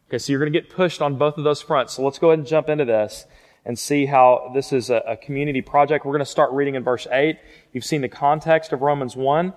Okay, 0.10 0.18
so 0.18 0.32
you're 0.32 0.42
going 0.42 0.52
to 0.52 0.60
get 0.60 0.70
pushed 0.70 1.02
on 1.02 1.16
both 1.16 1.38
of 1.38 1.46
those 1.46 1.62
fronts. 1.62 1.94
So 1.94 2.04
let's 2.04 2.20
go 2.20 2.30
ahead 2.30 2.40
and 2.40 2.48
jump 2.48 2.68
into 2.68 2.84
this 2.84 3.26
and 3.64 3.80
see 3.80 4.06
how 4.06 4.52
this 4.54 4.74
is 4.74 4.90
a, 4.90 5.18
community 5.22 5.62
project. 5.62 6.06
We're 6.06 6.12
going 6.12 6.20
to 6.20 6.26
start 6.26 6.52
reading 6.52 6.76
in 6.76 6.84
verse 6.84 7.08
8. 7.10 7.38
You've 7.72 7.86
seen 7.86 8.02
the 8.02 8.10
context 8.10 8.74
of 8.74 8.82
Romans 8.82 9.16
1, 9.16 9.54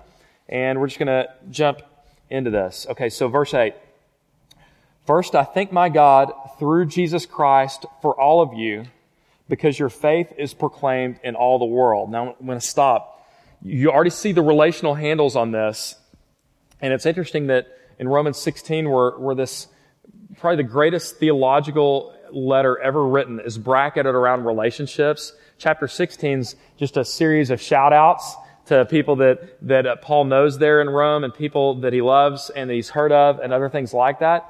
and 0.47 0.79
we're 0.79 0.87
just 0.87 0.99
going 0.99 1.07
to 1.07 1.27
jump 1.49 1.81
into 2.29 2.49
this. 2.49 2.85
Okay, 2.89 3.09
so 3.09 3.27
verse 3.27 3.53
8. 3.53 3.73
First, 5.05 5.35
I 5.35 5.43
thank 5.43 5.71
my 5.71 5.89
God 5.89 6.33
through 6.57 6.87
Jesus 6.87 7.25
Christ 7.25 7.85
for 8.01 8.19
all 8.19 8.41
of 8.41 8.53
you 8.53 8.85
because 9.47 9.77
your 9.77 9.89
faith 9.89 10.33
is 10.37 10.53
proclaimed 10.53 11.19
in 11.23 11.35
all 11.35 11.59
the 11.59 11.65
world. 11.65 12.09
Now, 12.09 12.35
I'm 12.39 12.45
going 12.45 12.59
to 12.59 12.65
stop. 12.65 13.27
You 13.61 13.91
already 13.91 14.09
see 14.09 14.31
the 14.31 14.41
relational 14.41 14.95
handles 14.95 15.35
on 15.35 15.51
this. 15.51 15.95
And 16.81 16.91
it's 16.91 17.05
interesting 17.05 17.47
that 17.47 17.67
in 17.99 18.07
Romans 18.07 18.37
16, 18.37 18.89
where, 18.89 19.11
where 19.11 19.35
this, 19.35 19.67
probably 20.39 20.57
the 20.57 20.69
greatest 20.69 21.17
theological 21.17 22.15
letter 22.31 22.79
ever 22.79 23.07
written 23.07 23.39
is 23.39 23.57
bracketed 23.57 24.15
around 24.15 24.45
relationships. 24.45 25.33
Chapter 25.59 25.87
16 25.87 26.39
is 26.39 26.55
just 26.77 26.97
a 26.97 27.05
series 27.05 27.51
of 27.51 27.61
shout 27.61 27.93
outs 27.93 28.35
to 28.65 28.85
people 28.85 29.17
that, 29.17 29.57
that 29.67 29.85
uh, 29.85 29.95
Paul 29.97 30.25
knows 30.25 30.57
there 30.57 30.81
in 30.81 30.89
Rome 30.89 31.23
and 31.23 31.33
people 31.33 31.75
that 31.81 31.93
he 31.93 32.01
loves 32.01 32.49
and 32.49 32.69
that 32.69 32.73
he's 32.73 32.89
heard 32.89 33.11
of 33.11 33.39
and 33.39 33.53
other 33.53 33.69
things 33.69 33.93
like 33.93 34.19
that. 34.19 34.49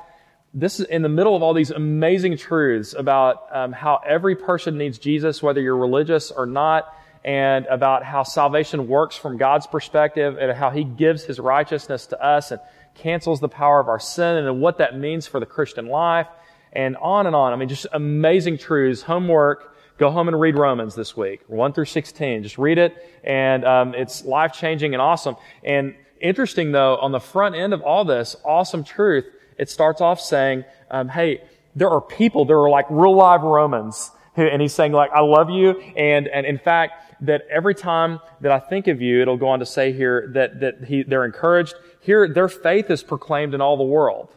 This 0.54 0.80
is 0.80 0.86
in 0.86 1.02
the 1.02 1.10
middle 1.10 1.36
of 1.36 1.44
all 1.44 1.54
these 1.54 1.72
amazing 1.72 2.38
truths 2.38 2.94
about 2.94 3.48
um, 3.52 3.74
how 3.74 4.00
every 4.06 4.36
person 4.36 4.78
needs 4.78 4.98
Jesus, 4.98 5.44
whether 5.44 5.60
you're 5.60 5.76
religious 5.76 6.32
or 6.32 6.46
not, 6.46 6.94
and 7.26 7.66
about 7.66 8.04
how 8.04 8.24
salvation 8.24 8.88
works 8.88 9.18
from 9.18 9.38
God's 9.38 9.68
perspective 9.68 10.38
and 10.40 10.56
how 10.56 10.70
he 10.70 10.86
gives 10.86 11.24
his 11.24 11.40
righteousness 11.40 12.06
to 12.08 12.24
us 12.24 12.52
and 12.52 12.62
cancels 12.94 13.42
the 13.42 13.50
power 13.50 13.82
of 13.82 13.90
our 13.90 14.00
sin 14.00 14.38
and 14.38 14.62
what 14.62 14.78
that 14.78 14.98
means 14.98 15.28
for 15.28 15.42
the 15.42 15.46
Christian 15.46 15.88
life 15.88 16.28
and 16.72 16.96
on 16.98 17.28
and 17.28 17.36
on. 17.36 17.52
I 17.52 17.58
mean, 17.58 17.68
just 17.68 17.88
amazing 17.92 18.58
truths. 18.60 19.02
Homework 19.02 19.75
Go 19.98 20.12
home 20.12 20.28
and 20.28 20.40
read 20.40 20.56
Romans 20.56 20.94
this 20.94 21.16
week, 21.16 21.42
1 21.48 21.72
through 21.72 21.86
16. 21.86 22.44
Just 22.44 22.58
read 22.58 22.78
it, 22.78 22.94
and 23.24 23.64
um, 23.64 23.96
it's 23.96 24.25
life 24.25 24.52
changing 24.52 24.94
and 24.94 25.02
awesome. 25.02 25.38
And 25.64 25.96
interesting, 26.20 26.74
though, 26.74 26.98
on 26.98 27.14
the 27.14 27.20
front 27.20 27.56
end 27.56 27.74
of 27.74 27.82
all 27.82 28.04
this 28.04 28.36
awesome 28.44 28.84
truth, 28.84 29.25
it 29.58 29.70
starts 29.70 30.02
off 30.02 30.20
saying, 30.20 30.66
um, 30.92 31.08
hey, 31.08 31.42
there 31.75 31.90
are 31.90 32.02
people, 32.02 32.44
there 32.44 32.60
are 32.60 32.70
like 32.70 32.86
real 32.90 33.16
live 33.16 33.44
Romans. 33.44 34.12
Who, 34.36 34.44
and 34.52 34.62
he's 34.62 34.74
saying, 34.74 34.92
like, 34.92 35.12
I 35.12 35.22
love 35.22 35.50
you. 35.50 35.79
And, 35.96 36.27
and 36.27 36.46
in 36.46 36.58
fact, 36.58 37.01
that 37.22 37.44
every 37.50 37.74
time 37.74 38.20
that 38.42 38.51
I 38.51 38.60
think 38.60 38.88
of 38.88 39.01
you, 39.01 39.22
it'll 39.22 39.38
go 39.38 39.48
on 39.48 39.60
to 39.60 39.66
say 39.66 39.94
here 39.94 40.29
that, 40.34 40.60
that 40.60 40.84
he, 40.84 41.03
they're 41.03 41.24
encouraged. 41.24 41.74
Here, 42.01 42.27
their 42.27 42.50
faith 42.50 42.90
is 42.90 43.01
proclaimed 43.01 43.53
in 43.53 43.62
all 43.62 43.77
the 43.77 43.84
world. 43.84 44.29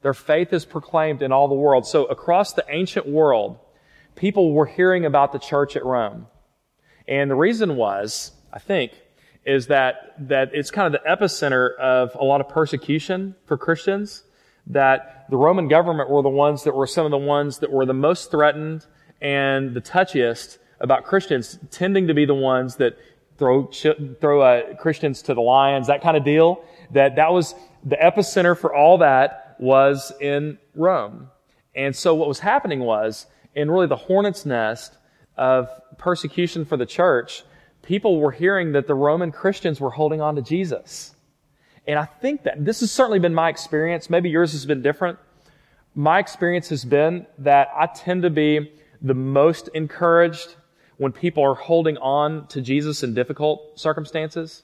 Their 0.00 0.14
faith 0.14 0.54
is 0.54 0.64
proclaimed 0.64 1.20
in 1.20 1.32
all 1.32 1.48
the 1.48 1.54
world. 1.54 1.86
So 1.86 2.06
across 2.06 2.54
the 2.54 2.64
ancient 2.70 3.06
world, 3.06 3.58
people 4.14 4.52
were 4.52 4.66
hearing 4.66 5.04
about 5.04 5.32
the 5.32 5.38
church 5.38 5.76
at 5.76 5.84
Rome. 5.84 6.26
And 7.08 7.30
the 7.30 7.34
reason 7.34 7.76
was, 7.76 8.32
I 8.52 8.58
think, 8.58 8.92
is 9.44 9.68
that, 9.68 10.14
that 10.28 10.50
it's 10.52 10.70
kind 10.70 10.94
of 10.94 11.00
the 11.00 11.08
epicenter 11.08 11.76
of 11.78 12.14
a 12.14 12.24
lot 12.24 12.40
of 12.40 12.48
persecution 12.48 13.34
for 13.46 13.56
Christians. 13.56 14.24
That 14.66 15.26
the 15.30 15.36
Roman 15.36 15.68
government 15.68 16.10
were 16.10 16.22
the 16.22 16.28
ones 16.28 16.64
that 16.64 16.74
were 16.74 16.86
some 16.86 17.04
of 17.04 17.10
the 17.10 17.18
ones 17.18 17.58
that 17.58 17.72
were 17.72 17.86
the 17.86 17.94
most 17.94 18.30
threatened 18.30 18.86
and 19.20 19.74
the 19.74 19.80
touchiest 19.80 20.58
about 20.80 21.04
Christians, 21.04 21.58
tending 21.70 22.06
to 22.06 22.14
be 22.14 22.24
the 22.24 22.34
ones 22.34 22.76
that 22.76 22.98
throw, 23.38 23.66
throw 24.20 24.42
uh, 24.42 24.74
Christians 24.74 25.22
to 25.22 25.34
the 25.34 25.40
lions, 25.40 25.86
that 25.86 26.02
kind 26.02 26.16
of 26.16 26.24
deal. 26.24 26.62
That 26.92 27.16
that 27.16 27.32
was 27.32 27.54
the 27.84 27.96
epicenter 27.96 28.56
for 28.56 28.74
all 28.74 28.98
that 28.98 29.56
was 29.58 30.12
in 30.20 30.58
Rome. 30.74 31.28
And 31.74 31.94
so 31.94 32.14
what 32.14 32.28
was 32.28 32.40
happening 32.40 32.80
was 32.80 33.26
in 33.54 33.70
really 33.70 33.86
the 33.86 33.96
hornet's 33.96 34.46
nest 34.46 34.96
of 35.36 35.68
persecution 35.98 36.64
for 36.64 36.76
the 36.76 36.86
church, 36.86 37.44
people 37.82 38.20
were 38.20 38.32
hearing 38.32 38.72
that 38.72 38.86
the 38.86 38.94
Roman 38.94 39.32
Christians 39.32 39.80
were 39.80 39.90
holding 39.90 40.20
on 40.20 40.36
to 40.36 40.42
Jesus. 40.42 41.14
And 41.86 41.98
I 41.98 42.04
think 42.04 42.44
that 42.44 42.64
this 42.64 42.80
has 42.80 42.90
certainly 42.92 43.18
been 43.18 43.34
my 43.34 43.48
experience. 43.48 44.10
Maybe 44.10 44.30
yours 44.30 44.52
has 44.52 44.66
been 44.66 44.82
different. 44.82 45.18
My 45.94 46.18
experience 46.18 46.68
has 46.68 46.84
been 46.84 47.26
that 47.38 47.68
I 47.76 47.86
tend 47.86 48.22
to 48.22 48.30
be 48.30 48.72
the 49.02 49.14
most 49.14 49.68
encouraged 49.74 50.56
when 50.98 51.12
people 51.12 51.42
are 51.42 51.54
holding 51.54 51.96
on 51.96 52.46
to 52.48 52.60
Jesus 52.60 53.02
in 53.02 53.14
difficult 53.14 53.80
circumstances. 53.80 54.62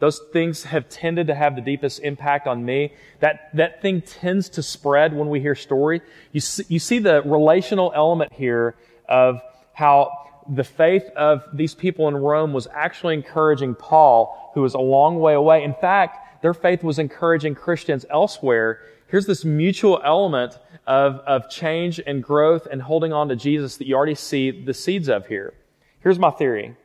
Those 0.00 0.20
things 0.32 0.62
have 0.64 0.88
tended 0.88 1.26
to 1.26 1.34
have 1.34 1.56
the 1.56 1.60
deepest 1.60 2.00
impact 2.00 2.46
on 2.46 2.64
me. 2.64 2.94
That, 3.20 3.50
that 3.54 3.82
thing 3.82 4.00
tends 4.02 4.48
to 4.50 4.62
spread 4.62 5.12
when 5.12 5.28
we 5.28 5.40
hear 5.40 5.56
story. 5.56 6.02
You 6.30 6.40
see, 6.40 6.64
you 6.68 6.78
see 6.78 7.00
the 7.00 7.22
relational 7.22 7.92
element 7.94 8.32
here 8.32 8.76
of 9.08 9.40
how 9.72 10.12
the 10.48 10.64
faith 10.64 11.04
of 11.16 11.44
these 11.52 11.74
people 11.74 12.08
in 12.08 12.16
Rome 12.16 12.52
was 12.52 12.68
actually 12.72 13.14
encouraging 13.14 13.74
Paul, 13.74 14.52
who 14.54 14.62
was 14.62 14.74
a 14.74 14.80
long 14.80 15.18
way 15.18 15.34
away. 15.34 15.64
In 15.64 15.74
fact, 15.74 16.42
their 16.42 16.54
faith 16.54 16.84
was 16.84 16.98
encouraging 16.98 17.56
Christians 17.56 18.06
elsewhere. 18.08 18.80
Here's 19.08 19.26
this 19.26 19.44
mutual 19.44 20.00
element 20.04 20.58
of, 20.86 21.16
of 21.26 21.50
change 21.50 22.00
and 22.06 22.22
growth 22.22 22.66
and 22.70 22.80
holding 22.80 23.12
on 23.12 23.28
to 23.28 23.36
Jesus 23.36 23.76
that 23.78 23.88
you 23.88 23.96
already 23.96 24.14
see 24.14 24.50
the 24.50 24.74
seeds 24.74 25.08
of 25.08 25.26
here. 25.26 25.54
Here's 26.00 26.18
my 26.18 26.30
theory. 26.30 26.76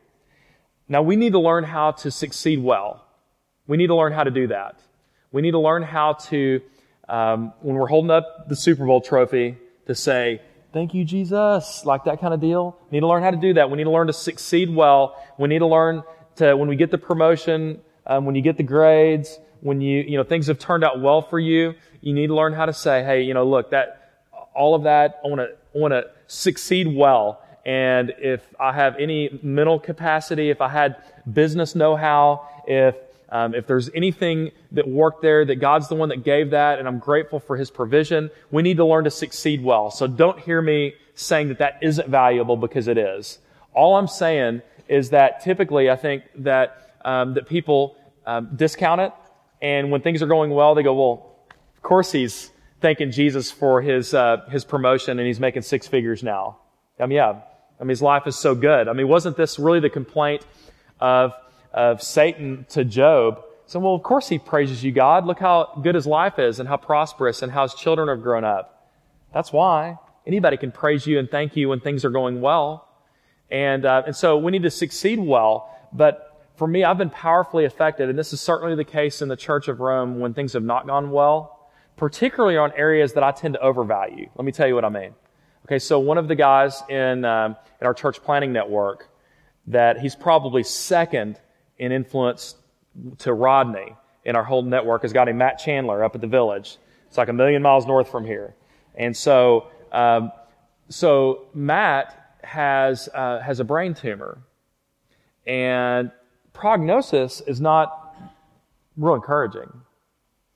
Now 0.88 1.02
we 1.02 1.16
need 1.16 1.32
to 1.32 1.38
learn 1.38 1.64
how 1.64 1.92
to 1.92 2.10
succeed 2.10 2.62
well. 2.62 3.03
We 3.66 3.76
need 3.76 3.88
to 3.88 3.94
learn 3.94 4.12
how 4.12 4.24
to 4.24 4.30
do 4.30 4.48
that. 4.48 4.80
We 5.32 5.42
need 5.42 5.52
to 5.52 5.58
learn 5.58 5.82
how 5.82 6.14
to, 6.28 6.60
um, 7.08 7.52
when 7.60 7.76
we're 7.76 7.86
holding 7.86 8.10
up 8.10 8.48
the 8.48 8.56
Super 8.56 8.86
Bowl 8.86 9.00
trophy, 9.00 9.56
to 9.86 9.94
say, 9.94 10.40
Thank 10.72 10.92
you, 10.92 11.04
Jesus, 11.04 11.84
like 11.84 12.02
that 12.04 12.20
kind 12.20 12.34
of 12.34 12.40
deal. 12.40 12.76
We 12.90 12.96
need 12.96 13.02
to 13.02 13.06
learn 13.06 13.22
how 13.22 13.30
to 13.30 13.36
do 13.36 13.54
that. 13.54 13.70
We 13.70 13.76
need 13.76 13.84
to 13.84 13.92
learn 13.92 14.08
to 14.08 14.12
succeed 14.12 14.74
well. 14.74 15.16
We 15.38 15.46
need 15.46 15.60
to 15.60 15.68
learn 15.68 16.02
to, 16.36 16.56
when 16.56 16.68
we 16.68 16.74
get 16.74 16.90
the 16.90 16.98
promotion, 16.98 17.80
um, 18.06 18.24
when 18.24 18.34
you 18.34 18.42
get 18.42 18.56
the 18.56 18.64
grades, 18.64 19.38
when 19.60 19.80
you, 19.80 20.02
you 20.02 20.16
know, 20.16 20.24
things 20.24 20.48
have 20.48 20.58
turned 20.58 20.82
out 20.82 21.00
well 21.00 21.22
for 21.22 21.38
you, 21.38 21.74
you 22.00 22.12
need 22.12 22.26
to 22.26 22.34
learn 22.34 22.54
how 22.54 22.66
to 22.66 22.72
say, 22.72 23.04
hey, 23.04 23.22
you 23.22 23.34
know, 23.34 23.44
look, 23.44 23.70
that, 23.70 24.24
all 24.52 24.74
of 24.74 24.82
that, 24.82 25.20
I 25.24 25.28
want 25.28 25.40
to, 25.42 25.46
I 25.46 25.78
want 25.78 25.92
to 25.92 26.10
succeed 26.26 26.88
well. 26.88 27.40
And 27.64 28.12
if 28.18 28.42
I 28.58 28.72
have 28.72 28.96
any 28.98 29.38
mental 29.44 29.78
capacity, 29.78 30.50
if 30.50 30.60
I 30.60 30.68
had 30.68 30.96
business 31.32 31.76
know-how, 31.76 32.48
if 32.66 32.96
um, 33.34 33.52
if 33.52 33.66
there's 33.66 33.90
anything 33.96 34.52
that 34.70 34.86
worked 34.86 35.20
there, 35.20 35.44
that 35.44 35.56
God's 35.56 35.88
the 35.88 35.96
one 35.96 36.08
that 36.10 36.22
gave 36.22 36.50
that, 36.50 36.78
and 36.78 36.86
I'm 36.86 37.00
grateful 37.00 37.40
for 37.40 37.56
His 37.56 37.68
provision, 37.68 38.30
we 38.52 38.62
need 38.62 38.76
to 38.76 38.84
learn 38.84 39.02
to 39.04 39.10
succeed 39.10 39.60
well. 39.60 39.90
So 39.90 40.06
don't 40.06 40.38
hear 40.38 40.62
me 40.62 40.94
saying 41.16 41.48
that 41.48 41.58
that 41.58 41.80
isn't 41.82 42.08
valuable 42.08 42.56
because 42.56 42.86
it 42.86 42.96
is. 42.96 43.40
All 43.74 43.96
I'm 43.96 44.06
saying 44.06 44.62
is 44.86 45.10
that 45.10 45.42
typically 45.42 45.90
I 45.90 45.96
think 45.96 46.22
that 46.36 46.94
um, 47.04 47.34
that 47.34 47.48
people 47.48 47.96
um, 48.24 48.50
discount 48.54 49.00
it, 49.00 49.12
and 49.60 49.90
when 49.90 50.00
things 50.00 50.22
are 50.22 50.28
going 50.28 50.52
well, 50.52 50.76
they 50.76 50.84
go, 50.84 50.94
"Well, 50.94 51.34
of 51.76 51.82
course 51.82 52.12
he's 52.12 52.52
thanking 52.80 53.10
Jesus 53.10 53.50
for 53.50 53.82
his 53.82 54.14
uh, 54.14 54.46
his 54.48 54.64
promotion, 54.64 55.18
and 55.18 55.26
he's 55.26 55.40
making 55.40 55.62
six 55.62 55.88
figures 55.88 56.22
now." 56.22 56.58
I 57.00 57.06
mean, 57.06 57.16
yeah, 57.16 57.40
I 57.80 57.82
mean 57.82 57.88
his 57.88 58.00
life 58.00 58.28
is 58.28 58.36
so 58.36 58.54
good. 58.54 58.86
I 58.86 58.92
mean, 58.92 59.08
wasn't 59.08 59.36
this 59.36 59.58
really 59.58 59.80
the 59.80 59.90
complaint 59.90 60.46
of 61.00 61.34
of 61.74 62.02
Satan 62.02 62.64
to 62.70 62.84
Job. 62.84 63.42
So, 63.66 63.80
well, 63.80 63.94
of 63.94 64.02
course 64.02 64.28
he 64.28 64.38
praises 64.38 64.84
you, 64.84 64.92
God. 64.92 65.26
Look 65.26 65.40
how 65.40 65.80
good 65.82 65.94
his 65.94 66.06
life 66.06 66.38
is 66.38 66.60
and 66.60 66.68
how 66.68 66.76
prosperous 66.76 67.42
and 67.42 67.50
how 67.50 67.62
his 67.62 67.74
children 67.74 68.08
have 68.08 68.22
grown 68.22 68.44
up. 68.44 68.90
That's 69.32 69.52
why. 69.52 69.98
Anybody 70.26 70.56
can 70.56 70.70
praise 70.70 71.06
you 71.06 71.18
and 71.18 71.28
thank 71.30 71.56
you 71.56 71.68
when 71.68 71.80
things 71.80 72.04
are 72.04 72.10
going 72.10 72.40
well. 72.40 72.88
And, 73.50 73.84
uh, 73.84 74.04
and 74.06 74.14
so 74.14 74.38
we 74.38 74.52
need 74.52 74.62
to 74.62 74.70
succeed 74.70 75.18
well. 75.18 75.70
But 75.92 76.48
for 76.56 76.68
me, 76.68 76.84
I've 76.84 76.98
been 76.98 77.10
powerfully 77.10 77.64
affected, 77.64 78.08
and 78.08 78.18
this 78.18 78.32
is 78.32 78.40
certainly 78.40 78.76
the 78.76 78.84
case 78.84 79.20
in 79.20 79.28
the 79.28 79.36
Church 79.36 79.66
of 79.66 79.80
Rome 79.80 80.20
when 80.20 80.34
things 80.34 80.52
have 80.52 80.62
not 80.62 80.86
gone 80.86 81.10
well, 81.10 81.68
particularly 81.96 82.56
on 82.56 82.72
areas 82.76 83.14
that 83.14 83.24
I 83.24 83.32
tend 83.32 83.54
to 83.54 83.60
overvalue. 83.60 84.28
Let 84.36 84.44
me 84.44 84.52
tell 84.52 84.68
you 84.68 84.74
what 84.76 84.84
I 84.84 84.88
mean. 84.88 85.14
Okay, 85.66 85.78
so 85.78 85.98
one 85.98 86.18
of 86.18 86.28
the 86.28 86.36
guys 86.36 86.82
in, 86.88 87.24
um, 87.24 87.56
in 87.80 87.86
our 87.86 87.94
church 87.94 88.22
planting 88.22 88.52
network 88.52 89.08
that 89.66 89.98
he's 89.98 90.14
probably 90.14 90.62
second 90.62 91.40
in 91.78 91.92
influence 91.92 92.56
to 93.18 93.32
Rodney 93.32 93.96
in 94.24 94.36
our 94.36 94.44
whole 94.44 94.62
network 94.62 95.04
is 95.04 95.12
a 95.12 95.32
Matt 95.32 95.58
Chandler 95.58 96.02
up 96.04 96.14
at 96.14 96.20
the 96.20 96.26
village. 96.26 96.78
It's 97.08 97.18
like 97.18 97.28
a 97.28 97.32
million 97.32 97.62
miles 97.62 97.86
north 97.86 98.10
from 98.10 98.24
here. 98.24 98.54
And 98.94 99.16
so, 99.16 99.68
um, 99.92 100.32
so 100.88 101.46
Matt 101.54 102.38
has, 102.42 103.08
uh, 103.12 103.40
has 103.40 103.60
a 103.60 103.64
brain 103.64 103.94
tumor. 103.94 104.38
And 105.46 106.10
prognosis 106.52 107.40
is 107.42 107.60
not 107.60 108.16
real 108.96 109.14
encouraging, 109.14 109.70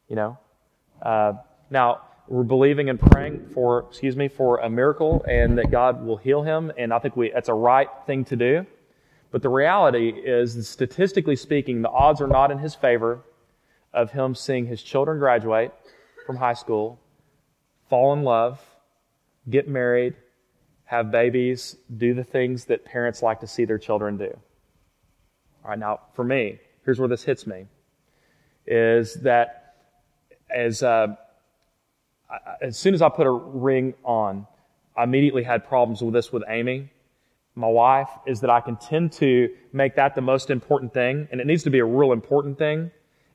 you 0.08 0.16
know? 0.16 0.38
Uh, 1.02 1.34
now, 1.70 2.02
we're 2.28 2.42
believing 2.42 2.90
and 2.90 3.00
praying 3.00 3.48
for, 3.54 3.86
excuse 3.88 4.16
me, 4.16 4.28
for 4.28 4.58
a 4.58 4.68
miracle 4.68 5.24
and 5.28 5.56
that 5.58 5.70
God 5.70 6.04
will 6.04 6.16
heal 6.16 6.42
him. 6.42 6.72
And 6.76 6.92
I 6.92 6.98
think 6.98 7.16
we, 7.16 7.30
that's 7.30 7.48
a 7.48 7.54
right 7.54 7.88
thing 8.06 8.24
to 8.26 8.36
do. 8.36 8.66
But 9.30 9.42
the 9.42 9.48
reality 9.48 10.08
is, 10.08 10.68
statistically 10.68 11.36
speaking, 11.36 11.82
the 11.82 11.90
odds 11.90 12.20
are 12.20 12.26
not 12.26 12.50
in 12.50 12.58
his 12.58 12.74
favor 12.74 13.20
of 13.92 14.10
him 14.12 14.34
seeing 14.34 14.66
his 14.66 14.82
children 14.82 15.18
graduate 15.18 15.72
from 16.26 16.36
high 16.36 16.54
school, 16.54 16.98
fall 17.88 18.12
in 18.12 18.22
love, 18.22 18.60
get 19.50 19.68
married, 19.68 20.14
have 20.84 21.10
babies, 21.10 21.76
do 21.96 22.14
the 22.14 22.24
things 22.24 22.64
that 22.66 22.84
parents 22.84 23.22
like 23.22 23.40
to 23.40 23.46
see 23.46 23.64
their 23.64 23.78
children 23.78 24.16
do. 24.16 24.30
All 25.64 25.70
right, 25.70 25.78
now 25.78 26.00
for 26.14 26.24
me, 26.24 26.58
here's 26.84 26.98
where 26.98 27.08
this 27.08 27.24
hits 27.24 27.46
me 27.46 27.66
is 28.66 29.14
that 29.14 29.74
as, 30.54 30.82
uh, 30.82 31.08
as 32.60 32.78
soon 32.78 32.94
as 32.94 33.02
I 33.02 33.08
put 33.08 33.26
a 33.26 33.30
ring 33.30 33.94
on, 34.04 34.46
I 34.96 35.04
immediately 35.04 35.42
had 35.42 35.66
problems 35.66 36.02
with 36.02 36.14
this 36.14 36.32
with 36.32 36.42
Amy 36.48 36.90
my 37.58 37.68
wife 37.68 38.08
is 38.26 38.40
that 38.40 38.50
I 38.50 38.60
can 38.60 38.76
tend 38.76 39.12
to 39.14 39.50
make 39.72 39.96
that 39.96 40.14
the 40.14 40.20
most 40.20 40.48
important 40.50 40.94
thing, 40.94 41.28
and 41.30 41.40
it 41.40 41.46
needs 41.46 41.64
to 41.64 41.70
be 41.70 41.80
a 41.80 41.84
real 41.84 42.12
important 42.12 42.56
thing. 42.56 42.90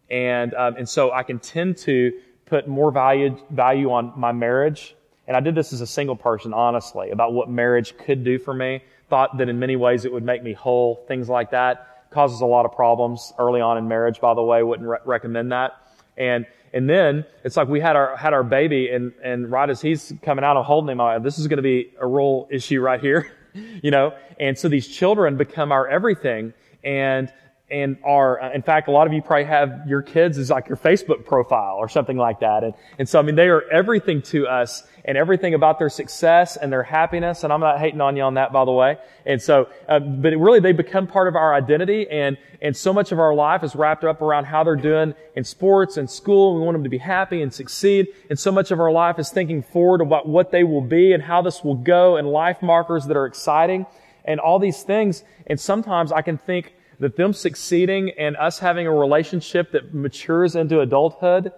And 0.10 0.54
um, 0.54 0.76
and 0.78 0.88
so 0.88 1.12
I 1.12 1.24
can 1.24 1.40
tend 1.40 1.78
to 1.80 2.14
put 2.46 2.68
more 2.68 2.92
value 2.92 3.38
value 3.50 3.92
on 3.92 4.14
my 4.16 4.32
marriage. 4.32 4.96
And 5.28 5.38
I 5.38 5.40
did 5.40 5.56
this 5.56 5.72
as 5.72 5.82
a 5.82 5.88
single 5.88 6.16
person, 6.16 6.54
honestly, 6.54 7.12
about 7.12 7.34
what 7.34 7.50
marriage 7.50 7.98
could 7.98 8.24
do 8.24 8.38
for 8.38 8.54
me. 8.54 8.84
Thought 9.10 9.38
that 9.38 9.48
in 9.48 9.58
many 9.58 9.76
ways 9.76 10.06
it 10.06 10.12
would 10.12 10.24
make 10.24 10.44
me 10.44 10.54
whole, 10.54 11.04
things 11.08 11.30
like 11.30 11.52
that. 11.52 12.10
Causes 12.10 12.42
a 12.42 12.46
lot 12.46 12.66
of 12.66 12.74
problems 12.74 13.34
early 13.40 13.62
on 13.62 13.78
in 13.78 13.88
marriage, 13.88 14.20
by 14.20 14.34
the 14.34 14.44
way. 14.44 14.62
Wouldn't 14.64 14.88
re- 14.88 14.98
recommend 15.06 15.52
that. 15.52 15.72
And 16.18 16.46
and 16.74 16.90
then 16.90 17.26
it's 17.44 17.56
like 17.56 17.68
we 17.68 17.80
had 17.80 17.96
our 17.96 18.16
had 18.16 18.34
our 18.34 18.44
baby, 18.44 18.90
and 18.90 19.14
and 19.24 19.52
right 19.52 19.70
as 19.70 19.82
he's 19.82 20.14
coming 20.22 20.44
out, 20.44 20.58
I'm 20.58 20.64
holding 20.64 20.92
him. 20.92 21.02
I'm 21.02 21.16
like, 21.16 21.24
this 21.24 21.40
is 21.40 21.48
going 21.48 21.58
to 21.58 21.64
be 21.64 21.94
a 22.00 22.08
real 22.08 22.48
issue 22.52 22.80
right 22.82 23.00
here. 23.02 23.32
you 23.84 23.92
know? 23.92 24.14
And 24.40 24.58
so 24.58 24.68
these 24.68 24.88
children 24.88 25.38
become 25.38 25.72
our 25.72 25.88
everything. 25.88 26.54
And 26.84 27.32
and 27.74 27.98
are, 28.04 28.40
in 28.54 28.62
fact, 28.62 28.88
a 28.88 28.92
lot 28.92 29.08
of 29.08 29.14
you 29.14 29.22
probably 29.22 29.46
have 29.46 29.88
your 29.88 30.04
kids 30.04 30.38
as 30.38 30.52
like 30.52 30.68
your 30.68 30.78
Facebook 30.78 31.26
profile 31.26 31.76
or 31.78 31.90
something 31.90 32.18
like 32.18 32.40
that. 32.42 32.64
And, 32.64 32.76
and 33.00 33.10
so, 33.10 33.18
I 33.18 33.24
mean, 33.24 33.34
they 33.34 33.48
are 33.48 33.64
everything 33.72 34.22
to 34.24 34.48
us 34.48 34.84
and 35.06 35.18
everything 35.18 35.56
about 35.56 35.80
their 35.80 35.90
success 35.90 36.56
and 36.56 36.72
their 36.72 36.84
happiness. 36.84 37.44
And 37.44 37.52
I'm 37.52 37.60
not 37.60 37.80
hating 37.80 38.00
on 38.00 38.16
you 38.16 38.22
on 38.22 38.36
that, 38.36 38.54
by 38.54 38.64
the 38.64 38.72
way. 38.72 39.00
And 39.26 39.42
so, 39.42 39.70
uh, 39.90 40.00
but 40.00 40.38
really 40.38 40.60
they 40.60 40.72
become 40.72 41.08
part 41.08 41.28
of 41.28 41.36
our 41.36 41.56
identity 41.56 42.08
and, 42.10 42.38
and 42.62 42.78
so 42.78 42.94
much 42.94 43.12
of 43.12 43.20
our 43.20 43.34
life 43.34 43.64
is 43.64 43.76
wrapped 43.76 44.04
up 44.04 44.22
around 44.22 44.46
how 44.46 44.64
they're 44.64 44.76
doing 44.76 45.16
in 45.36 45.44
sports 45.44 45.98
and 45.98 46.08
school. 46.08 46.56
We 46.56 46.62
want 46.62 46.76
them 46.76 46.84
to 46.84 46.90
be 46.92 47.00
happy 47.00 47.42
and 47.42 47.52
succeed. 47.52 48.10
And 48.30 48.38
so 48.38 48.52
much 48.52 48.70
of 48.70 48.80
our 48.80 48.92
life 48.92 49.18
is 49.18 49.32
thinking 49.32 49.64
forward 49.64 50.02
about 50.02 50.28
what 50.28 50.52
they 50.52 50.64
will 50.64 50.82
be 50.82 51.14
and 51.14 51.24
how 51.24 51.42
this 51.42 51.64
will 51.64 51.76
go 51.76 52.18
and 52.18 52.28
life 52.28 52.62
markers 52.62 53.08
that 53.08 53.18
are 53.18 53.26
exciting 53.26 53.88
and 54.26 54.40
all 54.40 54.60
these 54.60 54.84
things. 54.84 55.24
And 55.48 55.60
sometimes 55.60 56.12
I 56.12 56.22
can 56.22 56.38
think, 56.38 56.76
that 57.00 57.16
them 57.16 57.34
succeeding 57.34 58.12
and 58.18 58.38
us 58.38 58.60
having 58.60 58.88
a 58.88 58.94
relationship 58.94 59.72
that 59.72 59.94
matures 59.94 60.56
into 60.56 60.80
adulthood, 60.80 61.52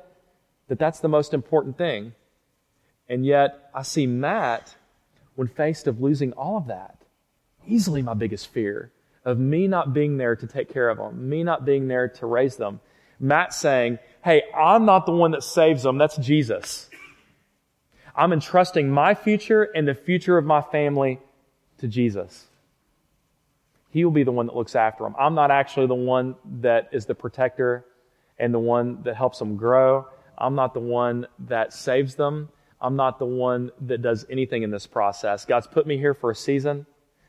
that 0.67 0.79
that's 0.79 0.99
the 0.99 1.07
most 1.07 1.33
important 1.33 1.77
thing. 1.77 2.13
And 3.07 3.25
yet, 3.25 3.69
I 3.73 3.83
see 3.83 4.07
Matt, 4.07 4.75
when 5.35 5.47
faced 5.47 5.87
of 5.87 6.01
losing 6.01 6.33
all 6.33 6.57
of 6.57 6.67
that, 6.67 6.97
easily 7.67 8.01
my 8.01 8.13
biggest 8.13 8.47
fear 8.47 8.91
of 9.23 9.39
me 9.39 9.67
not 9.67 9.93
being 9.93 10.17
there 10.17 10.35
to 10.35 10.47
take 10.47 10.71
care 10.71 10.89
of 10.89 10.97
them, 10.97 11.29
me 11.29 11.43
not 11.43 11.65
being 11.65 11.87
there 11.87 12.07
to 12.07 12.25
raise 12.25 12.55
them. 12.55 12.79
Matt 13.19 13.53
saying, 13.53 13.99
Hey, 14.23 14.43
I'm 14.55 14.85
not 14.85 15.05
the 15.05 15.11
one 15.11 15.31
that 15.31 15.43
saves 15.43 15.83
them, 15.83 15.97
that's 15.97 16.17
Jesus. 16.17 16.89
I'm 18.15 18.31
entrusting 18.31 18.89
my 18.89 19.13
future 19.13 19.63
and 19.63 19.87
the 19.87 19.93
future 19.93 20.37
of 20.37 20.45
my 20.45 20.61
family 20.61 21.19
to 21.79 21.87
Jesus. 21.87 22.47
He 23.95 24.03
will 24.03 24.11
be 24.11 24.23
the 24.23 24.31
one 24.33 24.47
that 24.47 24.55
looks 24.57 24.75
after 24.75 25.05
them. 25.05 25.15
I'm 25.17 25.35
not 25.35 25.51
actually 25.51 25.87
the 25.87 25.95
one 25.95 26.35
that 26.59 26.89
is 26.91 27.05
the 27.05 27.15
protector 27.15 27.85
and 28.37 28.53
the 28.53 28.59
one 28.59 29.03
that 29.03 29.15
helps 29.15 29.39
them 29.39 29.55
grow. 29.55 30.05
I'm 30.37 30.53
not 30.53 30.73
the 30.73 30.81
one 30.81 31.27
that 31.47 31.71
saves 31.71 32.15
them. 32.15 32.49
I'm 32.81 32.97
not 32.97 33.19
the 33.19 33.25
one 33.25 33.71
that 33.87 34.01
does 34.01 34.25
anything 34.29 34.63
in 34.63 34.69
this 34.69 34.85
process. 34.85 35.45
God's 35.45 35.67
put 35.67 35.87
me 35.87 35.97
here 35.97 36.13
for 36.13 36.29
a 36.29 36.35
season, 36.35 36.85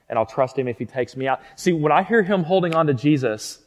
and 0.09 0.18
I'll 0.18 0.26
trust 0.26 0.59
Him 0.59 0.66
if 0.66 0.76
He 0.76 0.87
takes 0.87 1.16
me 1.16 1.29
out. 1.29 1.38
See, 1.55 1.72
when 1.72 1.92
I 1.92 2.02
hear 2.02 2.24
Him 2.24 2.42
holding 2.42 2.74
on 2.74 2.88
to 2.88 2.94
Jesus, 2.94 3.61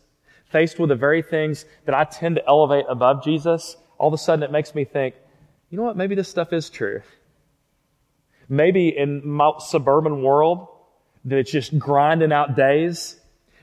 faced 0.52 0.78
with 0.78 0.90
the 0.90 0.96
very 0.96 1.22
things 1.22 1.64
that 1.86 1.96
I 1.96 2.04
tend 2.04 2.36
to 2.36 2.46
elevate 2.46 2.84
above 2.90 3.24
Jesus, 3.24 3.78
all 3.98 4.10
of 4.10 4.14
a 4.14 4.18
sudden 4.18 4.44
it 4.44 4.52
makes 4.52 4.76
me 4.76 4.84
think, 4.84 5.16
you 5.70 5.78
know 5.78 5.86
what? 5.86 5.96
Maybe 5.96 6.16
this 6.16 6.28
stuff 6.28 6.52
is 6.52 6.70
true. 6.70 7.02
Maybe 8.50 8.90
in 8.90 9.26
my 9.26 9.54
suburban 9.60 10.22
world, 10.22 10.68
that 11.26 11.38
it's 11.38 11.52
just 11.52 11.78
grinding 11.78 12.32
out 12.32 12.56
days. 12.56 13.20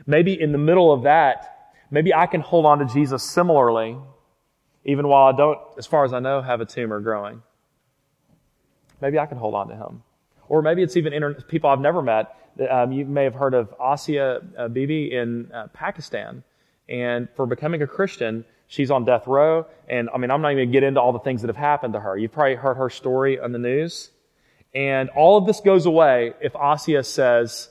Maybe 0.06 0.40
in 0.40 0.52
the 0.52 0.58
middle 0.58 0.92
of 0.92 1.02
that, 1.02 1.72
maybe 1.90 2.14
I 2.14 2.26
can 2.26 2.40
hold 2.40 2.66
on 2.66 2.78
to 2.78 2.84
Jesus 2.86 3.22
similarly, 3.22 3.96
even 4.84 5.08
while 5.08 5.32
I 5.32 5.36
don't, 5.36 5.58
as 5.78 5.86
far 5.86 6.04
as 6.04 6.12
I 6.12 6.20
know, 6.20 6.42
have 6.42 6.60
a 6.60 6.66
tumor 6.66 7.00
growing. 7.00 7.42
Maybe 9.00 9.18
I 9.18 9.26
can 9.26 9.38
hold 9.38 9.54
on 9.54 9.68
to 9.68 9.76
him. 9.76 10.02
Or 10.48 10.62
maybe 10.62 10.82
it's 10.82 10.96
even 10.96 11.12
inter- 11.12 11.34
people 11.34 11.70
I've 11.70 11.80
never 11.80 12.02
met. 12.02 12.34
Um, 12.70 12.92
you 12.92 13.04
may 13.04 13.24
have 13.24 13.34
heard 13.34 13.52
of 13.52 13.74
Asia 13.80 14.42
uh, 14.56 14.68
Bibi 14.68 15.12
in 15.12 15.50
uh, 15.52 15.66
Pakistan. 15.68 16.42
And 16.88 17.28
for 17.34 17.46
becoming 17.46 17.82
a 17.82 17.86
Christian, 17.86 18.44
she's 18.68 18.90
on 18.90 19.04
death 19.04 19.26
row. 19.26 19.66
And 19.88 20.08
I 20.14 20.18
mean, 20.18 20.30
I'm 20.30 20.40
not 20.40 20.52
even 20.52 20.58
going 20.58 20.68
to 20.68 20.72
get 20.72 20.82
into 20.84 21.00
all 21.00 21.12
the 21.12 21.18
things 21.18 21.42
that 21.42 21.48
have 21.48 21.56
happened 21.56 21.94
to 21.94 22.00
her. 22.00 22.16
You've 22.16 22.32
probably 22.32 22.54
heard 22.54 22.76
her 22.76 22.88
story 22.88 23.40
on 23.40 23.52
the 23.52 23.58
news. 23.58 24.10
And 24.76 25.08
all 25.16 25.38
of 25.38 25.46
this 25.46 25.60
goes 25.60 25.86
away 25.86 26.34
if 26.42 26.54
Asia 26.54 27.02
says, 27.02 27.70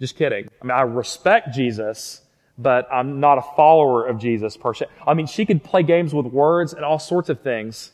just 0.00 0.16
kidding. 0.16 0.48
I 0.60 0.64
mean, 0.64 0.72
I 0.72 0.80
respect 0.80 1.54
Jesus, 1.54 2.22
but 2.58 2.88
I'm 2.92 3.20
not 3.20 3.38
a 3.38 3.42
follower 3.54 4.04
of 4.04 4.18
Jesus 4.18 4.56
per 4.56 4.74
se. 4.74 4.86
I 5.06 5.14
mean, 5.14 5.28
she 5.28 5.46
could 5.46 5.62
play 5.62 5.84
games 5.84 6.12
with 6.12 6.26
words 6.26 6.72
and 6.72 6.84
all 6.84 6.98
sorts 6.98 7.28
of 7.28 7.42
things, 7.42 7.92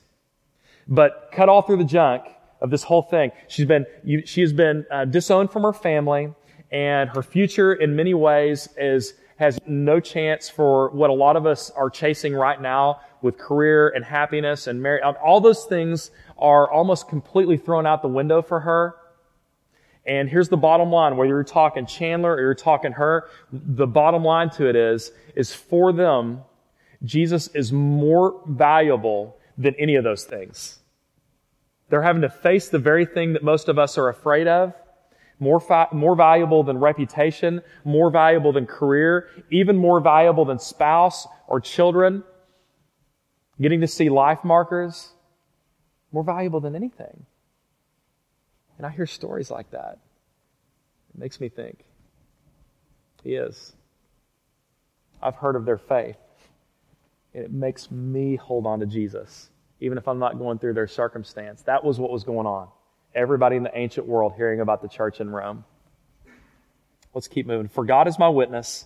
but 0.89 1.29
cut 1.35 1.51
all 1.51 1.61
through 1.61 1.77
the 1.77 1.85
junk 1.85 2.23
of 2.63 2.71
this 2.71 2.83
whole 2.83 3.03
thing. 3.03 3.31
She's 3.47 3.67
been, 3.67 3.85
she 4.25 4.41
has 4.41 4.55
been 4.55 4.87
uh, 4.91 5.05
disowned 5.05 5.53
from 5.53 5.63
her 5.63 5.75
family, 5.75 6.33
and 6.73 7.11
her 7.11 7.23
future 7.23 7.75
in 7.75 7.95
many 7.95 8.15
ways 8.15 8.71
is, 8.79 9.13
has 9.37 9.59
no 9.67 10.01
chance 10.01 10.49
for 10.49 10.89
what 10.93 11.11
a 11.11 11.13
lot 11.13 11.37
of 11.37 11.45
us 11.45 11.69
are 11.69 11.91
chasing 11.91 12.33
right 12.33 12.61
now 12.61 13.01
with 13.23 13.39
career 13.39 13.89
and 13.89 14.05
happiness 14.05 14.67
and 14.67 14.83
marriage. 14.83 15.03
Um, 15.05 15.15
all 15.23 15.41
those 15.41 15.65
things 15.65 16.11
are 16.39 16.71
almost 16.71 17.09
completely 17.09 17.57
thrown 17.57 17.87
out 17.87 18.03
the 18.03 18.09
window 18.09 18.43
for 18.43 18.61
her. 18.61 18.97
And 20.07 20.29
here's 20.29 20.49
the 20.49 20.57
bottom 20.57 20.91
line, 20.91 21.17
whether 21.17 21.29
you're 21.29 21.45
talking 21.45 21.85
Chandler 21.85 22.35
or 22.35 22.41
you're 22.41 22.55
talking 22.55 22.93
her, 22.93 23.29
the 23.53 23.87
bottom 23.87 24.23
line 24.23 24.51
to 24.51 24.69
it 24.69 24.77
is, 24.77 25.11
is 25.35 25.53
for 25.53 25.93
them, 25.93 26.43
Jesus 27.05 27.49
is 27.49 27.73
more 27.73 28.41
valuable 28.47 29.37
than 29.59 29.75
any 29.79 29.97
of 29.97 30.05
those 30.05 30.25
things. 30.25 30.79
They're 31.89 32.03
having 32.03 32.23
to 32.23 32.31
face 32.31 32.69
the 32.69 32.79
very 32.79 33.07
thing 33.07 33.33
that 33.33 33.43
most 33.43 33.69
of 33.69 33.79
us 33.79 33.99
are 33.99 34.09
afraid 34.09 34.47
of. 34.47 34.75
More, 35.39 35.61
fa- 35.61 35.89
more 35.93 36.17
valuable 36.17 36.63
than 36.63 36.79
reputation, 36.79 37.61
more 37.85 38.11
valuable 38.11 38.53
than 38.53 38.67
career, 38.67 39.29
even 39.51 39.77
more 39.77 40.01
valuable 40.01 40.45
than 40.45 40.59
spouse 40.59 41.27
or 41.47 41.61
children. 41.61 42.25
Getting 43.61 43.81
to 43.81 43.87
see 43.87 44.11
life 44.11 44.45
markers 44.45 45.11
more 46.13 46.23
valuable 46.23 46.61
than 46.61 46.75
anything. 46.77 47.27
And 48.77 48.87
I 48.87 48.91
hear 48.91 49.07
stories 49.07 49.51
like 49.51 49.71
that. 49.71 49.99
It 51.15 51.19
makes 51.19 51.41
me 51.41 51.49
think. 51.49 51.85
He 53.23 53.35
is. 53.35 53.75
I've 55.23 55.37
heard 55.37 55.57
of 55.57 55.65
their 55.65 55.79
faith. 55.79 56.19
And 57.33 57.45
it 57.45 57.53
makes 57.53 57.91
me 57.91 58.37
hold 58.37 58.67
on 58.67 58.81
to 58.81 58.87
Jesus, 58.87 59.51
even 59.81 59.97
if 59.99 60.07
I'm 60.07 60.19
not 60.19 60.39
going 60.39 60.59
through 60.59 60.75
their 60.75 60.87
circumstance. 60.87 61.63
That 61.63 61.83
was 61.83 61.99
what 61.99 62.11
was 62.11 62.25
going 62.25 62.47
on. 62.47 62.69
everybody 63.17 63.57
in 63.57 63.63
the 63.63 63.77
ancient 63.77 64.07
world 64.07 64.35
hearing 64.37 64.61
about 64.61 64.83
the 64.83 64.89
church 64.89 65.21
in 65.21 65.31
Rome. 65.31 65.65
Let's 67.15 67.29
keep 67.29 67.47
moving. 67.47 67.69
For 67.69 67.85
God 67.85 68.07
is 68.07 68.19
my 68.19 68.29
witness, 68.29 68.85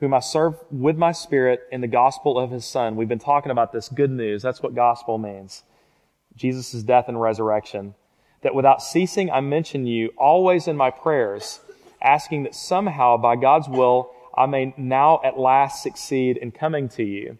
whom 0.00 0.14
I 0.14 0.20
serve 0.20 0.54
with 0.70 0.96
my 0.96 1.12
spirit 1.12 1.60
in 1.70 1.82
the 1.82 1.86
gospel 1.86 2.38
of 2.38 2.50
his 2.50 2.64
Son. 2.64 2.96
We've 2.96 3.08
been 3.08 3.18
talking 3.18 3.52
about 3.52 3.72
this 3.72 3.88
good 3.88 4.10
news. 4.10 4.42
That's 4.42 4.62
what 4.62 4.74
gospel 4.74 5.18
means. 5.18 5.62
Jesus' 6.34 6.82
death 6.82 7.06
and 7.08 7.20
resurrection. 7.20 7.94
That 8.42 8.54
without 8.54 8.82
ceasing, 8.82 9.30
I 9.30 9.40
mention 9.40 9.86
you 9.86 10.10
always 10.16 10.66
in 10.66 10.76
my 10.76 10.90
prayers, 10.90 11.60
asking 12.00 12.44
that 12.44 12.54
somehow, 12.54 13.18
by 13.18 13.36
God's 13.36 13.68
will, 13.68 14.10
I 14.34 14.46
may 14.46 14.72
now 14.78 15.20
at 15.22 15.38
last 15.38 15.82
succeed 15.82 16.38
in 16.38 16.50
coming 16.50 16.88
to 16.90 17.04
you. 17.04 17.36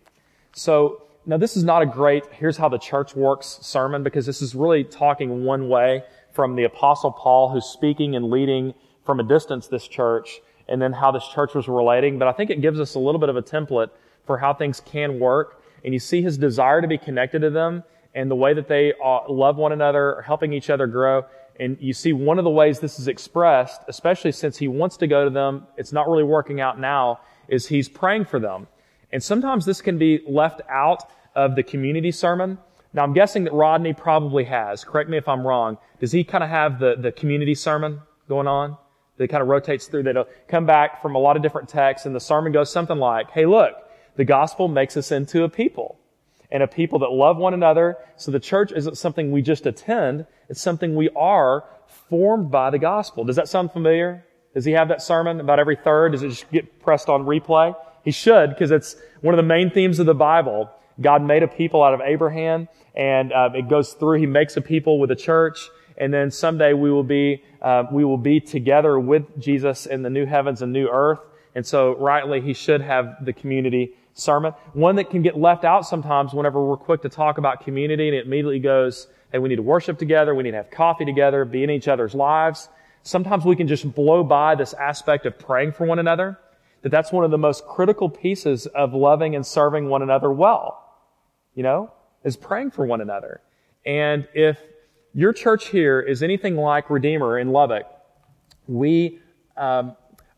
So, 0.55 1.05
now 1.25 1.39
this 1.39 1.57
is 1.57 1.65
not 1.65 1.83
a 1.83 1.87
great, 1.87 2.25
here's 2.33 2.57
how 2.59 2.69
the 2.69 2.79
church 2.79 3.15
works 3.15 3.59
sermon, 3.63 4.03
because 4.03 4.27
this 4.27 4.43
is 4.43 4.55
really 4.55 4.85
talking 4.85 5.45
one 5.45 5.69
way 5.71 6.05
from 6.33 6.57
the 6.57 6.65
apostle 6.65 7.13
Paul, 7.13 7.51
who's 7.51 7.65
speaking 7.65 8.17
and 8.17 8.31
leading 8.31 8.75
from 9.07 9.21
a 9.21 9.23
distance 9.23 9.67
this 9.67 9.87
church, 9.89 10.41
and 10.71 10.81
then 10.81 10.93
how 10.93 11.11
this 11.11 11.27
church 11.29 11.55
was 11.55 11.69
relating. 11.69 12.19
But 12.19 12.29
I 12.29 12.33
think 12.33 12.49
it 12.51 12.63
gives 12.63 12.81
us 12.81 12.95
a 12.95 12.99
little 12.99 13.19
bit 13.19 13.29
of 13.29 13.37
a 13.37 13.43
template 13.43 13.91
for 14.25 14.39
how 14.39 14.55
things 14.55 14.81
can 14.81 15.19
work. 15.19 15.63
And 15.85 15.93
you 15.93 16.01
see 16.01 16.23
his 16.23 16.39
desire 16.39 16.81
to 16.81 16.89
be 16.89 16.97
connected 16.97 17.41
to 17.41 17.51
them 17.51 17.83
and 18.15 18.31
the 18.31 18.37
way 18.37 18.55
that 18.55 18.69
they 18.69 18.93
uh, 19.05 19.21
love 19.29 19.57
one 19.57 19.73
another, 19.73 20.23
helping 20.27 20.53
each 20.53 20.71
other 20.71 20.87
grow. 20.87 21.25
And 21.59 21.77
you 21.81 21.93
see 21.93 22.13
one 22.13 22.39
of 22.39 22.45
the 22.45 22.51
ways 22.51 22.81
this 22.81 22.99
is 22.99 23.09
expressed, 23.09 23.83
especially 23.89 24.33
since 24.33 24.57
he 24.57 24.69
wants 24.69 24.97
to 24.99 25.07
go 25.07 25.25
to 25.25 25.31
them, 25.31 25.67
it's 25.77 25.93
not 25.93 26.09
really 26.09 26.25
working 26.25 26.61
out 26.61 26.79
now, 26.79 27.21
is 27.49 27.67
he's 27.67 27.89
praying 27.89 28.25
for 28.25 28.39
them. 28.39 28.67
And 29.13 29.23
sometimes 29.23 29.67
this 29.67 29.83
can 29.83 29.99
be 29.99 30.23
left 30.27 30.63
out 30.71 31.11
of 31.35 31.57
the 31.57 31.63
community 31.63 32.13
sermon. 32.13 32.59
Now 32.93 33.03
I'm 33.03 33.13
guessing 33.13 33.45
that 33.45 33.53
Rodney 33.53 33.93
probably 33.93 34.45
has. 34.45 34.85
Correct 34.85 35.11
me 35.11 35.19
if 35.19 35.29
I'm 35.29 35.47
wrong. 35.47 35.79
Does 36.01 36.13
he 36.13 36.25
kind 36.25 36.43
of 36.43 36.51
have 36.51 36.79
the, 36.79 36.97
the 36.97 37.13
community 37.13 37.55
sermon 37.55 38.01
going 38.29 38.47
on? 38.47 38.77
That 39.21 39.29
kind 39.29 39.43
of 39.43 39.49
rotates 39.49 39.87
through, 39.87 40.05
that'll 40.05 40.29
come 40.49 40.65
back 40.65 41.03
from 41.03 41.15
a 41.15 41.19
lot 41.19 41.37
of 41.37 41.43
different 41.43 41.69
texts 41.69 42.07
and 42.07 42.17
the 42.17 42.21
sermon 42.21 42.53
goes 42.53 42.73
something 42.73 42.97
like, 42.97 43.31
hey 43.31 43.45
look, 43.45 43.75
the 44.17 44.25
gospel 44.25 44.67
makes 44.67 44.97
us 44.97 45.13
into 45.13 45.45
a 45.45 45.49
people 45.51 46.01
and 46.51 46.63
a 46.63 46.67
people 46.67 47.01
that 47.01 47.11
love 47.11 47.37
one 47.37 47.53
another. 47.53 47.99
So 48.17 48.31
the 48.31 48.41
church 48.41 48.73
isn't 48.73 48.97
something 48.97 49.31
we 49.31 49.43
just 49.43 49.67
attend. 49.67 50.25
It's 50.49 50.63
something 50.63 50.97
we 50.97 51.11
are 51.11 51.65
formed 52.09 52.51
by 52.51 52.71
the 52.71 52.79
gospel. 52.79 53.25
Does 53.25 53.37
that 53.37 53.47
sound 53.47 53.73
familiar? 53.73 54.25
Does 54.55 54.65
he 54.65 54.73
have 54.73 54.89
that 54.89 55.03
sermon 55.03 55.39
about 55.39 55.59
every 55.59 55.77
third? 55.77 56.13
Does 56.13 56.23
it 56.23 56.31
just 56.31 56.51
get 56.51 56.81
pressed 56.81 57.11
on 57.11 57.25
replay? 57.25 57.77
He 58.03 58.13
should, 58.13 58.49
because 58.49 58.71
it's 58.71 58.97
one 59.21 59.35
of 59.35 59.37
the 59.37 59.43
main 59.43 59.71
themes 59.71 59.99
of 59.99 60.07
the 60.07 60.15
Bible. 60.15 60.71
God 60.99 61.23
made 61.23 61.43
a 61.43 61.49
people 61.49 61.83
out 61.83 61.93
of 61.93 62.01
Abraham, 62.01 62.69
and 62.95 63.35
uh, 63.35 63.51
it 63.55 63.69
goes 63.69 63.93
through. 63.93 64.19
He 64.19 64.27
makes 64.27 64.57
a 64.57 64.63
people 64.63 64.99
with 64.99 65.11
a 65.11 65.17
church, 65.17 65.69
and 66.01 66.13
then 66.13 66.31
someday 66.31 66.73
we 66.73 66.91
will 66.91 67.05
be 67.05 67.45
uh, 67.63 67.85
we 67.93 68.05
will 68.05 68.19
be 68.19 68.41
together 68.41 68.99
with 68.99 69.39
Jesus 69.39 69.87
in 69.87 70.03
the 70.03 70.11
new 70.11 70.27
heavens 70.27 70.63
and 70.63 70.73
new 70.73 70.89
earth. 70.89 71.21
And 71.55 71.67
so, 71.67 71.97
rightly, 71.97 72.41
he 72.41 72.55
should 72.55 72.81
have 72.81 73.25
the 73.25 73.33
community 73.33 73.95
sermon. 74.15 74.55
One 74.73 74.97
that 74.97 75.11
can 75.11 75.23
get 75.23 75.37
left 75.37 75.65
out 75.65 75.87
sometimes 75.87 76.33
whenever 76.33 76.65
we're 76.65 76.77
quick 76.77 77.03
to 77.03 77.09
talk 77.09 77.39
about 77.39 77.65
community 77.65 78.09
and 78.09 78.17
it 78.17 78.27
immediately 78.27 78.61
goes, 78.61 79.09
hey, 79.31 79.39
we 79.39 79.49
need 79.49 79.57
to 79.57 79.63
worship 79.63 79.99
together, 79.99 80.35
we 80.35 80.43
need 80.43 80.53
to 80.53 80.59
have 80.59 80.71
coffee 80.71 81.05
together, 81.05 81.45
be 81.45 81.63
in 81.63 81.71
each 81.71 81.89
other's 81.89 82.15
lives. 82.15 82.69
Sometimes 83.03 83.45
we 83.45 83.57
can 83.57 83.69
just 83.69 83.95
blow 83.95 84.23
by 84.23 84.55
this 84.55 84.75
aspect 84.75 85.27
of 85.27 85.39
praying 85.39 85.73
for 85.73 85.87
one 85.87 85.99
another, 85.99 86.39
that 86.83 86.91
that's 86.91 87.13
one 87.13 87.25
of 87.25 87.31
the 87.31 87.39
most 87.39 87.67
critical 87.67 88.09
pieces 88.09 88.67
of 88.67 88.95
loving 88.95 89.35
and 89.35 89.47
serving 89.47 89.89
one 89.89 90.03
another 90.03 90.31
well. 90.31 90.87
You 91.55 91.63
know, 91.63 91.93
is 92.25 92.37
praying 92.37 92.71
for 92.71 92.87
one 92.87 93.01
another. 93.01 93.41
And 93.85 94.29
if 94.35 94.59
your 95.15 95.33
church 95.33 95.69
here 95.69 96.01
is 96.01 96.23
anything 96.23 96.57
like 96.57 96.91
Redeemer 96.91 97.39
in 97.39 97.51
Lubbock, 97.51 97.87
we, 98.67 99.19
um, 99.57 99.97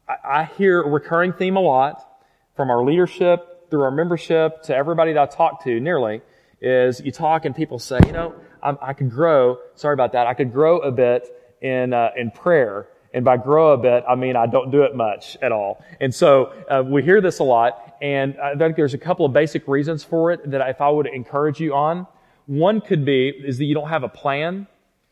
I, 0.09 0.41
I 0.41 0.45
hear 0.57 0.81
a 0.83 0.89
recurring 0.89 1.33
theme 1.33 1.57
a 1.57 1.61
lot 1.61 2.07
from 2.57 2.71
our 2.71 2.85
leadership 2.85 3.71
through 3.71 3.83
our 3.83 3.91
membership 3.91 4.63
to 4.65 4.77
everybody 4.77 5.13
that 5.15 5.23
I 5.23 5.27
talk 5.27 5.65
to 5.65 5.81
nearly 5.81 6.21
is 6.61 7.01
you 7.01 7.11
talk 7.11 7.45
and 7.45 7.55
people 7.55 7.79
say, 7.79 7.99
you 8.07 8.13
know, 8.13 8.35
I'm, 8.63 8.79
i 8.81 8.93
could 8.93 9.11
grow. 9.11 9.59
Sorry 9.75 9.95
about 9.95 10.13
that. 10.13 10.27
I 10.27 10.35
could 10.35 10.53
grow 10.53 10.79
a 10.79 10.93
bit 10.93 11.27
in 11.61 11.93
uh, 11.93 12.11
in 12.17 12.31
prayer. 12.31 12.89
And 13.15 13.25
by 13.25 13.37
grow 13.37 13.73
a 13.73 13.77
bit, 13.77 14.05
I 14.09 14.15
mean 14.15 14.37
I 14.37 14.47
don't 14.47 14.71
do 14.71 14.83
it 14.83 14.95
much 14.95 15.37
at 15.43 15.53
all. 15.53 15.85
And 16.01 16.15
so 16.15 16.53
uh, 16.71 16.83
we 16.87 17.03
hear 17.03 17.21
this 17.21 17.41
a 17.41 17.45
lot, 17.45 17.97
and 18.01 18.39
I 18.39 18.55
think 18.55 18.77
there's 18.77 18.95
a 18.95 18.99
couple 18.99 19.27
of 19.27 19.35
basic 19.35 19.69
reasons 19.69 20.03
for 20.03 20.33
it 20.33 20.51
that 20.51 20.67
if 20.69 20.81
I 20.81 20.89
would 20.89 21.07
encourage 21.07 21.61
you 21.61 21.75
on, 21.75 22.07
one 22.47 22.81
could 22.81 23.05
be 23.05 23.29
is 23.29 23.59
that 23.59 23.65
you 23.65 23.75
don't 23.75 23.89
have 23.89 24.03
a 24.03 24.09
plan. 24.09 24.67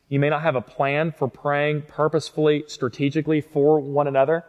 You 0.08 0.18
may 0.18 0.28
not 0.28 0.42
have 0.42 0.56
a 0.56 0.60
plan 0.60 1.12
for 1.12 1.28
praying 1.28 1.82
purposefully, 1.82 2.64
strategically 2.66 3.40
for 3.40 3.80
one 3.80 4.06
another. 4.06 4.44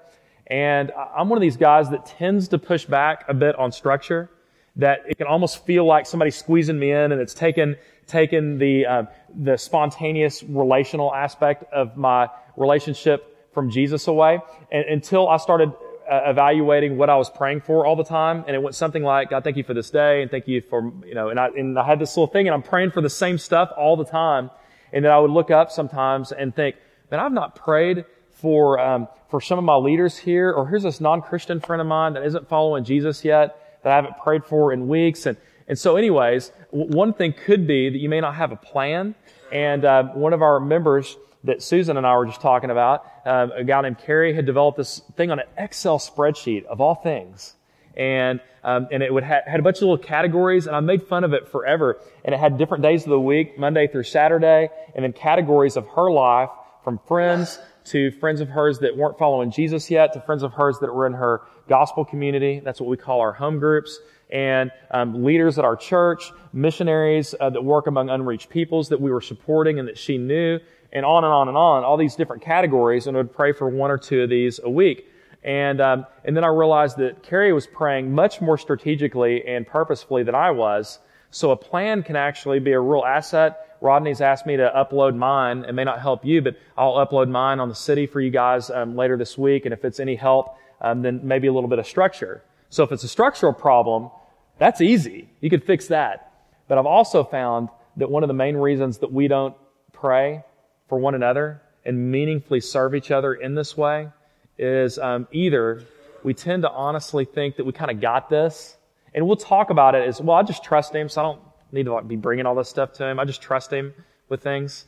And 0.48 0.91
I'm 1.15 1.30
one 1.30 1.38
of 1.38 1.41
these 1.41 1.58
guys 1.58 1.89
that 1.91 2.06
tends 2.06 2.48
to 2.50 2.58
push 2.58 2.86
back 2.86 3.26
a 3.30 3.34
bit 3.34 3.56
on 3.56 3.72
structure, 3.72 4.30
that 4.76 5.00
it 5.08 5.17
can 5.17 5.28
almost 5.28 5.65
feel 5.65 5.86
like 5.86 6.06
somebody 6.06 6.32
squeezing 6.32 6.80
me 6.80 6.91
in 6.91 7.12
and 7.12 7.22
it's 7.22 7.34
taken, 7.34 7.78
taken 8.08 8.58
the, 8.58 8.86
uh, 8.86 9.04
the 9.34 9.58
spontaneous 9.58 10.44
relational 10.44 11.13
aspect 11.13 11.63
of 11.72 11.96
my 11.96 12.28
relationship 12.58 13.54
from 13.54 13.70
Jesus 13.70 14.08
away. 14.08 14.39
And 14.72 14.86
until 14.86 15.30
I 15.30 15.38
started 15.38 15.72
uh, 16.12 16.24
evaluating 16.26 16.97
what 16.97 17.10
I 17.10 17.15
was 17.15 17.30
praying 17.30 17.62
for 17.62 17.86
all 17.86 17.95
the 17.95 18.04
time, 18.04 18.43
and 18.45 18.56
it 18.56 18.62
went 18.62 18.76
something 18.76 19.02
like, 19.02 19.30
God, 19.30 19.45
thank 19.45 19.56
you 19.56 19.63
for 19.63 19.74
this 19.74 19.89
day, 19.89 20.21
and 20.21 20.30
thank 20.30 20.47
you 20.47 20.62
for, 20.62 20.91
you 21.06 21.15
know, 21.15 21.30
and 21.30 21.39
I, 21.39 21.47
and 21.47 21.80
I 21.80 21.86
had 21.86 22.00
this 22.00 22.17
little 22.17 22.28
thing, 22.28 22.47
and 22.47 22.54
I'm 22.54 22.62
praying 22.62 22.91
for 22.91 23.00
the 23.00 23.10
same 23.10 23.38
stuff 23.38 23.71
all 23.78 23.95
the 23.95 24.06
time, 24.06 24.52
and 24.91 25.06
then 25.06 25.12
I 25.12 25.17
would 25.19 25.32
look 25.32 25.50
up 25.50 25.71
sometimes 25.71 26.34
and 26.34 26.54
think, 26.54 26.76
man, 27.10 27.21
I've 27.21 27.32
not 27.32 27.56
prayed 27.56 28.04
for 28.32 28.78
um, 28.78 29.08
for 29.30 29.39
some 29.39 29.58
of 29.58 29.63
my 29.63 29.76
leaders 29.76 30.17
here, 30.17 30.52
or 30.52 30.67
here's 30.67 30.84
this 30.84 31.00
non-Christian 31.00 31.62
friend 31.62 31.80
of 31.80 31.88
mine 31.88 32.13
that 32.13 32.26
isn't 32.26 32.50
following 32.50 32.84
Jesus 32.84 33.24
yet 33.24 33.80
that 33.84 33.93
I 33.93 33.95
haven't 33.95 34.17
prayed 34.17 34.43
for 34.43 34.74
in 34.74 34.89
weeks, 34.89 35.26
and 35.26 35.38
and 35.67 35.80
so, 35.80 35.95
anyways, 35.95 36.52
one 36.71 37.13
thing 37.13 37.34
could 37.34 37.65
be 37.65 37.89
that 37.89 37.97
you 37.97 38.10
may 38.10 38.19
not 38.19 38.36
have 38.36 38.52
a 38.52 38.58
plan. 38.58 39.15
And 39.54 39.86
uh, 39.86 40.04
one 40.04 40.34
of 40.34 40.41
our 40.41 40.60
members 40.60 41.17
that 41.43 41.62
Susan 41.62 41.97
and 41.97 42.06
I 42.06 42.15
were 42.15 42.25
just 42.25 42.41
talking 42.41 42.69
about, 42.69 43.06
uh, 43.25 43.47
a 43.56 43.63
guy 43.63 43.82
named 43.82 43.97
Kerry, 43.99 44.34
had 44.34 44.45
developed 44.45 44.77
this 44.77 45.01
thing 45.15 45.32
on 45.32 45.39
an 45.39 45.47
Excel 45.58 45.97
spreadsheet 45.97 46.65
of 46.65 46.82
all 46.82 46.95
things. 46.95 47.56
And, 47.97 48.39
um, 48.63 48.88
and 48.91 49.04
it 49.04 49.13
would 49.13 49.23
ha- 49.23 49.41
had 49.45 49.60
a 49.60 49.63
bunch 49.63 49.77
of 49.77 49.84
little 49.84 49.97
categories, 49.97 50.67
and 50.67 50.75
I 50.75 50.80
made 50.80 51.04
fun 51.04 51.23
of 51.23 51.34
it 51.34 51.47
forever. 51.47 51.99
And 52.23 52.34
it 52.34 52.39
had 52.39 52.58
different 52.58 52.84
days 52.84 53.04
of 53.04 53.10
the 53.10 53.19
week, 53.19 53.58
Monday 53.58 53.88
through 53.88 54.04
Saturday, 54.04 54.69
and 54.95 55.04
then 55.04 55.13
categories 55.13 55.77
of 55.77 55.88
her 55.89 56.12
life 56.12 56.49
from 56.84 56.99
friends 57.08 57.60
to 57.84 58.12
friends 58.12 58.41
of 58.41 58.49
hers 58.49 58.80
that 58.80 58.95
weren't 58.95 59.17
following 59.17 59.51
Jesus 59.51 59.89
yet, 59.89 60.13
to 60.13 60.21
friends 60.21 60.43
of 60.43 60.54
hers 60.54 60.77
that 60.80 60.93
were 60.93 61.08
in 61.08 61.13
her 61.13 61.41
gospel 61.67 62.06
community. 62.06 62.60
That's 62.60 62.80
what 62.80 62.89
we 62.89 62.97
call 62.97 63.19
our 63.21 63.34
home 63.34 63.60
groups. 63.60 63.99
And 64.32 64.71
um, 64.91 65.23
leaders 65.23 65.60
at 65.60 65.65
our 65.65 65.75
church, 65.75 66.32
missionaries 66.54 67.36
uh, 67.39 67.49
that 67.49 67.63
work 67.63 67.88
among 67.88 68.10
unreached 68.10 68.49
peoples 68.49 68.89
that 68.89 69.01
we 69.01 69.12
were 69.12 69.21
supporting 69.21 69.80
and 69.80 69.88
that 69.88 69.97
she 69.97 70.17
knew, 70.17 70.60
and 70.91 71.06
on 71.06 71.23
and 71.23 71.34
on 71.34 71.47
and 71.47 71.58
on, 71.58 71.84
all 71.84 71.97
these 71.97 72.15
different 72.15 72.41
categories, 72.41 73.08
and 73.08 73.15
I 73.15 73.19
would 73.21 73.34
pray 73.34 73.54
for 73.54 73.69
one 73.69 73.91
or 73.91 73.97
two 73.97 74.23
of 74.23 74.30
these 74.30 74.60
a 74.63 74.69
week. 74.69 75.08
And 75.43 75.82
um, 75.82 76.06
and 76.23 76.38
then 76.38 76.43
I 76.43 76.47
realized 76.47 76.97
that 76.97 77.23
Carrie 77.23 77.54
was 77.54 77.65
praying 77.65 78.13
much 78.13 78.41
more 78.41 78.58
strategically 78.58 79.45
and 79.45 79.65
purposefully 79.65 80.23
than 80.23 80.36
I 80.36 80.51
was. 80.51 80.99
So 81.32 81.51
a 81.51 81.56
plan 81.56 82.04
can 82.04 82.15
actually 82.15 82.60
be 82.60 82.73
a 82.73 82.80
real 82.80 83.04
asset 83.04 83.67
Rodney's 83.82 84.21
asked 84.21 84.45
me 84.45 84.58
to 84.58 84.71
upload 84.75 85.15
mine. 85.15 85.65
It 85.67 85.73
may 85.73 85.84
not 85.84 85.99
help 85.99 86.23
you, 86.23 86.41
but 86.41 86.56
I'll 86.77 86.93
upload 86.93 87.30
mine 87.30 87.60
on 87.60 87.67
the 87.67 87.75
city 87.75 88.06
for 88.06 88.21
you 88.21 88.30
guys 88.30 88.69
um, 88.69 88.95
later 88.95 89.17
this 89.17 89.38
week. 89.38 89.65
And 89.65 89.73
if 89.73 89.84
it's 89.84 89.99
any 89.99 90.15
help, 90.15 90.56
um, 90.82 91.01
then 91.01 91.19
maybe 91.23 91.47
a 91.47 91.54
little 91.54 91.69
bit 91.69 91.80
of 91.80 91.88
structure. 91.88 92.43
So 92.69 92.84
if 92.84 92.91
it's 92.91 93.04
a 93.04 93.08
structural 93.08 93.54
problem, 93.54 94.12
that's 94.60 94.82
easy. 94.82 95.30
You 95.41 95.49
could 95.49 95.63
fix 95.63 95.88
that. 95.88 96.32
But 96.67 96.77
I've 96.77 96.86
also 96.86 97.23
found 97.23 97.69
that 97.97 98.10
one 98.10 98.23
of 98.23 98.27
the 98.27 98.36
main 98.36 98.56
reasons 98.56 98.99
that 98.99 99.12
we 99.12 99.27
don't 99.27 99.56
pray 99.93 100.43
for 100.91 100.99
one 100.99 101.15
another 101.15 101.62
and 101.86 102.12
meaningfully 102.12 102.60
serve 102.60 102.93
each 102.93 103.12
other 103.12 103.34
in 103.34 103.56
this 103.56 103.77
way 103.77 104.10
is 104.58 104.99
um, 104.99 105.25
either 105.32 105.86
we 106.21 106.34
tend 106.34 106.63
to 106.63 106.69
honestly 106.69 107.23
think 107.23 107.56
that 107.56 107.65
we 107.65 107.71
kind 107.71 107.89
of 107.89 108.01
got 108.01 108.30
this, 108.30 108.75
and 109.13 109.25
we'll 109.25 109.38
talk 109.38 109.69
about 109.69 109.95
it 109.95 110.06
as 110.06 110.19
well. 110.19 110.36
I 110.36 110.43
just 110.43 110.65
trust 110.65 110.93
him, 110.93 111.08
so 111.08 111.21
I 111.21 111.23
don't 111.23 111.41
need 111.71 111.86
to 111.86 111.93
like 111.93 112.10
be 112.10 112.17
bringing 112.17 112.45
all 112.45 112.56
this 112.56 112.67
stuff 112.67 112.91
to 112.95 113.06
him. 113.06 113.21
I 113.21 113.23
just 113.23 113.41
trust 113.41 113.71
him 113.71 113.93
with 114.27 114.43
things. 114.43 114.84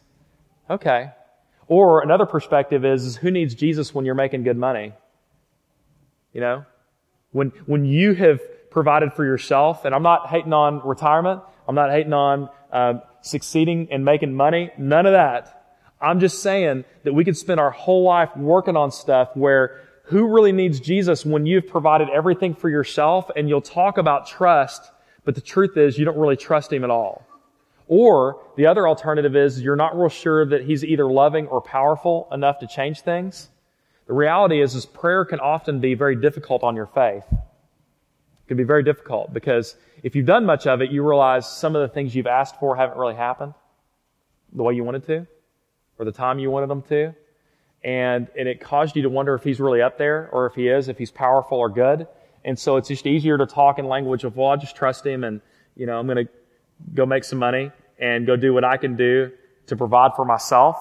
Okay. 0.70 1.10
Or 1.70 2.04
another 2.04 2.26
perspective 2.26 2.84
is, 2.84 3.06
is 3.06 3.16
who 3.16 3.32
needs 3.32 3.56
Jesus 3.56 3.96
when 3.96 4.04
you're 4.04 4.13
making 4.13 4.44
good 4.44 4.58
money? 4.58 4.92
You 6.34 6.42
know? 6.42 6.66
When, 7.32 7.54
when 7.66 7.86
you 7.86 8.13
have 8.13 8.42
provided 8.72 9.13
for 9.13 9.24
yourself, 9.24 9.86
and 9.86 9.96
I'm 9.96 10.04
not 10.04 10.28
hating 10.28 10.52
on 10.52 10.86
retirement, 10.86 11.44
I'm 11.66 11.76
not 11.76 11.92
hating 11.92 12.12
on 12.12 12.50
uh, 12.74 12.96
succeeding 13.22 13.88
and 13.89 14.04
making 14.04 14.34
money, 14.34 14.70
none 14.78 15.06
of 15.06 15.13
that. 15.13 15.62
I'm 16.04 16.20
just 16.20 16.44
saying 16.44 16.86
that 17.04 17.13
we 17.13 17.24
could 17.24 17.38
spend 17.38 17.60
our 17.60 17.72
whole 17.72 18.04
life 18.04 18.36
working 18.36 18.76
on 18.76 18.92
stuff 18.92 19.30
where 19.36 19.82
who 20.06 20.28
really 20.28 20.52
needs 20.52 20.80
Jesus 20.80 21.26
when 21.26 21.46
you've 21.46 21.68
provided 21.68 22.10
everything 22.10 22.54
for 22.54 22.70
yourself 22.70 23.32
and 23.36 23.48
you'll 23.48 23.62
talk 23.62 23.98
about 23.98 24.28
trust 24.28 24.92
but 25.26 25.36
the 25.36 25.42
truth 25.42 25.78
is, 25.78 25.98
you 25.98 26.06
don't 26.06 26.18
really 26.18 26.36
trust 26.36 26.72
Him 26.72 26.84
at 26.84 26.89
all. 26.89 27.26
Or 27.88 28.42
the 28.56 28.66
other 28.66 28.88
alternative 28.88 29.36
is 29.36 29.62
you're 29.62 29.76
not 29.76 29.98
real 29.98 30.10
sure 30.10 30.46
that 30.46 30.63
he's 30.63 30.84
either 30.86 31.06
loving 31.06 31.48
or 31.48 31.62
powerful 31.62 32.28
enough 32.32 32.60
to 32.60 32.68
change 32.68 33.02
things. 33.02 33.50
The 34.08 34.13
reality 34.13 34.62
is, 34.62 34.74
is 34.74 34.86
prayer 34.86 35.26
can 35.26 35.39
often 35.39 35.80
be 35.80 35.94
very 35.94 36.16
difficult 36.16 36.63
on 36.63 36.76
your 36.76 36.88
faith. 36.88 37.26
It 37.32 38.48
can 38.48 38.58
be 38.58 38.63
very 38.63 38.84
difficult 38.84 39.34
because 39.34 39.76
if 40.02 40.16
you've 40.16 40.26
done 40.26 40.46
much 40.46 40.66
of 40.66 40.82
it, 40.82 40.92
you 40.92 41.08
realize 41.08 41.48
some 41.48 41.76
of 41.76 41.82
the 41.82 41.94
things 41.94 42.16
you've 42.16 42.28
asked 42.28 42.58
for 42.60 42.76
haven't 42.76 42.98
really 42.98 43.16
happened 43.16 43.54
the 44.54 44.63
way 44.63 44.74
you 44.74 44.84
wanted 44.84 45.06
to 45.08 45.28
or 45.98 46.06
the 46.06 46.12
time 46.12 46.40
you 46.40 46.50
wanted 46.50 46.70
them 46.70 46.82
to. 46.84 47.14
And, 47.84 48.28
and 48.38 48.48
it 48.48 48.62
caused 48.62 48.96
you 48.96 49.02
to 49.02 49.10
wonder 49.10 49.36
if 49.36 49.44
he's 49.44 49.60
really 49.60 49.82
up 49.82 49.98
there 49.98 50.30
or 50.32 50.46
if 50.46 50.54
he 50.56 50.68
is, 50.68 50.88
if 50.88 50.98
he's 50.98 51.12
powerful 51.12 51.58
or 51.58 51.70
good. 51.70 52.08
And 52.46 52.58
so 52.58 52.78
it's 52.78 52.88
just 52.88 53.06
easier 53.06 53.38
to 53.38 53.46
talk 53.46 53.80
in 53.80 53.88
language 53.88 54.24
of, 54.24 54.38
well, 54.38 54.50
I 54.50 54.56
just 54.56 54.76
trust 54.76 55.06
him 55.06 55.24
and, 55.24 55.42
you 55.76 55.86
know, 55.86 56.00
I'm 56.00 56.08
going 56.08 56.26
to 56.26 56.32
go 56.94 57.06
make 57.06 57.24
some 57.24 57.40
money 57.40 57.72
and 58.00 58.26
go 58.26 58.36
do 58.36 58.54
what 58.54 58.64
I 58.64 58.78
can 58.78 58.96
do 58.96 59.32
to 59.68 59.76
provide 59.76 60.12
for 60.16 60.26
myself. 60.26 60.78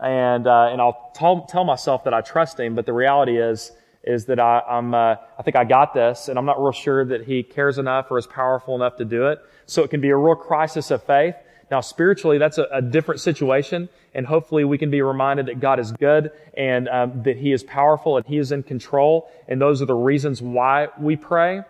And, 0.00 0.46
uh, 0.46 0.68
and 0.70 0.80
I'll 0.80 1.12
tell, 1.14 1.42
tell 1.46 1.64
myself 1.64 2.04
that 2.04 2.14
I 2.14 2.20
trust 2.20 2.60
him. 2.60 2.74
But 2.74 2.86
the 2.86 2.92
reality 2.92 3.38
is, 3.38 3.72
is 4.02 4.26
that 4.26 4.38
I, 4.38 4.60
I'm, 4.60 4.94
uh, 4.94 5.16
I 5.38 5.42
think 5.42 5.56
I 5.56 5.64
got 5.64 5.94
this 5.94 6.28
and 6.28 6.38
I'm 6.38 6.44
not 6.44 6.62
real 6.62 6.72
sure 6.72 7.04
that 7.06 7.24
he 7.24 7.42
cares 7.42 7.78
enough 7.78 8.10
or 8.10 8.18
is 8.18 8.26
powerful 8.26 8.74
enough 8.74 8.96
to 8.96 9.04
do 9.04 9.28
it. 9.28 9.38
So 9.66 9.82
it 9.82 9.88
can 9.88 10.00
be 10.00 10.10
a 10.10 10.16
real 10.16 10.34
crisis 10.34 10.90
of 10.90 11.02
faith. 11.02 11.34
Now, 11.70 11.80
spiritually, 11.80 12.38
that's 12.38 12.58
a, 12.58 12.66
a 12.72 12.82
different 12.82 13.20
situation, 13.20 13.88
and 14.14 14.26
hopefully 14.26 14.64
we 14.64 14.78
can 14.78 14.90
be 14.90 15.02
reminded 15.02 15.46
that 15.46 15.60
God 15.60 15.80
is 15.80 15.92
good 15.92 16.30
and 16.56 16.88
um, 16.88 17.22
that 17.22 17.36
He 17.36 17.52
is 17.52 17.62
powerful 17.62 18.16
and 18.16 18.26
He 18.26 18.38
is 18.38 18.52
in 18.52 18.62
control, 18.62 19.30
and 19.48 19.60
those 19.60 19.80
are 19.82 19.86
the 19.86 19.94
reasons 19.94 20.42
why 20.42 20.88
we 20.98 21.16
pray. 21.16 21.62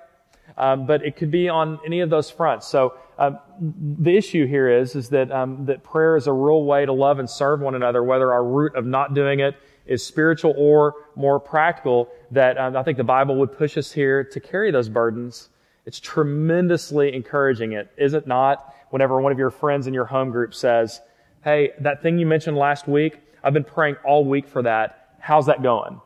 Um, 0.57 0.87
but 0.87 1.05
it 1.05 1.17
could 1.17 1.31
be 1.31 1.49
on 1.49 1.81
any 1.85 2.01
of 2.01 2.11
those 2.11 2.31
fronts. 2.31 2.67
So 2.67 2.95
um, 3.19 3.39
the 3.59 4.17
issue 4.17 4.47
here 4.47 4.69
is 4.69 4.95
is 4.95 5.09
that 5.11 5.31
um, 5.33 5.67
that 5.67 5.83
prayer 5.83 6.17
is 6.17 6.27
a 6.27 6.33
real 6.33 6.65
way 6.65 6.85
to 6.85 6.93
love 6.93 7.19
and 7.19 7.29
serve 7.29 7.61
one 7.61 7.75
another, 7.75 8.03
whether 8.03 8.33
our 8.33 8.45
root 8.45 8.75
of 8.75 8.85
not 8.85 9.15
doing 9.15 9.41
it 9.41 9.55
is 9.87 10.05
spiritual 10.05 10.55
or 10.57 10.95
more 11.17 11.41
practical. 11.41 12.09
That 12.31 12.59
um, 12.59 12.77
I 12.77 12.83
think 12.83 12.99
the 12.99 13.05
Bible 13.05 13.37
would 13.37 13.57
push 13.57 13.79
us 13.79 13.91
here 13.93 14.25
to 14.25 14.41
carry 14.41 14.71
those 14.71 14.89
burdens. 14.89 15.49
It's 15.87 16.01
tremendously 16.01 17.15
encouraging. 17.15 17.73
It 17.73 17.91
is 17.97 18.15
it 18.15 18.27
not? 18.27 18.74
Whenever 18.95 19.21
one 19.21 19.33
of 19.33 19.39
your 19.41 19.51
friends 19.51 19.89
in 19.89 19.93
your 19.93 20.05
home 20.05 20.31
group 20.31 20.55
says, 20.55 21.01
Hey, 21.43 21.73
that 21.81 22.01
thing 22.01 22.17
you 22.17 22.27
mentioned 22.27 22.57
last 22.57 22.87
week, 22.87 23.19
I've 23.43 23.53
been 23.53 23.65
praying 23.65 23.97
all 24.05 24.25
week 24.25 24.47
for 24.47 24.63
that. 24.63 25.17
How's 25.19 25.47
that 25.47 25.65
going? 25.65 26.01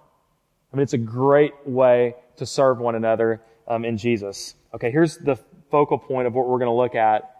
I 0.72 0.76
mean, 0.76 0.84
it's 0.84 0.94
a 0.94 0.96
great 0.96 1.52
way 1.66 2.14
to 2.36 2.46
serve 2.46 2.78
one 2.78 2.94
another 2.94 3.42
um, 3.66 3.84
in 3.84 3.98
Jesus. 3.98 4.54
Okay, 4.74 4.90
here's 4.90 5.18
the 5.18 5.36
focal 5.70 5.98
point 5.98 6.26
of 6.26 6.32
what 6.32 6.48
we're 6.48 6.56
going 6.56 6.70
to 6.70 6.72
look 6.72 6.94
at. 6.94 7.30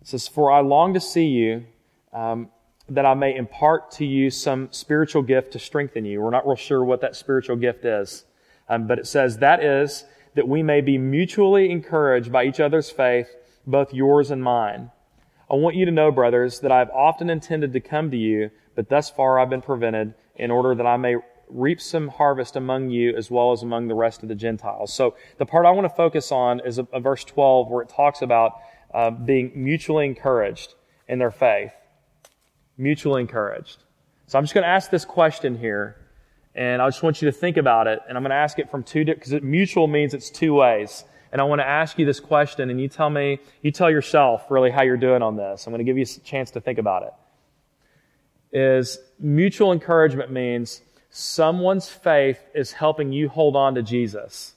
It 0.00 0.06
says, 0.06 0.28
For 0.28 0.52
I 0.52 0.60
long 0.60 0.94
to 0.94 1.00
see 1.00 1.26
you, 1.26 1.64
um, 2.12 2.50
that 2.88 3.04
I 3.04 3.14
may 3.14 3.34
impart 3.34 3.90
to 3.92 4.06
you 4.06 4.30
some 4.30 4.68
spiritual 4.70 5.22
gift 5.22 5.54
to 5.54 5.58
strengthen 5.58 6.04
you. 6.04 6.20
We're 6.22 6.30
not 6.30 6.46
real 6.46 6.54
sure 6.54 6.84
what 6.84 7.00
that 7.00 7.16
spiritual 7.16 7.56
gift 7.56 7.84
is. 7.84 8.26
Um, 8.68 8.86
but 8.86 9.00
it 9.00 9.08
says, 9.08 9.38
That 9.38 9.60
is, 9.60 10.04
that 10.34 10.48
we 10.48 10.62
may 10.62 10.80
be 10.80 10.98
mutually 10.98 11.70
encouraged 11.70 12.32
by 12.32 12.44
each 12.44 12.60
other's 12.60 12.90
faith, 12.90 13.28
both 13.66 13.92
yours 13.92 14.30
and 14.30 14.42
mine. 14.42 14.90
I 15.50 15.54
want 15.56 15.76
you 15.76 15.84
to 15.84 15.90
know, 15.90 16.10
brothers, 16.10 16.60
that 16.60 16.72
I 16.72 16.78
have 16.78 16.90
often 16.90 17.28
intended 17.28 17.72
to 17.74 17.80
come 17.80 18.10
to 18.10 18.16
you, 18.16 18.50
but 18.74 18.88
thus 18.88 19.10
far 19.10 19.38
I've 19.38 19.50
been 19.50 19.62
prevented, 19.62 20.14
in 20.36 20.50
order 20.50 20.74
that 20.74 20.86
I 20.86 20.96
may 20.96 21.16
reap 21.48 21.80
some 21.80 22.08
harvest 22.08 22.56
among 22.56 22.90
you 22.90 23.14
as 23.14 23.30
well 23.30 23.52
as 23.52 23.62
among 23.62 23.88
the 23.88 23.94
rest 23.94 24.22
of 24.22 24.28
the 24.28 24.34
Gentiles. 24.34 24.92
So 24.92 25.14
the 25.36 25.46
part 25.46 25.66
I 25.66 25.70
want 25.70 25.84
to 25.84 25.94
focus 25.94 26.32
on 26.32 26.60
is 26.60 26.78
a, 26.78 26.88
a 26.92 27.00
verse 27.00 27.24
12 27.24 27.68
where 27.68 27.82
it 27.82 27.90
talks 27.90 28.22
about 28.22 28.54
uh, 28.94 29.10
being 29.10 29.52
mutually 29.54 30.06
encouraged 30.06 30.74
in 31.08 31.18
their 31.18 31.30
faith. 31.30 31.72
Mutually 32.78 33.20
encouraged. 33.20 33.84
So 34.26 34.38
I'm 34.38 34.44
just 34.44 34.54
going 34.54 34.64
to 34.64 34.70
ask 34.70 34.90
this 34.90 35.04
question 35.04 35.58
here. 35.58 35.96
And 36.54 36.82
I 36.82 36.88
just 36.88 37.02
want 37.02 37.22
you 37.22 37.30
to 37.30 37.32
think 37.32 37.56
about 37.56 37.86
it. 37.86 38.00
And 38.08 38.16
I'm 38.16 38.22
going 38.22 38.30
to 38.30 38.36
ask 38.36 38.58
it 38.58 38.70
from 38.70 38.82
two, 38.82 39.04
different, 39.04 39.24
because 39.24 39.42
mutual 39.42 39.86
means 39.86 40.12
it's 40.14 40.30
two 40.30 40.54
ways. 40.54 41.04
And 41.32 41.40
I 41.40 41.44
want 41.44 41.60
to 41.60 41.66
ask 41.66 41.98
you 41.98 42.04
this 42.04 42.20
question 42.20 42.68
and 42.68 42.78
you 42.78 42.88
tell 42.88 43.08
me, 43.08 43.38
you 43.62 43.70
tell 43.70 43.90
yourself 43.90 44.50
really 44.50 44.70
how 44.70 44.82
you're 44.82 44.98
doing 44.98 45.22
on 45.22 45.36
this. 45.36 45.66
I'm 45.66 45.72
going 45.72 45.78
to 45.78 45.84
give 45.84 45.96
you 45.96 46.04
a 46.04 46.20
chance 46.20 46.50
to 46.52 46.60
think 46.60 46.78
about 46.78 47.04
it. 47.04 47.12
Is 48.54 48.98
mutual 49.18 49.72
encouragement 49.72 50.30
means 50.30 50.82
someone's 51.08 51.88
faith 51.88 52.38
is 52.54 52.72
helping 52.72 53.12
you 53.12 53.30
hold 53.30 53.56
on 53.56 53.74
to 53.76 53.82
Jesus. 53.82 54.52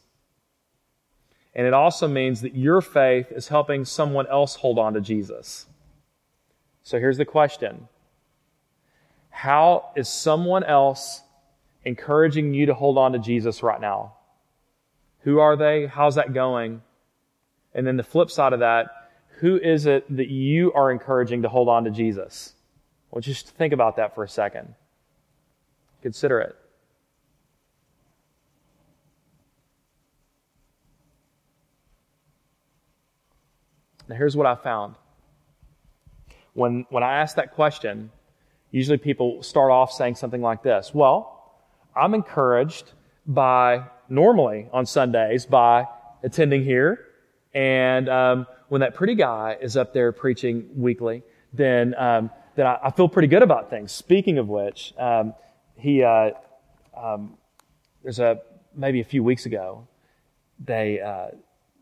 And 1.54 1.66
it 1.66 1.74
also 1.74 2.10
means 2.10 2.42
that 2.42 2.56
your 2.56 2.82
faith 2.82 3.32
is 3.32 3.48
helping 3.48 3.86
someone 3.86 4.28
else 4.28 4.56
hold 4.56 4.78
on 4.78 4.94
to 4.96 5.02
Jesus. 5.02 5.66
So 6.84 7.00
here's 7.00 7.18
the 7.18 7.26
question. 7.26 7.88
How 9.30 9.92
is 9.96 10.10
someone 10.10 10.66
else 10.66 11.22
encouraging 11.86 12.54
you 12.54 12.66
to 12.66 12.74
hold 12.74 12.98
on 12.98 13.14
to 13.14 13.20
Jesus 13.20 13.64
right 13.64 13.80
now. 13.80 14.16
Who 15.22 15.40
are 15.40 15.56
they? 15.56 15.86
How's 15.86 16.16
that 16.16 16.34
going? 16.34 16.82
And 17.74 17.86
then 17.86 17.98
the 17.98 18.04
flip 18.04 18.30
side 18.30 18.54
of 18.54 18.60
that, 18.60 18.88
who 19.40 19.58
is 19.58 19.86
it 19.86 20.06
that 20.16 20.30
you 20.30 20.74
are 20.74 20.92
encouraging 20.92 21.44
to 21.44 21.50
hold 21.50 21.70
on 21.70 21.84
to 21.84 21.92
Jesus? 21.92 22.54
Well, 23.12 23.22
just 23.22 23.50
think 23.50 23.74
about 23.74 23.98
that 23.98 24.16
for 24.16 24.24
a 24.24 24.30
second. 24.30 24.76
Consider 26.02 26.40
it. 26.40 26.56
Now, 34.08 34.16
here's 34.16 34.38
what 34.38 34.46
I 34.46 34.56
found. 34.56 34.96
When, 36.54 36.86
when 36.90 37.04
I 37.04 37.18
ask 37.18 37.36
that 37.36 37.54
question, 37.54 38.12
usually 38.72 38.98
people 38.98 39.42
start 39.42 39.72
off 39.72 39.92
saying 39.92 40.16
something 40.16 40.42
like 40.42 40.64
this 40.64 40.94
Well, 40.94 41.45
I'm 41.96 42.14
encouraged 42.14 42.92
by 43.26 43.86
normally 44.10 44.68
on 44.72 44.86
Sundays 44.86 45.46
by 45.46 45.88
attending 46.24 46.64
here. 46.64 47.06
And 47.54 48.10
um, 48.10 48.48
when 48.68 48.82
that 48.82 48.94
pretty 48.94 49.16
guy 49.16 49.58
is 49.62 49.78
up 49.78 49.94
there 49.94 50.12
preaching 50.12 50.70
weekly, 50.76 51.24
then 51.54 51.96
um, 51.98 52.30
then 52.56 52.68
I, 52.68 52.80
I, 52.84 52.92
feel 52.92 53.08
pretty 53.08 53.28
good 53.28 53.44
about 53.44 53.70
things. 53.70 53.92
Speaking 53.92 54.38
of 54.38 54.50
which, 54.50 54.94
um, 54.98 55.34
he 55.78 56.04
uh, 56.04 56.32
um, 56.96 57.38
there's 58.04 58.20
a 58.20 58.42
maybe 58.76 59.00
a 59.00 59.06
few 59.06 59.24
weeks 59.24 59.46
ago, 59.46 59.88
they 60.64 61.00
uh, 61.00 61.28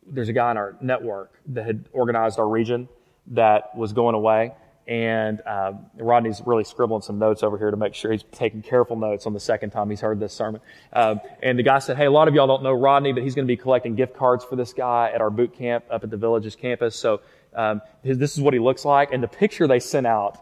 there's 0.05 0.29
a 0.29 0.33
guy 0.33 0.51
in 0.51 0.57
our 0.57 0.75
network 0.81 1.39
that 1.47 1.65
had 1.65 1.85
organized 1.91 2.37
our 2.39 2.47
region 2.47 2.87
that 3.27 3.75
was 3.75 3.93
going 3.93 4.15
away, 4.15 4.53
and 4.87 5.41
um, 5.45 5.85
Rodney's 5.97 6.41
really 6.45 6.63
scribbling 6.63 7.01
some 7.01 7.17
notes 7.17 7.41
over 7.41 7.57
here 7.57 7.71
to 7.71 7.77
make 7.77 7.93
sure 7.93 8.11
he's 8.11 8.23
taking 8.31 8.61
careful 8.61 8.95
notes 8.95 9.25
on 9.25 9.33
the 9.33 9.39
second 9.39 9.69
time 9.69 9.89
he's 9.89 10.01
heard 10.01 10.19
this 10.19 10.33
sermon. 10.33 10.61
Um, 10.91 11.21
and 11.41 11.57
the 11.57 11.63
guy 11.63 11.79
said, 11.79 11.97
"Hey, 11.97 12.05
a 12.05 12.11
lot 12.11 12.27
of 12.27 12.35
y'all 12.35 12.47
don't 12.47 12.63
know 12.63 12.73
Rodney, 12.73 13.13
but 13.13 13.23
he's 13.23 13.35
going 13.35 13.47
to 13.47 13.51
be 13.51 13.57
collecting 13.57 13.95
gift 13.95 14.15
cards 14.15 14.43
for 14.43 14.55
this 14.55 14.73
guy 14.73 15.11
at 15.13 15.21
our 15.21 15.29
boot 15.29 15.57
camp 15.57 15.85
up 15.89 16.03
at 16.03 16.09
the 16.09 16.17
village's 16.17 16.55
campus. 16.55 16.95
So 16.95 17.21
um, 17.55 17.81
his, 18.03 18.17
this 18.17 18.33
is 18.33 18.41
what 18.41 18.53
he 18.53 18.59
looks 18.59 18.83
like." 18.83 19.13
And 19.13 19.23
the 19.23 19.27
picture 19.27 19.67
they 19.67 19.79
sent 19.79 20.05
out 20.05 20.37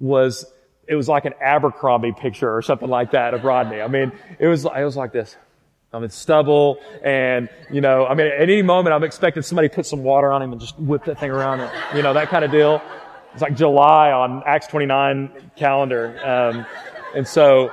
was 0.00 0.44
it 0.88 0.96
was 0.96 1.08
like 1.08 1.24
an 1.24 1.34
Abercrombie 1.40 2.12
picture 2.12 2.54
or 2.54 2.62
something 2.62 2.88
like 2.88 3.12
that 3.12 3.34
of 3.34 3.44
Rodney. 3.44 3.80
I 3.80 3.88
mean, 3.88 4.12
it 4.38 4.48
was 4.48 4.64
it 4.64 4.84
was 4.84 4.96
like 4.96 5.12
this. 5.12 5.36
I 5.92 6.00
mean, 6.00 6.10
stubble, 6.10 6.80
and 7.04 7.48
you 7.70 7.80
know, 7.80 8.04
I 8.04 8.14
mean, 8.14 8.26
at 8.26 8.40
any 8.40 8.62
moment, 8.62 8.92
I'm 8.92 9.04
expecting 9.04 9.44
somebody 9.44 9.68
to 9.68 9.74
put 9.74 9.86
some 9.86 10.02
water 10.02 10.32
on 10.32 10.42
him 10.42 10.50
and 10.50 10.60
just 10.60 10.76
whip 10.76 11.04
that 11.04 11.20
thing 11.20 11.30
around, 11.30 11.60
and 11.60 11.96
you 11.96 12.02
know, 12.02 12.12
that 12.14 12.30
kind 12.30 12.44
of 12.44 12.50
deal. 12.50 12.82
It's 13.34 13.42
like 13.42 13.56
July 13.56 14.12
on 14.12 14.44
Acts 14.46 14.68
29 14.68 15.50
calendar. 15.56 16.24
Um, 16.24 16.64
and 17.16 17.26
so, 17.26 17.72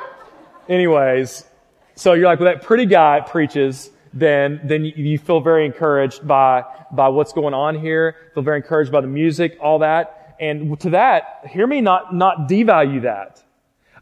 anyways, 0.67 1.45
so 1.93 2.13
you're 2.13 2.25
like, 2.25 2.39
well, 2.39 2.51
that 2.51 2.63
pretty 2.63 2.87
guy 2.87 3.19
preaches, 3.21 3.91
then, 4.11 4.59
then 4.63 4.83
you, 4.85 4.93
you 4.95 5.17
feel 5.19 5.39
very 5.39 5.67
encouraged 5.67 6.27
by, 6.27 6.63
by 6.91 7.09
what's 7.09 7.31
going 7.31 7.53
on 7.53 7.79
here, 7.79 8.15
feel 8.33 8.41
very 8.41 8.57
encouraged 8.57 8.91
by 8.91 9.01
the 9.01 9.07
music, 9.07 9.55
all 9.61 9.77
that. 9.79 10.35
And 10.39 10.79
to 10.79 10.89
that, 10.89 11.45
hear 11.47 11.67
me 11.67 11.79
not, 11.79 12.11
not 12.15 12.49
devalue 12.49 13.03
that. 13.03 13.43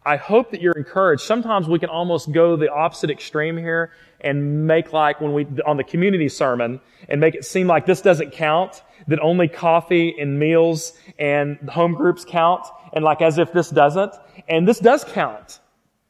I 0.05 0.15
hope 0.15 0.51
that 0.51 0.61
you're 0.61 0.77
encouraged. 0.77 1.23
Sometimes 1.23 1.67
we 1.67 1.77
can 1.77 1.89
almost 1.89 2.31
go 2.31 2.55
the 2.55 2.71
opposite 2.71 3.09
extreme 3.09 3.57
here 3.57 3.91
and 4.21 4.65
make 4.65 4.93
like 4.93 5.19
when 5.19 5.33
we, 5.33 5.45
on 5.67 5.75
the 5.75 5.83
community 5.83 6.29
sermon, 6.29 6.79
and 7.09 7.19
make 7.19 7.35
it 7.35 7.43
seem 7.43 7.67
like 7.67 7.85
this 7.85 7.99
doesn't 7.99 8.31
count 8.31 8.81
that 9.09 9.19
only 9.19 9.47
coffee 9.47 10.15
and 10.19 10.39
meals 10.39 10.93
and 11.17 11.57
home 11.69 11.93
groups 11.93 12.23
count, 12.25 12.65
and 12.93 13.03
like 13.03 13.21
as 13.21 13.37
if 13.37 13.51
this 13.51 13.69
doesn't. 13.69 14.13
And 14.47 14.67
this 14.67 14.79
does 14.79 15.03
count. 15.03 15.59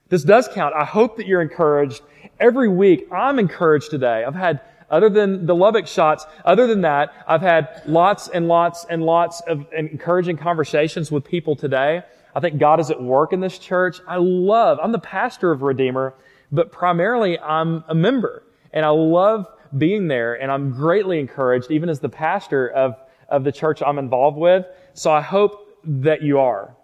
This 0.10 0.24
does 0.24 0.48
count. 0.48 0.74
I 0.76 0.86
hope 0.86 1.18
that 1.18 1.28
you're 1.28 1.42
encouraged. 1.42 2.02
Every 2.40 2.70
week, 2.70 3.08
I'm 3.12 3.40
encouraged 3.40 3.90
today. 3.90 4.24
I've 4.24 4.36
had, 4.36 4.62
other 4.90 5.10
than 5.10 5.46
the 5.46 5.56
Lubbock 5.56 5.88
shots, 5.88 6.26
other 6.46 6.68
than 6.68 6.82
that, 6.82 7.14
I've 7.28 7.42
had 7.42 7.82
lots 7.86 8.28
and 8.28 8.48
lots 8.48 8.86
and 8.90 9.04
lots 9.04 9.42
of 9.42 9.66
encouraging 9.72 10.38
conversations 10.38 11.12
with 11.12 11.24
people 11.26 11.56
today. 11.56 12.02
I 12.36 12.40
think 12.40 12.60
God 12.60 12.80
is 12.80 12.92
at 12.92 13.02
work 13.02 13.34
in 13.34 13.40
this 13.40 13.58
church. 13.60 14.00
I 14.08 14.18
love, 14.18 14.80
I'm 14.82 14.92
the 14.92 15.00
pastor 15.00 15.52
of 15.52 15.62
Redeemer, 15.62 16.14
but 16.52 16.72
primarily 16.72 17.40
I'm 17.40 17.84
a 17.88 17.96
member. 17.96 18.44
And 18.72 18.86
I 18.86 18.90
love 18.90 19.48
being 19.78 20.08
there, 20.08 20.36
and 20.36 20.52
I'm 20.52 20.72
greatly 20.72 21.20
encouraged, 21.20 21.72
even 21.72 21.90
as 21.90 22.00
the 22.00 22.10
pastor, 22.10 22.70
of, 22.70 22.96
of 23.28 23.44
the 23.44 23.52
church 23.52 23.82
I'm 23.86 24.00
involved 24.00 24.38
with. 24.38 24.66
So 24.94 25.12
I 25.12 25.22
hope 25.22 25.68
that 25.84 26.22
you 26.22 26.40
are. 26.40 26.76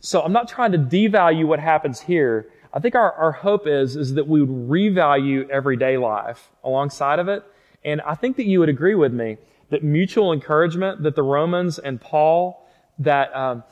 So 0.00 0.22
I'm 0.22 0.32
not 0.32 0.48
trying 0.48 0.72
to 0.72 0.78
devalue 0.78 1.46
what 1.46 1.58
happens 1.58 2.00
here. 2.00 2.50
I 2.72 2.80
think 2.80 2.94
our, 2.94 3.12
our 3.12 3.32
hope 3.32 3.66
is, 3.66 3.96
is 3.96 4.14
that 4.14 4.26
we 4.26 4.42
would 4.42 4.70
revalue 4.70 5.48
everyday 5.48 5.96
life 5.96 6.50
alongside 6.62 7.18
of 7.18 7.28
it. 7.28 7.42
And 7.84 8.00
I 8.02 8.14
think 8.14 8.36
that 8.36 8.46
you 8.46 8.60
would 8.60 8.68
agree 8.68 8.94
with 8.94 9.12
me 9.12 9.38
that 9.70 9.82
mutual 9.82 10.32
encouragement 10.32 11.02
that 11.02 11.14
the 11.14 11.22
Romans 11.22 11.78
and 11.78 12.00
Paul, 12.00 12.66
that 13.00 13.34
um, 13.34 13.62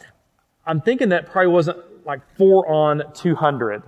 I'm 0.67 0.81
thinking 0.81 1.11
that 1.11 1.27
probably 1.27 1.53
wasn't 1.53 1.79
like 2.05 2.21
four 2.37 2.71
on 2.71 3.03
200. 3.15 3.83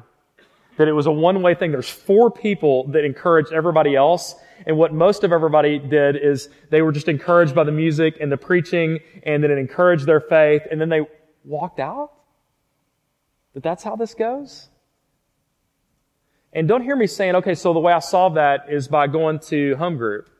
That 0.76 0.88
it 0.88 0.92
was 0.92 1.06
a 1.06 1.12
one 1.12 1.42
way 1.42 1.54
thing. 1.54 1.72
There's 1.72 1.88
four 1.88 2.30
people 2.30 2.86
that 2.88 3.04
encouraged 3.04 3.52
everybody 3.52 3.94
else. 3.96 4.34
And 4.66 4.76
what 4.76 4.92
most 4.92 5.24
of 5.24 5.32
everybody 5.32 5.78
did 5.78 6.16
is 6.16 6.48
they 6.70 6.82
were 6.82 6.92
just 6.92 7.08
encouraged 7.08 7.54
by 7.54 7.64
the 7.64 7.72
music 7.72 8.16
and 8.20 8.30
the 8.30 8.36
preaching 8.36 8.98
and 9.22 9.42
then 9.42 9.50
it 9.50 9.58
encouraged 9.58 10.06
their 10.06 10.20
faith 10.20 10.62
and 10.70 10.80
then 10.80 10.88
they 10.88 11.00
walked 11.44 11.80
out. 11.80 12.12
That 13.54 13.62
that's 13.62 13.82
how 13.82 13.96
this 13.96 14.14
goes? 14.14 14.68
And 16.52 16.66
don't 16.66 16.82
hear 16.82 16.96
me 16.96 17.06
saying, 17.06 17.36
okay, 17.36 17.54
so 17.54 17.72
the 17.72 17.80
way 17.80 17.92
I 17.92 17.98
solve 17.98 18.34
that 18.34 18.70
is 18.70 18.88
by 18.88 19.06
going 19.06 19.38
to 19.40 19.76
home 19.76 19.96
group. 19.96 20.30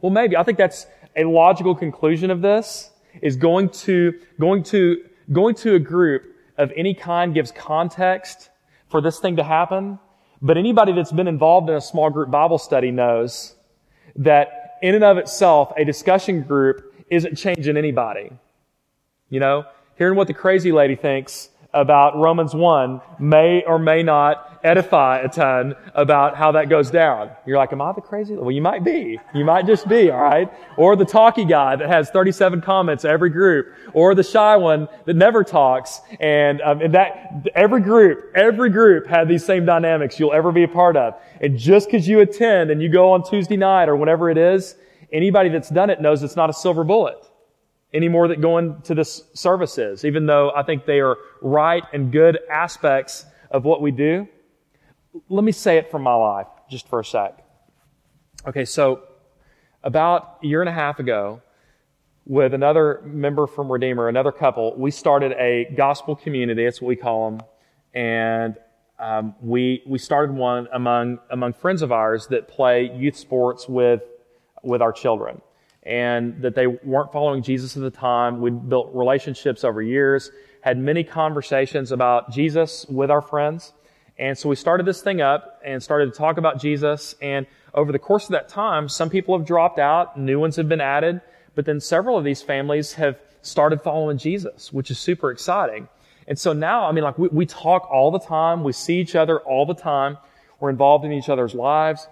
Well, 0.00 0.10
maybe. 0.10 0.36
I 0.36 0.42
think 0.42 0.58
that's 0.58 0.86
a 1.16 1.24
logical 1.24 1.74
conclusion 1.74 2.30
of 2.30 2.40
this 2.42 2.90
is 3.20 3.36
going 3.36 3.68
to, 3.68 4.18
going 4.40 4.62
to, 4.64 5.04
going 5.30 5.54
to 5.56 5.74
a 5.74 5.78
group 5.78 6.22
of 6.56 6.72
any 6.76 6.94
kind 6.94 7.34
gives 7.34 7.52
context 7.52 8.50
for 8.88 9.00
this 9.00 9.18
thing 9.18 9.36
to 9.36 9.44
happen. 9.44 9.98
But 10.42 10.58
anybody 10.58 10.92
that's 10.92 11.12
been 11.12 11.28
involved 11.28 11.70
in 11.70 11.76
a 11.76 11.80
small 11.80 12.10
group 12.10 12.30
Bible 12.30 12.58
study 12.58 12.90
knows 12.90 13.54
that 14.16 14.78
in 14.82 14.96
and 14.96 15.04
of 15.04 15.16
itself, 15.16 15.72
a 15.76 15.84
discussion 15.84 16.42
group 16.42 16.92
isn't 17.08 17.36
changing 17.36 17.76
anybody. 17.76 18.32
You 19.30 19.38
know, 19.38 19.64
hearing 19.96 20.16
what 20.16 20.26
the 20.26 20.34
crazy 20.34 20.72
lady 20.72 20.96
thinks 20.96 21.48
about 21.72 22.16
Romans 22.16 22.54
1 22.54 23.00
may 23.20 23.62
or 23.64 23.78
may 23.78 24.02
not 24.02 24.51
edify 24.64 25.18
a 25.18 25.28
ton 25.28 25.74
about 25.94 26.36
how 26.36 26.52
that 26.52 26.68
goes 26.68 26.90
down. 26.90 27.30
You're 27.46 27.58
like, 27.58 27.72
am 27.72 27.80
I 27.80 27.92
the 27.92 28.00
crazy? 28.00 28.34
Well, 28.34 28.50
you 28.50 28.62
might 28.62 28.84
be. 28.84 29.18
You 29.34 29.44
might 29.44 29.66
just 29.66 29.88
be, 29.88 30.10
alright? 30.10 30.52
Or 30.76 30.96
the 30.96 31.04
talky 31.04 31.44
guy 31.44 31.76
that 31.76 31.88
has 31.88 32.10
37 32.10 32.60
comments 32.60 33.04
every 33.04 33.30
group. 33.30 33.74
Or 33.92 34.14
the 34.14 34.22
shy 34.22 34.56
one 34.56 34.88
that 35.04 35.16
never 35.16 35.44
talks. 35.44 36.00
And, 36.20 36.60
um, 36.62 36.80
and 36.80 36.94
that, 36.94 37.46
every 37.54 37.80
group, 37.80 38.32
every 38.34 38.70
group 38.70 39.06
had 39.06 39.28
these 39.28 39.44
same 39.44 39.64
dynamics 39.64 40.18
you'll 40.18 40.32
ever 40.32 40.52
be 40.52 40.62
a 40.62 40.68
part 40.68 40.96
of. 40.96 41.14
And 41.40 41.58
just 41.58 41.88
because 41.88 42.06
you 42.06 42.20
attend 42.20 42.70
and 42.70 42.80
you 42.82 42.88
go 42.88 43.12
on 43.12 43.28
Tuesday 43.28 43.56
night 43.56 43.88
or 43.88 43.96
whenever 43.96 44.30
it 44.30 44.38
is, 44.38 44.76
anybody 45.12 45.48
that's 45.48 45.68
done 45.68 45.90
it 45.90 46.00
knows 46.00 46.22
it's 46.22 46.36
not 46.36 46.50
a 46.50 46.54
silver 46.54 46.84
bullet 46.84 47.28
any 47.94 48.08
more 48.08 48.28
that 48.28 48.40
going 48.40 48.80
to 48.82 48.94
this 48.94 49.24
service 49.34 49.78
is, 49.78 50.04
even 50.04 50.26
though 50.26 50.50
I 50.56 50.62
think 50.62 50.86
they 50.86 51.00
are 51.00 51.18
right 51.40 51.82
and 51.92 52.10
good 52.10 52.38
aspects 52.50 53.26
of 53.50 53.64
what 53.64 53.82
we 53.82 53.90
do. 53.90 54.26
Let 55.28 55.44
me 55.44 55.52
say 55.52 55.76
it 55.76 55.90
from 55.90 56.02
my 56.02 56.14
life 56.14 56.46
just 56.70 56.88
for 56.88 57.00
a 57.00 57.04
sec. 57.04 57.44
Okay, 58.46 58.64
so 58.64 59.02
about 59.82 60.38
a 60.42 60.46
year 60.46 60.60
and 60.60 60.68
a 60.68 60.72
half 60.72 60.98
ago, 60.98 61.42
with 62.24 62.54
another 62.54 63.00
member 63.04 63.46
from 63.46 63.70
Redeemer, 63.70 64.08
another 64.08 64.32
couple, 64.32 64.76
we 64.76 64.90
started 64.90 65.32
a 65.32 65.72
gospel 65.76 66.14
community. 66.14 66.64
That's 66.64 66.80
what 66.80 66.88
we 66.88 66.96
call 66.96 67.30
them. 67.30 67.40
And 67.94 68.56
um, 68.98 69.34
we 69.40 69.82
we 69.86 69.98
started 69.98 70.34
one 70.34 70.68
among 70.72 71.18
among 71.30 71.54
friends 71.54 71.82
of 71.82 71.90
ours 71.90 72.28
that 72.28 72.46
play 72.46 72.90
youth 72.94 73.16
sports 73.16 73.68
with 73.68 74.02
with 74.62 74.80
our 74.80 74.92
children 74.92 75.40
and 75.82 76.40
that 76.42 76.54
they 76.54 76.68
weren't 76.68 77.10
following 77.12 77.42
Jesus 77.42 77.76
at 77.76 77.82
the 77.82 77.90
time. 77.90 78.40
We 78.40 78.50
built 78.50 78.90
relationships 78.94 79.64
over 79.64 79.82
years, 79.82 80.30
had 80.60 80.78
many 80.78 81.02
conversations 81.02 81.90
about 81.90 82.30
Jesus 82.30 82.86
with 82.88 83.10
our 83.10 83.20
friends. 83.20 83.72
And 84.22 84.38
so 84.38 84.48
we 84.48 84.54
started 84.54 84.86
this 84.86 85.02
thing 85.02 85.20
up 85.20 85.60
and 85.64 85.82
started 85.82 86.12
to 86.12 86.16
talk 86.16 86.38
about 86.38 86.60
Jesus. 86.60 87.16
And 87.20 87.44
over 87.74 87.90
the 87.90 87.98
course 87.98 88.26
of 88.26 88.30
that 88.30 88.48
time, 88.48 88.88
some 88.88 89.10
people 89.10 89.36
have 89.36 89.44
dropped 89.44 89.80
out, 89.80 90.16
new 90.16 90.38
ones 90.38 90.54
have 90.54 90.68
been 90.68 90.80
added, 90.80 91.20
but 91.56 91.64
then 91.64 91.80
several 91.80 92.16
of 92.16 92.22
these 92.22 92.40
families 92.40 92.92
have 92.92 93.18
started 93.40 93.82
following 93.82 94.18
Jesus, 94.18 94.72
which 94.72 94.92
is 94.92 95.00
super 95.00 95.32
exciting. 95.32 95.88
And 96.28 96.38
so 96.38 96.52
now, 96.52 96.84
I 96.84 96.92
mean, 96.92 97.02
like 97.02 97.18
we, 97.18 97.30
we 97.32 97.46
talk 97.46 97.90
all 97.90 98.12
the 98.12 98.20
time. 98.20 98.62
We 98.62 98.70
see 98.72 99.00
each 99.00 99.16
other 99.16 99.40
all 99.40 99.66
the 99.66 99.74
time. 99.74 100.16
We're 100.60 100.70
involved 100.70 101.04
in 101.04 101.10
each 101.10 101.28
other's 101.28 101.52
lives. 101.52 102.06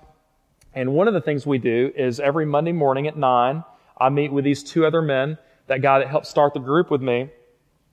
And 0.75 0.95
one 0.95 1.07
of 1.07 1.15
the 1.15 1.21
things 1.21 1.47
we 1.47 1.59
do 1.59 1.93
is 1.95 2.19
every 2.19 2.45
Monday 2.45 2.73
morning 2.73 3.07
at 3.07 3.17
nine, 3.17 3.63
I 3.97 4.09
meet 4.09 4.33
with 4.33 4.45
these 4.45 4.65
two 4.65 4.85
other 4.85 5.01
men, 5.01 5.39
that 5.69 5.81
guy 5.81 6.01
that 6.01 6.09
helped 6.09 6.27
start 6.27 6.55
the 6.55 6.61
group 6.61 6.91
with 6.91 7.03
me, 7.03 7.31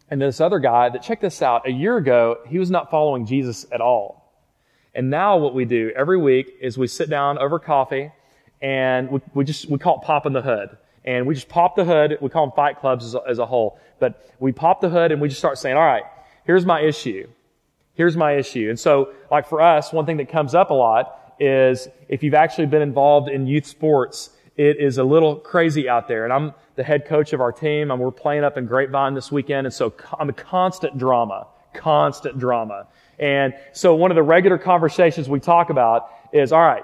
and 0.09 0.21
this 0.21 0.39
other 0.39 0.59
guy 0.59 0.89
that, 0.89 1.01
check 1.01 1.19
this 1.19 1.41
out, 1.41 1.67
a 1.67 1.71
year 1.71 1.97
ago, 1.97 2.37
he 2.47 2.59
was 2.59 2.71
not 2.71 2.89
following 2.89 3.25
Jesus 3.25 3.65
at 3.71 3.81
all. 3.81 4.31
And 4.95 5.09
now 5.09 5.37
what 5.37 5.53
we 5.53 5.65
do 5.65 5.91
every 5.95 6.17
week 6.17 6.57
is 6.61 6.77
we 6.77 6.87
sit 6.87 7.09
down 7.09 7.37
over 7.37 7.59
coffee 7.59 8.11
and 8.61 9.09
we, 9.11 9.21
we 9.33 9.43
just, 9.43 9.69
we 9.69 9.77
call 9.77 9.99
it 9.99 10.05
popping 10.05 10.33
the 10.33 10.41
hood. 10.41 10.77
And 11.05 11.25
we 11.27 11.35
just 11.35 11.47
pop 11.47 11.75
the 11.75 11.85
hood. 11.85 12.17
We 12.21 12.29
call 12.29 12.47
them 12.47 12.55
fight 12.55 12.79
clubs 12.79 13.05
as 13.05 13.15
a, 13.15 13.21
as 13.27 13.39
a 13.39 13.45
whole. 13.45 13.79
But 13.99 14.29
we 14.39 14.51
pop 14.51 14.81
the 14.81 14.89
hood 14.89 15.11
and 15.11 15.21
we 15.21 15.29
just 15.29 15.39
start 15.39 15.57
saying, 15.57 15.77
all 15.77 15.85
right, 15.85 16.03
here's 16.45 16.65
my 16.65 16.81
issue. 16.81 17.27
Here's 17.93 18.17
my 18.17 18.33
issue. 18.33 18.69
And 18.69 18.79
so, 18.79 19.13
like 19.31 19.47
for 19.47 19.61
us, 19.61 19.93
one 19.93 20.05
thing 20.05 20.17
that 20.17 20.29
comes 20.29 20.53
up 20.53 20.69
a 20.69 20.73
lot 20.73 21.35
is 21.39 21.87
if 22.09 22.23
you've 22.23 22.33
actually 22.33 22.67
been 22.67 22.81
involved 22.81 23.29
in 23.29 23.47
youth 23.47 23.65
sports, 23.65 24.31
it 24.57 24.77
is 24.79 24.97
a 24.97 25.03
little 25.03 25.35
crazy 25.35 25.87
out 25.87 26.07
there. 26.07 26.23
And 26.23 26.33
I'm 26.33 26.53
the 26.75 26.83
head 26.83 27.05
coach 27.05 27.33
of 27.33 27.41
our 27.41 27.51
team, 27.51 27.91
and 27.91 27.99
we're 27.99 28.11
playing 28.11 28.43
up 28.43 28.57
in 28.57 28.65
Grapevine 28.65 29.13
this 29.13 29.31
weekend, 29.31 29.67
and 29.67 29.73
so 29.73 29.93
I'm 30.19 30.29
a 30.29 30.33
constant 30.33 30.97
drama, 30.97 31.47
constant 31.73 32.39
drama. 32.39 32.87
And 33.19 33.53
so 33.73 33.95
one 33.95 34.11
of 34.11 34.15
the 34.15 34.23
regular 34.23 34.57
conversations 34.57 35.29
we 35.29 35.39
talk 35.39 35.69
about 35.69 36.09
is, 36.33 36.51
all 36.51 36.61
right, 36.61 36.83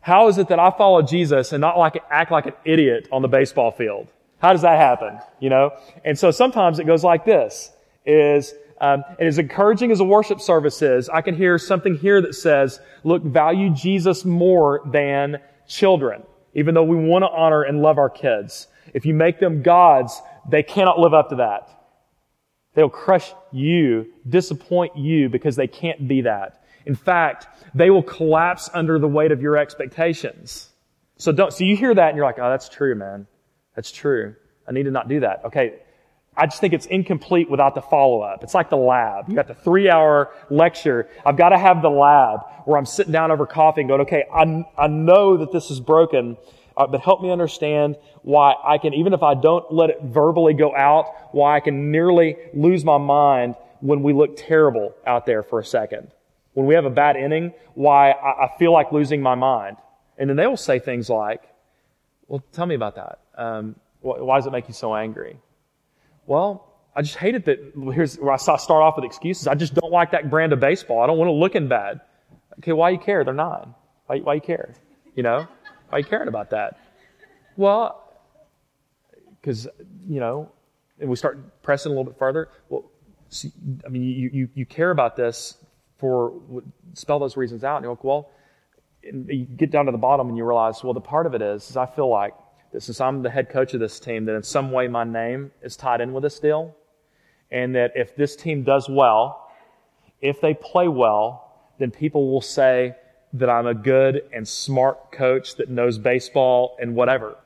how 0.00 0.28
is 0.28 0.38
it 0.38 0.48
that 0.48 0.58
I 0.58 0.70
follow 0.70 1.02
Jesus 1.02 1.52
and 1.52 1.60
not 1.60 1.78
like 1.78 2.02
act 2.10 2.30
like 2.30 2.46
an 2.46 2.54
idiot 2.64 3.08
on 3.12 3.22
the 3.22 3.28
baseball 3.28 3.70
field? 3.70 4.08
How 4.38 4.52
does 4.52 4.62
that 4.62 4.78
happen? 4.78 5.18
You 5.40 5.50
know? 5.50 5.72
And 6.04 6.18
so 6.18 6.30
sometimes 6.30 6.78
it 6.78 6.84
goes 6.84 7.04
like 7.04 7.24
this, 7.24 7.70
is 8.04 8.54
um, 8.80 9.04
and 9.20 9.28
as 9.28 9.38
encouraging 9.38 9.92
as 9.92 10.00
a 10.00 10.04
worship 10.04 10.40
service 10.40 10.82
is, 10.82 11.08
I 11.08 11.20
can 11.20 11.36
hear 11.36 11.56
something 11.56 11.94
here 11.94 12.20
that 12.20 12.34
says, 12.34 12.80
look, 13.04 13.22
value 13.22 13.70
Jesus 13.70 14.24
more 14.24 14.80
than 14.86 15.38
children, 15.68 16.24
even 16.54 16.74
though 16.74 16.82
we 16.82 16.96
want 16.96 17.22
to 17.22 17.28
honor 17.28 17.62
and 17.62 17.82
love 17.82 17.98
our 17.98 18.10
kids. 18.10 18.68
If 18.94 19.06
you 19.06 19.14
make 19.14 19.40
them 19.40 19.62
gods, 19.62 20.20
they 20.48 20.62
cannot 20.62 20.98
live 20.98 21.14
up 21.14 21.30
to 21.30 21.36
that. 21.36 21.68
They'll 22.74 22.88
crush 22.88 23.32
you, 23.52 24.12
disappoint 24.28 24.96
you 24.96 25.28
because 25.28 25.56
they 25.56 25.66
can't 25.66 26.08
be 26.08 26.22
that. 26.22 26.64
In 26.86 26.94
fact, 26.94 27.46
they 27.74 27.90
will 27.90 28.02
collapse 28.02 28.70
under 28.72 28.98
the 28.98 29.08
weight 29.08 29.30
of 29.30 29.40
your 29.40 29.56
expectations. 29.56 30.68
So 31.16 31.32
don't, 31.32 31.52
so 31.52 31.64
you 31.64 31.76
hear 31.76 31.94
that 31.94 32.08
and 32.08 32.16
you're 32.16 32.26
like, 32.26 32.38
oh, 32.38 32.50
that's 32.50 32.68
true, 32.68 32.94
man. 32.94 33.26
That's 33.76 33.92
true. 33.92 34.34
I 34.66 34.72
need 34.72 34.84
to 34.84 34.90
not 34.90 35.08
do 35.08 35.20
that. 35.20 35.44
Okay. 35.46 35.74
I 36.34 36.46
just 36.46 36.60
think 36.60 36.72
it's 36.72 36.86
incomplete 36.86 37.50
without 37.50 37.74
the 37.74 37.82
follow 37.82 38.22
up. 38.22 38.42
It's 38.42 38.54
like 38.54 38.70
the 38.70 38.76
lab. 38.76 39.28
You 39.28 39.34
got 39.34 39.48
the 39.48 39.54
three 39.54 39.90
hour 39.90 40.32
lecture. 40.48 41.08
I've 41.26 41.36
got 41.36 41.50
to 41.50 41.58
have 41.58 41.82
the 41.82 41.90
lab 41.90 42.40
where 42.64 42.78
I'm 42.78 42.86
sitting 42.86 43.12
down 43.12 43.30
over 43.30 43.46
coffee 43.46 43.82
and 43.82 43.88
going, 43.88 44.00
okay, 44.02 44.24
I, 44.32 44.64
I 44.78 44.86
know 44.86 45.36
that 45.36 45.52
this 45.52 45.70
is 45.70 45.78
broken, 45.78 46.38
uh, 46.76 46.86
but 46.86 47.02
help 47.02 47.20
me 47.20 47.30
understand 47.30 47.96
why 48.22 48.54
I 48.64 48.78
can, 48.78 48.94
even 48.94 49.12
if 49.12 49.22
I 49.22 49.34
don't 49.34 49.70
let 49.70 49.90
it 49.90 49.98
verbally 50.02 50.54
go 50.54 50.74
out, 50.74 51.34
why 51.34 51.56
I 51.56 51.60
can 51.60 51.90
nearly 51.90 52.36
lose 52.54 52.82
my 52.82 52.96
mind 52.96 53.56
when 53.80 54.02
we 54.02 54.14
look 54.14 54.36
terrible 54.36 54.94
out 55.06 55.26
there 55.26 55.42
for 55.42 55.58
a 55.58 55.64
second. 55.64 56.12
When 56.54 56.66
we 56.66 56.74
have 56.74 56.86
a 56.86 56.90
bad 56.90 57.16
inning, 57.16 57.52
why 57.74 58.12
I, 58.12 58.46
I 58.46 58.58
feel 58.58 58.72
like 58.72 58.90
losing 58.90 59.20
my 59.20 59.34
mind. 59.34 59.76
And 60.16 60.30
then 60.30 60.36
they 60.36 60.46
will 60.46 60.56
say 60.56 60.78
things 60.78 61.10
like, 61.10 61.42
well, 62.26 62.42
tell 62.52 62.64
me 62.64 62.74
about 62.74 62.94
that. 62.94 63.18
Um, 63.36 63.76
why, 64.00 64.20
why 64.20 64.38
does 64.38 64.46
it 64.46 64.52
make 64.52 64.68
you 64.68 64.74
so 64.74 64.94
angry? 64.94 65.36
Well, 66.26 66.68
I 66.94 67.02
just 67.02 67.16
hated 67.16 67.44
that. 67.46 67.72
Here's 67.94 68.16
where 68.16 68.32
I 68.32 68.36
start 68.36 68.70
off 68.70 68.96
with 68.96 69.04
excuses. 69.04 69.46
I 69.46 69.54
just 69.54 69.74
don't 69.74 69.92
like 69.92 70.10
that 70.12 70.30
brand 70.30 70.52
of 70.52 70.60
baseball. 70.60 71.00
I 71.00 71.06
don't 71.06 71.18
want 71.18 71.30
it 71.30 71.34
looking 71.34 71.68
bad. 71.68 72.00
Okay, 72.58 72.72
why 72.72 72.90
you 72.90 72.98
care? 72.98 73.24
They're 73.24 73.34
nine. 73.34 73.74
Why, 74.06 74.18
why 74.18 74.34
you 74.34 74.40
care? 74.40 74.74
You 75.14 75.22
know, 75.22 75.46
why 75.88 75.98
you 75.98 76.04
caring 76.04 76.28
about 76.28 76.50
that? 76.50 76.78
Well, 77.56 78.12
because 79.40 79.66
you 80.08 80.20
know, 80.20 80.50
and 81.00 81.08
we 81.08 81.16
start 81.16 81.62
pressing 81.62 81.90
a 81.90 81.94
little 81.94 82.04
bit 82.04 82.18
further. 82.18 82.48
Well, 82.68 82.90
see, 83.28 83.52
I 83.84 83.88
mean, 83.88 84.02
you, 84.02 84.30
you 84.32 84.48
you 84.54 84.66
care 84.66 84.90
about 84.90 85.16
this 85.16 85.56
for 85.98 86.40
spell 86.94 87.18
those 87.18 87.36
reasons 87.36 87.64
out, 87.64 87.76
and 87.76 87.84
you're 87.84 87.92
like, 87.92 88.04
well, 88.04 88.30
you 89.02 89.44
get 89.44 89.70
down 89.70 89.86
to 89.86 89.92
the 89.92 89.98
bottom 89.98 90.28
and 90.28 90.36
you 90.36 90.44
realize, 90.44 90.82
well, 90.84 90.94
the 90.94 91.00
part 91.00 91.26
of 91.26 91.34
it 91.34 91.42
is, 91.42 91.70
is 91.70 91.76
I 91.76 91.86
feel 91.86 92.08
like 92.08 92.34
that 92.72 92.82
since 92.82 93.00
I'm 93.00 93.22
the 93.22 93.30
head 93.30 93.50
coach 93.50 93.74
of 93.74 93.80
this 93.80 94.00
team, 94.00 94.24
that 94.24 94.34
in 94.34 94.42
some 94.42 94.70
way 94.72 94.88
my 94.88 95.04
name 95.04 95.52
is 95.62 95.76
tied 95.76 96.00
in 96.00 96.12
with 96.12 96.22
this 96.22 96.38
deal. 96.38 96.74
And 97.50 97.74
that 97.74 97.92
if 97.94 98.16
this 98.16 98.34
team 98.34 98.62
does 98.62 98.88
well, 98.88 99.50
if 100.20 100.40
they 100.40 100.54
play 100.54 100.88
well, 100.88 101.70
then 101.78 101.90
people 101.90 102.30
will 102.30 102.40
say 102.40 102.96
that 103.34 103.50
I'm 103.50 103.66
a 103.66 103.74
good 103.74 104.22
and 104.32 104.46
smart 104.46 105.12
coach 105.12 105.56
that 105.56 105.68
knows 105.68 105.98
baseball 105.98 106.76
and 106.80 106.94
whatever. 106.94 107.36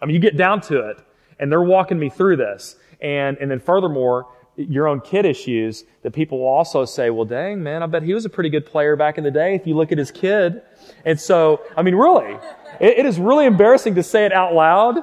I 0.00 0.06
mean, 0.06 0.14
you 0.14 0.20
get 0.20 0.36
down 0.36 0.60
to 0.62 0.88
it. 0.90 0.98
And 1.38 1.50
they're 1.50 1.62
walking 1.62 1.98
me 1.98 2.08
through 2.08 2.36
this. 2.36 2.76
And, 3.00 3.36
and 3.38 3.50
then 3.50 3.58
furthermore, 3.58 4.26
your 4.56 4.86
own 4.86 5.00
kid 5.00 5.24
issues 5.24 5.84
that 6.02 6.12
people 6.12 6.38
will 6.38 6.48
also 6.48 6.84
say, 6.84 7.10
well, 7.10 7.24
dang, 7.24 7.62
man, 7.62 7.82
I 7.82 7.86
bet 7.86 8.02
he 8.02 8.12
was 8.12 8.24
a 8.24 8.28
pretty 8.28 8.50
good 8.50 8.66
player 8.66 8.96
back 8.96 9.18
in 9.18 9.24
the 9.24 9.30
day 9.30 9.54
if 9.54 9.66
you 9.66 9.74
look 9.74 9.92
at 9.92 9.98
his 9.98 10.10
kid. 10.10 10.62
And 11.04 11.18
so, 11.18 11.62
I 11.76 11.82
mean, 11.82 11.94
really, 11.94 12.34
it, 12.80 12.98
it 12.98 13.06
is 13.06 13.18
really 13.18 13.46
embarrassing 13.46 13.94
to 13.94 14.02
say 14.02 14.26
it 14.26 14.32
out 14.32 14.54
loud, 14.54 15.02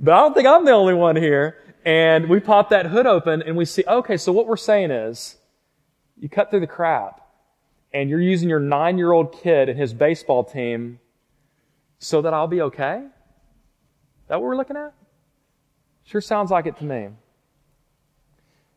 but 0.00 0.12
I 0.12 0.18
don't 0.18 0.34
think 0.34 0.46
I'm 0.46 0.64
the 0.64 0.72
only 0.72 0.94
one 0.94 1.16
here. 1.16 1.58
And 1.84 2.28
we 2.28 2.40
pop 2.40 2.70
that 2.70 2.86
hood 2.86 3.06
open 3.06 3.42
and 3.42 3.56
we 3.56 3.64
see, 3.64 3.84
okay, 3.86 4.16
so 4.16 4.32
what 4.32 4.46
we're 4.46 4.56
saying 4.56 4.90
is 4.90 5.36
you 6.18 6.28
cut 6.28 6.50
through 6.50 6.60
the 6.60 6.66
crap 6.66 7.20
and 7.92 8.08
you're 8.10 8.20
using 8.20 8.48
your 8.48 8.60
nine 8.60 8.98
year 8.98 9.12
old 9.12 9.32
kid 9.32 9.68
and 9.68 9.78
his 9.78 9.92
baseball 9.94 10.44
team 10.44 10.98
so 11.98 12.22
that 12.22 12.34
I'll 12.34 12.48
be 12.48 12.62
okay? 12.62 13.02
Is 13.04 14.28
That 14.28 14.40
what 14.40 14.48
we're 14.48 14.56
looking 14.56 14.76
at? 14.76 14.92
Sure 16.04 16.20
sounds 16.20 16.50
like 16.50 16.66
it 16.66 16.76
to 16.78 16.84
me. 16.84 17.08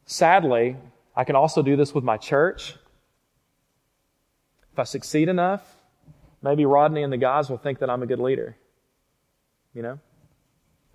Sadly, 0.08 0.78
I 1.16 1.26
can 1.26 1.36
also 1.36 1.62
do 1.62 1.76
this 1.76 1.94
with 1.94 2.04
my 2.04 2.16
church. 2.18 2.76
If 4.72 4.80
I 4.80 4.84
succeed 4.84 5.28
enough, 5.28 5.62
maybe 6.42 6.66
Rodney 6.66 7.04
and 7.04 7.12
the 7.12 7.18
guys 7.18 7.50
will 7.50 7.58
think 7.58 7.80
that 7.80 7.90
I'm 7.90 8.02
a 8.02 8.08
good 8.08 8.20
leader. 8.20 8.56
You 9.74 9.82
know? 9.82 10.00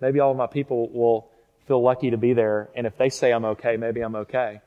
Maybe 0.01 0.19
all 0.19 0.31
of 0.31 0.37
my 0.37 0.47
people 0.47 0.89
will 0.89 1.29
feel 1.67 1.81
lucky 1.81 2.09
to 2.09 2.17
be 2.17 2.33
there, 2.33 2.69
and 2.75 2.85
if 2.85 2.97
they 2.97 3.09
say 3.09 3.31
I'm 3.31 3.45
okay, 3.45 3.77
maybe 3.77 4.01
I'm 4.01 4.15
okay. 4.15 4.61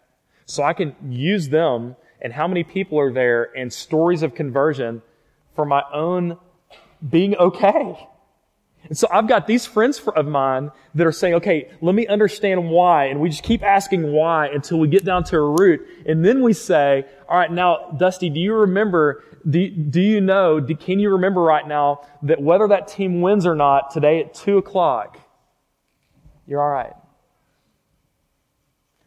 So 0.47 0.63
I 0.63 0.73
can 0.73 0.95
use 1.11 1.49
them 1.49 1.97
and 2.23 2.33
how 2.33 2.47
many 2.47 2.63
people 2.63 2.99
are 3.01 3.13
there 3.13 3.51
and 3.57 3.71
stories 3.71 4.23
of 4.23 4.35
conversion 4.35 5.03
for 5.55 5.65
my 5.65 5.83
own 5.93 6.39
being 7.07 7.37
okay. 7.37 8.09
And 8.89 8.97
so 8.97 9.09
I've 9.11 9.27
got 9.27 9.47
these 9.47 9.67
friends 9.67 10.01
of 10.15 10.27
mine 10.27 10.71
that 10.95 11.07
are 11.07 11.13
saying, 11.13 11.35
okay, 11.35 11.71
let 11.81 11.95
me 11.95 12.07
understand 12.07 12.71
why. 12.71 13.07
And 13.07 13.21
we 13.21 13.29
just 13.29 13.43
keep 13.43 13.63
asking 13.63 14.13
why 14.13 14.49
until 14.49 14.79
we 14.79 14.89
get 14.89 15.05
down 15.05 15.25
to 15.25 15.37
a 15.37 15.51
root. 15.51 15.87
And 16.07 16.25
then 16.25 16.43
we 16.43 16.53
say, 16.53 17.05
all 17.29 17.37
right, 17.37 17.51
now, 17.51 17.91
Dusty, 17.99 18.31
do 18.31 18.39
you 18.39 18.55
remember, 18.55 19.25
do, 19.49 19.69
do 19.69 20.01
you 20.01 20.21
know, 20.21 20.61
do, 20.61 20.77
can 20.77 21.01
you 21.01 21.11
remember 21.11 21.41
right 21.43 21.67
now 21.67 22.07
that 22.23 22.41
whether 22.41 22.69
that 22.69 22.89
team 22.89 23.21
wins 23.21 23.45
or 23.45 23.57
not 23.57 23.91
today 23.91 24.21
at 24.21 24.35
two 24.35 24.59
o'clock, 24.59 25.19
you're 26.47 26.63
all 26.63 26.71
right? 26.71 26.95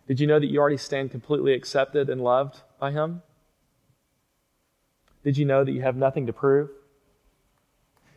Did 0.07 0.19
you 0.19 0.27
know 0.27 0.39
that 0.39 0.47
you 0.47 0.59
already 0.59 0.77
stand 0.77 1.11
completely 1.11 1.53
accepted 1.53 2.09
and 2.09 2.19
loved 2.21 2.61
by 2.79 2.91
Him? 2.91 3.21
Did 5.23 5.37
you 5.37 5.45
know 5.45 5.63
that 5.63 5.71
you 5.71 5.81
have 5.81 5.95
nothing 5.95 6.25
to 6.25 6.33
prove? 6.33 6.69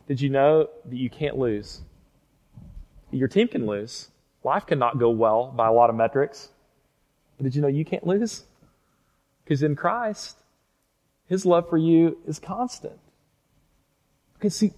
Did 0.08 0.20
you 0.20 0.30
know 0.30 0.68
that 0.84 0.96
you 0.96 1.08
can't 1.08 1.38
lose? 1.38 1.80
Your 3.10 3.28
team 3.28 3.48
can 3.48 3.66
lose. 3.66 4.08
Life 4.44 4.66
cannot 4.66 4.98
go 4.98 5.10
well 5.10 5.52
by 5.56 5.68
a 5.68 5.72
lot 5.72 5.90
of 5.90 5.96
metrics. 5.96 6.48
But 7.36 7.44
did 7.44 7.54
you 7.54 7.62
know 7.62 7.68
you 7.68 7.84
can't 7.84 8.06
lose? 8.06 8.44
Because 9.44 9.62
in 9.62 9.76
Christ, 9.76 10.36
His 11.26 11.46
love 11.46 11.68
for 11.68 11.78
you 11.78 12.18
is 12.26 12.38
constant. 12.38 12.98
Okay, 14.38 14.48
see, 14.48 14.72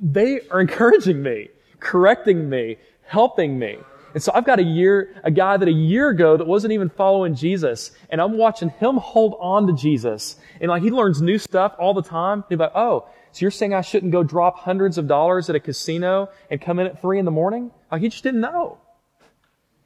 they 0.00 0.40
are 0.50 0.60
encouraging 0.60 1.22
me, 1.22 1.48
correcting 1.78 2.48
me, 2.48 2.78
helping 3.06 3.58
me. 3.58 3.78
And 4.14 4.22
so 4.22 4.32
I've 4.34 4.44
got 4.44 4.58
a 4.58 4.64
year, 4.64 5.14
a 5.22 5.30
guy 5.30 5.56
that 5.56 5.68
a 5.68 5.72
year 5.72 6.08
ago 6.08 6.36
that 6.36 6.46
wasn't 6.46 6.72
even 6.72 6.88
following 6.88 7.34
Jesus, 7.34 7.92
and 8.10 8.20
I'm 8.20 8.38
watching 8.38 8.70
him 8.70 8.96
hold 8.96 9.36
on 9.38 9.66
to 9.66 9.72
Jesus. 9.72 10.36
And 10.60 10.70
like 10.70 10.82
he 10.82 10.90
learns 10.90 11.20
new 11.20 11.38
stuff 11.38 11.74
all 11.78 11.94
the 11.94 12.02
time. 12.02 12.42
He's 12.48 12.58
like, 12.58 12.72
oh, 12.74 13.06
so 13.32 13.40
you're 13.40 13.50
saying 13.50 13.74
I 13.74 13.82
shouldn't 13.82 14.12
go 14.12 14.22
drop 14.22 14.58
hundreds 14.58 14.98
of 14.98 15.06
dollars 15.06 15.48
at 15.50 15.56
a 15.56 15.60
casino 15.60 16.28
and 16.50 16.60
come 16.60 16.78
in 16.78 16.86
at 16.86 17.00
three 17.00 17.18
in 17.18 17.24
the 17.24 17.30
morning? 17.30 17.70
Like 17.90 18.02
he 18.02 18.08
just 18.08 18.22
didn't 18.22 18.40
know. 18.40 18.78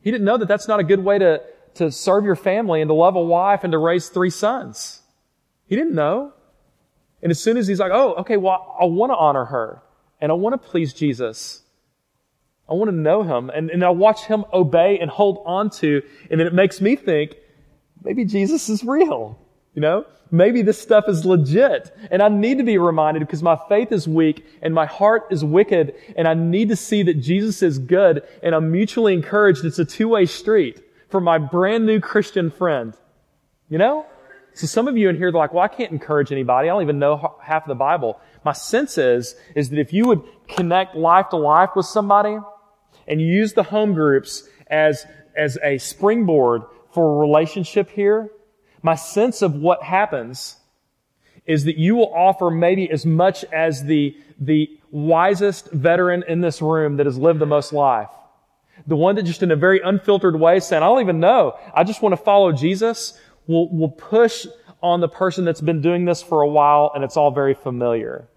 He 0.03 0.11
didn't 0.11 0.25
know 0.25 0.37
that 0.37 0.49
that's 0.49 0.69
not 0.69 0.81
a 0.81 0.85
good 0.85 1.05
way 1.05 1.19
to, 1.19 1.43
to 1.75 1.91
serve 1.91 2.25
your 2.25 2.37
family 2.37 2.81
and 2.81 2.89
to 2.89 2.95
love 2.95 3.17
a 3.17 3.23
wife 3.23 3.65
and 3.65 3.73
to 3.73 3.79
raise 3.79 4.09
three 4.09 4.31
sons. 4.31 5.01
He 5.67 5.77
didn't 5.77 5.95
know. 5.95 6.33
And 7.23 7.31
as 7.31 7.41
soon 7.41 7.57
as 7.57 7.69
he's 7.69 7.79
like, 7.79 7.93
oh, 7.93 8.15
okay, 8.15 8.37
well, 8.37 8.77
I 8.81 8.85
want 8.87 9.11
to 9.11 9.17
honor 9.17 9.45
her 9.45 9.83
and 10.21 10.33
I 10.33 10.35
want 10.35 10.61
to 10.61 10.69
please 10.71 10.93
Jesus. 10.93 11.63
I 12.69 12.75
want 12.75 12.91
to 12.91 12.97
know 12.97 13.23
him 13.23 13.51
and, 13.51 13.71
and 13.71 13.85
I 13.85 13.91
watch 13.91 14.25
him 14.25 14.45
obey 14.53 14.99
and 15.01 15.11
hold 15.11 15.43
on 15.47 15.71
to. 15.71 16.03
And 16.31 16.41
then 16.41 16.47
it 16.47 16.55
makes 16.55 16.81
me 16.81 16.97
think, 16.97 17.37
maybe 18.03 18.25
Jesus 18.25 18.69
is 18.69 18.83
real. 18.83 19.39
You 19.75 19.81
know, 19.81 20.07
maybe 20.31 20.63
this 20.63 20.81
stuff 20.81 21.09
is 21.09 21.25
legit 21.25 21.95
and 22.11 22.23
I 22.23 22.29
need 22.29 22.59
to 22.59 22.65
be 22.65 22.79
reminded 22.79 23.21
because 23.21 23.43
my 23.43 23.59
faith 23.69 23.91
is 23.91 24.07
weak 24.07 24.45
and 24.61 24.75
my 24.75 24.87
heart 24.87 25.25
is 25.31 25.45
wicked 25.45 25.95
and 26.17 26.29
I 26.29 26.35
need 26.35 26.69
to 26.69 26.77
see 26.77 27.03
that 27.05 27.21
Jesus 27.21 27.63
is 27.63 27.79
good 27.79 28.23
and 28.43 28.55
I'm 28.55 28.71
mutually 28.71 29.15
encouraged. 29.15 29.65
It's 29.65 29.79
a 29.79 29.85
two-way 29.85 30.27
street 30.27 30.83
for 31.09 31.21
my 31.21 31.39
brand 31.39 31.87
new 31.87 32.01
Christian 32.01 32.51
friend. 32.51 32.95
You 33.69 33.79
know? 33.79 34.07
So 34.55 34.67
some 34.67 34.89
of 34.89 34.99
you 34.99 35.09
in 35.09 35.17
here 35.17 35.29
are 35.29 35.33
like, 35.33 35.55
well, 35.55 35.65
I 35.65 35.69
can't 35.69 35.93
encourage 35.93 36.31
anybody. 36.31 36.69
I 36.69 36.73
don't 36.73 36.83
even 36.83 36.99
know 36.99 37.37
half 37.43 37.65
of 37.65 37.69
the 37.69 37.75
Bible. 37.75 38.21
My 38.45 38.53
sense 38.53 38.99
is, 38.99 39.35
is 39.55 39.71
that 39.71 39.79
if 39.79 39.93
you 39.93 40.07
would 40.07 40.23
connect 40.49 40.95
life 40.95 41.31
to 41.31 41.37
life 41.37 41.71
with 41.75 41.87
somebody 41.87 42.37
and 43.09 43.21
use 43.21 43.55
the 43.55 43.63
home 43.63 43.95
groups 43.95 44.47
as, 44.67 45.07
as 45.35 45.57
a 45.63 45.79
springboard 45.79 46.63
for 46.93 47.15
a 47.15 47.27
relationship 47.27 47.89
here, 47.89 48.31
my 48.83 48.95
sense 48.95 49.43
of 49.43 49.55
what 49.55 49.83
happens 49.83 50.57
is 51.47 51.65
that 51.65 51.77
you 51.77 51.95
will 51.95 52.13
offer 52.15 52.51
maybe 52.51 52.91
as 52.91 53.05
much 53.05 53.45
as 53.53 53.85
the, 53.85 54.17
the 54.39 54.69
wisest 54.91 55.71
veteran 55.73 56.25
in 56.29 56.41
this 56.41 56.63
room 56.63 56.97
that 56.97 57.07
has 57.07 57.19
lived 57.19 57.41
the 57.41 57.47
most 57.47 57.73
life. 57.73 58.11
The 58.87 58.97
one 58.97 59.17
that 59.17 59.23
just 59.23 59.43
in 59.43 59.51
a 59.51 59.57
very 59.57 59.81
unfiltered 59.81 60.39
way 60.39 60.61
saying, 60.61 60.83
I 60.83 60.87
don't 60.87 61.01
even 61.01 61.21
know. 61.21 61.59
I 61.75 61.85
just 61.85 62.03
want 62.03 62.13
to 62.13 62.23
follow 62.23 62.53
Jesus 62.53 63.19
will, 63.47 63.69
will 63.75 63.91
push 63.91 64.47
on 64.83 65.01
the 65.01 65.09
person 65.09 65.45
that's 65.45 65.61
been 65.61 65.81
doing 65.81 66.05
this 66.05 66.23
for 66.23 66.43
a 66.43 66.49
while 66.49 66.91
and 66.95 67.05
it's 67.05 67.17
all 67.17 67.31
very 67.31 67.55
familiar. 67.55 68.29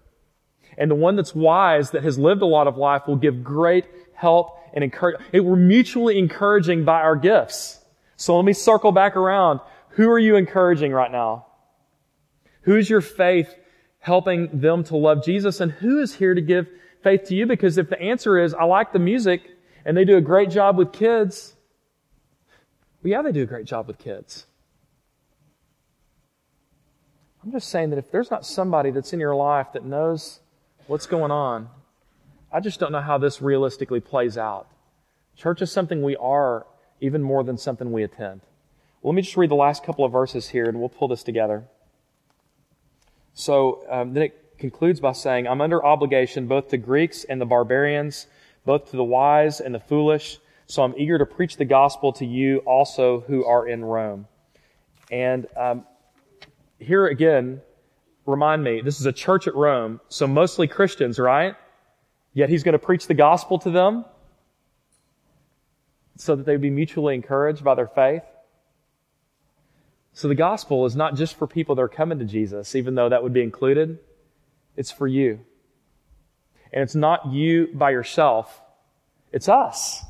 And 0.78 0.90
the 0.90 0.94
one 0.94 1.16
that's 1.16 1.34
wise 1.34 1.92
that 1.92 2.04
has 2.04 2.18
lived 2.18 2.42
a 2.42 2.46
lot 2.46 2.66
of 2.66 2.76
life 2.76 3.02
will 3.06 3.16
give 3.16 3.42
great 3.42 3.86
help 4.14 4.58
and 4.74 4.84
encourage. 4.84 5.20
It, 5.32 5.40
we're 5.40 5.56
mutually 5.56 6.18
encouraging 6.18 6.84
by 6.84 7.00
our 7.00 7.16
gifts. 7.16 7.80
So 8.16 8.36
let 8.36 8.44
me 8.44 8.52
circle 8.52 8.92
back 8.92 9.16
around. 9.16 9.60
Who 9.96 10.10
are 10.10 10.18
you 10.18 10.36
encouraging 10.36 10.92
right 10.92 11.10
now? 11.10 11.46
Who's 12.62 12.90
your 12.90 13.00
faith 13.00 13.54
helping 13.98 14.60
them 14.60 14.84
to 14.84 14.96
love 14.96 15.24
Jesus? 15.24 15.60
And 15.60 15.72
who 15.72 16.02
is 16.02 16.14
here 16.14 16.34
to 16.34 16.42
give 16.42 16.68
faith 17.02 17.24
to 17.28 17.34
you? 17.34 17.46
Because 17.46 17.78
if 17.78 17.88
the 17.88 18.00
answer 18.00 18.38
is, 18.38 18.52
I 18.52 18.64
like 18.64 18.92
the 18.92 18.98
music 18.98 19.42
and 19.86 19.96
they 19.96 20.04
do 20.04 20.18
a 20.18 20.20
great 20.20 20.50
job 20.50 20.76
with 20.76 20.92
kids, 20.92 21.54
well, 23.02 23.10
yeah, 23.10 23.22
they 23.22 23.32
do 23.32 23.42
a 23.42 23.46
great 23.46 23.64
job 23.64 23.86
with 23.86 23.98
kids. 23.98 24.44
I'm 27.42 27.50
just 27.50 27.70
saying 27.70 27.88
that 27.90 27.98
if 27.98 28.10
there's 28.10 28.30
not 28.30 28.44
somebody 28.44 28.90
that's 28.90 29.14
in 29.14 29.20
your 29.20 29.34
life 29.34 29.68
that 29.72 29.84
knows 29.84 30.40
what's 30.88 31.06
going 31.06 31.30
on, 31.30 31.70
I 32.52 32.60
just 32.60 32.80
don't 32.80 32.92
know 32.92 33.00
how 33.00 33.16
this 33.16 33.40
realistically 33.40 34.00
plays 34.00 34.36
out. 34.36 34.68
Church 35.36 35.62
is 35.62 35.72
something 35.72 36.02
we 36.02 36.16
are 36.16 36.66
even 37.00 37.22
more 37.22 37.44
than 37.44 37.56
something 37.56 37.92
we 37.92 38.02
attend. 38.02 38.42
Let 39.06 39.14
me 39.14 39.22
just 39.22 39.36
read 39.36 39.52
the 39.52 39.54
last 39.54 39.84
couple 39.84 40.04
of 40.04 40.10
verses 40.10 40.48
here 40.48 40.64
and 40.64 40.80
we'll 40.80 40.88
pull 40.88 41.06
this 41.06 41.22
together. 41.22 41.62
So 43.34 43.84
um, 43.88 44.14
then 44.14 44.24
it 44.24 44.58
concludes 44.58 44.98
by 44.98 45.12
saying, 45.12 45.46
I'm 45.46 45.60
under 45.60 45.84
obligation 45.84 46.48
both 46.48 46.70
to 46.70 46.76
Greeks 46.76 47.22
and 47.22 47.40
the 47.40 47.46
barbarians, 47.46 48.26
both 48.64 48.90
to 48.90 48.96
the 48.96 49.04
wise 49.04 49.60
and 49.60 49.72
the 49.72 49.78
foolish. 49.78 50.40
So 50.66 50.82
I'm 50.82 50.92
eager 50.96 51.18
to 51.18 51.24
preach 51.24 51.56
the 51.56 51.64
gospel 51.64 52.12
to 52.14 52.26
you 52.26 52.58
also 52.66 53.20
who 53.20 53.44
are 53.44 53.68
in 53.68 53.84
Rome. 53.84 54.26
And 55.12 55.46
um, 55.56 55.86
here 56.80 57.06
again, 57.06 57.60
remind 58.26 58.64
me, 58.64 58.80
this 58.80 58.98
is 58.98 59.06
a 59.06 59.12
church 59.12 59.46
at 59.46 59.54
Rome, 59.54 60.00
so 60.08 60.26
mostly 60.26 60.66
Christians, 60.66 61.20
right? 61.20 61.54
Yet 62.34 62.48
he's 62.48 62.64
going 62.64 62.72
to 62.72 62.80
preach 62.80 63.06
the 63.06 63.14
gospel 63.14 63.60
to 63.60 63.70
them 63.70 64.04
so 66.16 66.34
that 66.34 66.44
they 66.44 66.54
would 66.54 66.60
be 66.60 66.70
mutually 66.70 67.14
encouraged 67.14 67.62
by 67.62 67.76
their 67.76 67.86
faith. 67.86 68.24
So 70.16 70.28
the 70.28 70.34
gospel 70.34 70.86
is 70.86 70.96
not 70.96 71.14
just 71.14 71.36
for 71.36 71.46
people 71.46 71.74
that 71.74 71.82
are 71.82 71.88
coming 71.88 72.18
to 72.20 72.24
Jesus, 72.24 72.74
even 72.74 72.94
though 72.94 73.10
that 73.10 73.22
would 73.22 73.34
be 73.34 73.42
included. 73.42 73.98
It's 74.74 74.90
for 74.90 75.06
you. 75.06 75.40
And 76.72 76.82
it's 76.82 76.94
not 76.94 77.26
you 77.26 77.68
by 77.74 77.90
yourself. 77.90 78.62
It's 79.30 79.46
us. 79.46 80.02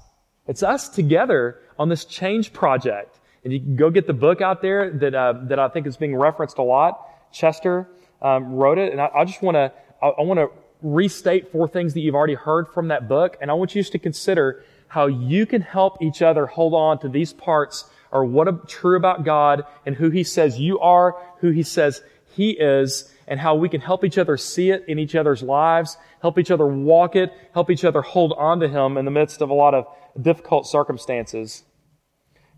It's 0.46 0.62
us 0.62 0.88
together 0.88 1.60
on 1.76 1.88
this 1.88 2.04
change 2.04 2.52
project. 2.52 3.18
And 3.42 3.52
you 3.52 3.58
can 3.58 3.74
go 3.74 3.90
get 3.90 4.06
the 4.06 4.12
book 4.12 4.40
out 4.40 4.62
there 4.62 4.92
that, 4.92 5.12
uh, 5.12 5.34
that 5.48 5.58
I 5.58 5.68
think 5.70 5.88
is 5.88 5.96
being 5.96 6.14
referenced 6.14 6.58
a 6.58 6.62
lot. 6.62 7.32
Chester 7.32 7.88
um, 8.22 8.54
wrote 8.54 8.78
it. 8.78 8.92
And 8.92 9.00
I, 9.00 9.10
I 9.12 9.24
just 9.24 9.42
want 9.42 9.56
to, 9.56 9.72
I, 10.00 10.06
I 10.06 10.22
want 10.22 10.38
to 10.38 10.50
restate 10.82 11.50
four 11.50 11.66
things 11.66 11.94
that 11.94 12.00
you've 12.00 12.14
already 12.14 12.34
heard 12.34 12.68
from 12.68 12.88
that 12.88 13.08
book. 13.08 13.36
And 13.40 13.50
I 13.50 13.54
want 13.54 13.74
you 13.74 13.82
to 13.82 13.98
consider 13.98 14.62
how 14.86 15.06
you 15.06 15.46
can 15.46 15.62
help 15.62 16.00
each 16.00 16.22
other 16.22 16.46
hold 16.46 16.74
on 16.74 17.00
to 17.00 17.08
these 17.08 17.32
parts 17.32 17.90
or 18.16 18.24
what 18.24 18.48
is 18.48 18.54
true 18.66 18.96
about 18.96 19.24
God 19.24 19.64
and 19.84 19.94
who 19.94 20.08
He 20.08 20.24
says 20.24 20.58
you 20.58 20.80
are, 20.80 21.14
who 21.40 21.50
He 21.50 21.62
says 21.62 22.02
He 22.34 22.52
is, 22.52 23.12
and 23.28 23.38
how 23.38 23.56
we 23.56 23.68
can 23.68 23.82
help 23.82 24.04
each 24.04 24.16
other 24.16 24.38
see 24.38 24.70
it 24.70 24.84
in 24.88 24.98
each 24.98 25.14
other's 25.14 25.42
lives, 25.42 25.98
help 26.22 26.38
each 26.38 26.50
other 26.50 26.66
walk 26.66 27.14
it, 27.14 27.30
help 27.52 27.70
each 27.70 27.84
other 27.84 28.00
hold 28.00 28.32
on 28.38 28.60
to 28.60 28.68
Him 28.68 28.96
in 28.96 29.04
the 29.04 29.10
midst 29.10 29.42
of 29.42 29.50
a 29.50 29.54
lot 29.54 29.74
of 29.74 29.86
difficult 30.20 30.66
circumstances. 30.66 31.62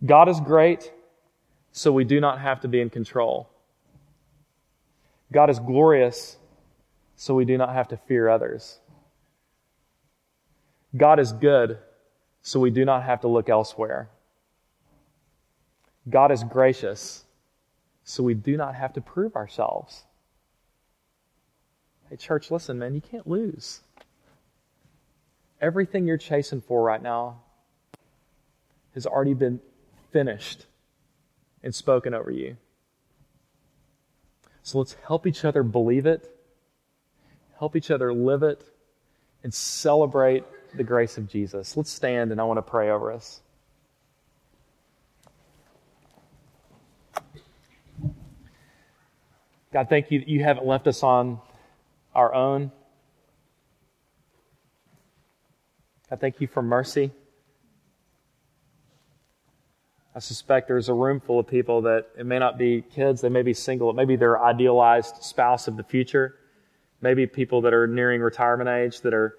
God 0.06 0.28
is 0.28 0.38
great, 0.38 0.92
so 1.72 1.90
we 1.90 2.04
do 2.04 2.20
not 2.20 2.40
have 2.40 2.60
to 2.60 2.68
be 2.68 2.80
in 2.80 2.88
control. 2.88 3.50
God 5.32 5.50
is 5.50 5.58
glorious, 5.58 6.36
so 7.16 7.34
we 7.34 7.44
do 7.44 7.58
not 7.58 7.74
have 7.74 7.88
to 7.88 7.96
fear 7.96 8.28
others. 8.28 8.78
God 10.96 11.18
is 11.18 11.32
good, 11.32 11.78
so 12.42 12.60
we 12.60 12.70
do 12.70 12.84
not 12.84 13.02
have 13.02 13.22
to 13.22 13.28
look 13.28 13.48
elsewhere. 13.48 14.08
God 16.08 16.30
is 16.32 16.44
gracious, 16.44 17.24
so 18.04 18.22
we 18.22 18.34
do 18.34 18.56
not 18.56 18.74
have 18.74 18.92
to 18.94 19.00
prove 19.00 19.36
ourselves. 19.36 20.04
Hey, 22.08 22.16
church, 22.16 22.50
listen, 22.50 22.78
man, 22.78 22.94
you 22.94 23.00
can't 23.00 23.26
lose. 23.26 23.80
Everything 25.60 26.06
you're 26.06 26.16
chasing 26.16 26.60
for 26.60 26.82
right 26.82 27.02
now 27.02 27.40
has 28.94 29.06
already 29.06 29.34
been 29.34 29.60
finished 30.10 30.66
and 31.62 31.74
spoken 31.74 32.14
over 32.14 32.30
you. 32.30 32.56
So 34.62 34.78
let's 34.78 34.96
help 35.06 35.26
each 35.26 35.44
other 35.44 35.62
believe 35.62 36.06
it, 36.06 36.30
help 37.58 37.74
each 37.74 37.90
other 37.90 38.12
live 38.12 38.42
it, 38.42 38.62
and 39.42 39.52
celebrate 39.52 40.44
the 40.74 40.84
grace 40.84 41.18
of 41.18 41.28
Jesus. 41.28 41.76
Let's 41.76 41.90
stand 41.90 42.32
and 42.32 42.40
I 42.40 42.44
want 42.44 42.58
to 42.58 42.62
pray 42.62 42.90
over 42.90 43.12
us. 43.12 43.40
God, 49.78 49.88
thank 49.88 50.10
you 50.10 50.18
that 50.18 50.28
you 50.28 50.42
haven't 50.42 50.66
left 50.66 50.88
us 50.88 51.04
on 51.04 51.38
our 52.12 52.34
own. 52.34 52.72
God, 56.10 56.20
thank 56.20 56.40
you 56.40 56.48
for 56.48 56.62
mercy. 56.62 57.12
I 60.16 60.18
suspect 60.18 60.66
there's 60.66 60.88
a 60.88 60.94
room 60.94 61.20
full 61.20 61.38
of 61.38 61.46
people 61.46 61.82
that 61.82 62.08
it 62.18 62.26
may 62.26 62.40
not 62.40 62.58
be 62.58 62.82
kids, 62.92 63.20
they 63.20 63.28
may 63.28 63.42
be 63.42 63.54
single, 63.54 63.88
it 63.88 63.94
may 63.94 64.04
be 64.04 64.16
their 64.16 64.42
idealized 64.42 65.22
spouse 65.22 65.68
of 65.68 65.76
the 65.76 65.84
future, 65.84 66.34
maybe 67.00 67.28
people 67.28 67.60
that 67.60 67.72
are 67.72 67.86
nearing 67.86 68.20
retirement 68.20 68.68
age 68.68 69.00
that 69.02 69.14
are 69.14 69.36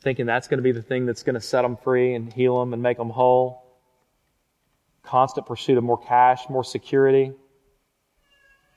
thinking 0.00 0.26
that's 0.26 0.46
going 0.46 0.58
to 0.58 0.62
be 0.62 0.70
the 0.70 0.80
thing 0.80 1.06
that's 1.06 1.24
going 1.24 1.34
to 1.34 1.40
set 1.40 1.62
them 1.62 1.76
free 1.76 2.14
and 2.14 2.32
heal 2.32 2.60
them 2.60 2.72
and 2.72 2.80
make 2.80 2.98
them 2.98 3.10
whole. 3.10 3.80
Constant 5.02 5.44
pursuit 5.44 5.76
of 5.76 5.82
more 5.82 5.98
cash, 5.98 6.48
more 6.48 6.62
security. 6.62 7.32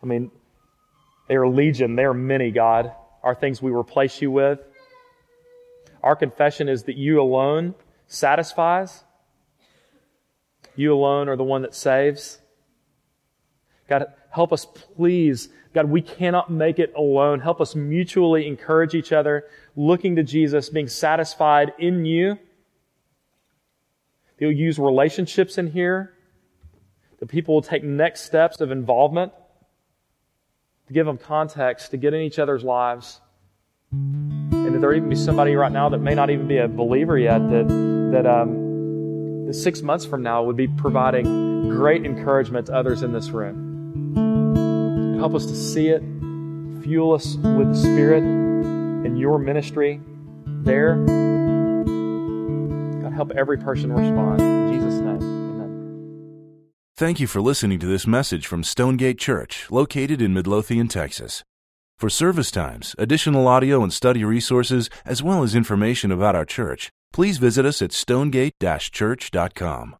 I 0.01 0.06
mean, 0.08 0.32
they 1.28 1.36
are 1.36 1.47
legion, 1.47 1.95
they 1.95 2.03
are 2.03 2.13
many, 2.13 2.51
God, 2.51 2.91
are 3.23 3.36
things 3.36 3.61
we 3.61 3.71
replace 3.71 4.21
you 4.21 4.32
with. 4.32 4.59
Our 6.03 6.15
confession 6.15 6.69
is 6.69 6.84
that 6.84 6.97
you 6.97 7.19
alone 7.19 7.73
satisfies. 8.07 9.03
You 10.76 10.93
alone 10.93 11.30
are 11.30 11.36
the 11.36 11.43
one 11.43 11.63
that 11.63 11.73
saves. 11.73 12.39
God, 13.89 14.05
help 14.30 14.53
us, 14.53 14.65
please. 14.65 15.49
God, 15.73 15.89
we 15.89 16.01
cannot 16.01 16.51
make 16.51 16.80
it 16.80 16.93
alone. 16.95 17.39
Help 17.39 17.59
us 17.59 17.76
mutually 17.76 18.47
encourage 18.47 18.93
each 18.93 19.11
other, 19.11 19.45
looking 19.76 20.15
to 20.17 20.23
Jesus, 20.23 20.69
being 20.69 20.88
satisfied 20.88 21.73
in 21.80 22.05
you. 22.05 22.38
You'll 24.38 24.51
use 24.51 24.78
relationships 24.78 25.57
in 25.57 25.71
here. 25.71 26.13
The 27.19 27.26
people 27.26 27.55
will 27.55 27.61
take 27.61 27.84
next 27.84 28.21
steps 28.21 28.61
of 28.61 28.71
involvement 28.71 29.32
to 30.88 30.94
give 30.94 31.06
them 31.06 31.18
context, 31.18 31.92
to 31.92 31.98
get 31.98 32.14
in 32.14 32.22
each 32.22 32.40
other's 32.40 32.64
lives. 32.64 33.22
And 33.92 34.74
that 34.74 34.80
there 34.82 34.94
even 34.94 35.10
be 35.10 35.16
somebody 35.16 35.56
right 35.56 35.72
now 35.72 35.90
that 35.90 36.00
may 36.00 36.16
not 36.16 36.30
even 36.30 36.48
be 36.48 36.58
a 36.58 36.68
believer 36.68 37.18
yet 37.18 37.40
that, 37.50 37.68
that, 38.12 38.26
um, 38.26 38.66
six 39.54 39.82
months 39.82 40.06
from 40.06 40.22
now 40.22 40.44
would 40.44 40.58
be 40.58 40.68
providing 40.68 41.70
great 41.70 42.06
encouragement 42.06 42.68
to 42.68 42.74
others 42.74 43.02
in 43.04 43.14
this 43.14 43.30
room. 43.30 45.16
Help 45.18 45.34
us 45.34 45.46
to 45.46 45.56
see 45.56 45.88
it, 45.88 46.02
fuel 46.84 47.14
us 47.14 47.36
with 47.36 47.70
the 47.74 47.76
Spirit 47.76 48.24
in 48.24 49.16
your 49.16 49.40
ministry 49.40 50.02
there. 50.46 50.96
God, 53.02 53.14
help 53.14 53.32
every 53.32 53.58
person 53.58 53.92
respond. 53.94 54.40
Jesus'. 54.74 54.85
Thank 56.98 57.20
you 57.20 57.28
for 57.28 57.41
listening 57.41 57.80
to 57.80 57.88
this 57.88 58.08
message 58.08 58.48
from 58.48 58.64
Stonegate 58.64 59.18
Church, 59.18 59.70
located 59.70 60.22
in 60.22 60.34
Midlothian, 60.34 60.88
Texas. 60.88 61.43
For 62.00 62.10
service 62.10 62.50
times, 62.50 62.96
additional 62.98 63.50
audio 63.50 63.84
and 63.84 63.91
study 63.91 64.24
resources, 64.24 64.89
as 65.04 65.22
well 65.22 65.43
as 65.43 65.56
information 65.56 66.10
about 66.10 66.36
our 66.36 66.46
church, 66.46 66.89
please 67.12 67.38
visit 67.38 67.66
us 67.66 67.82
at 67.82 67.91
stonegate-church.com. 67.91 69.98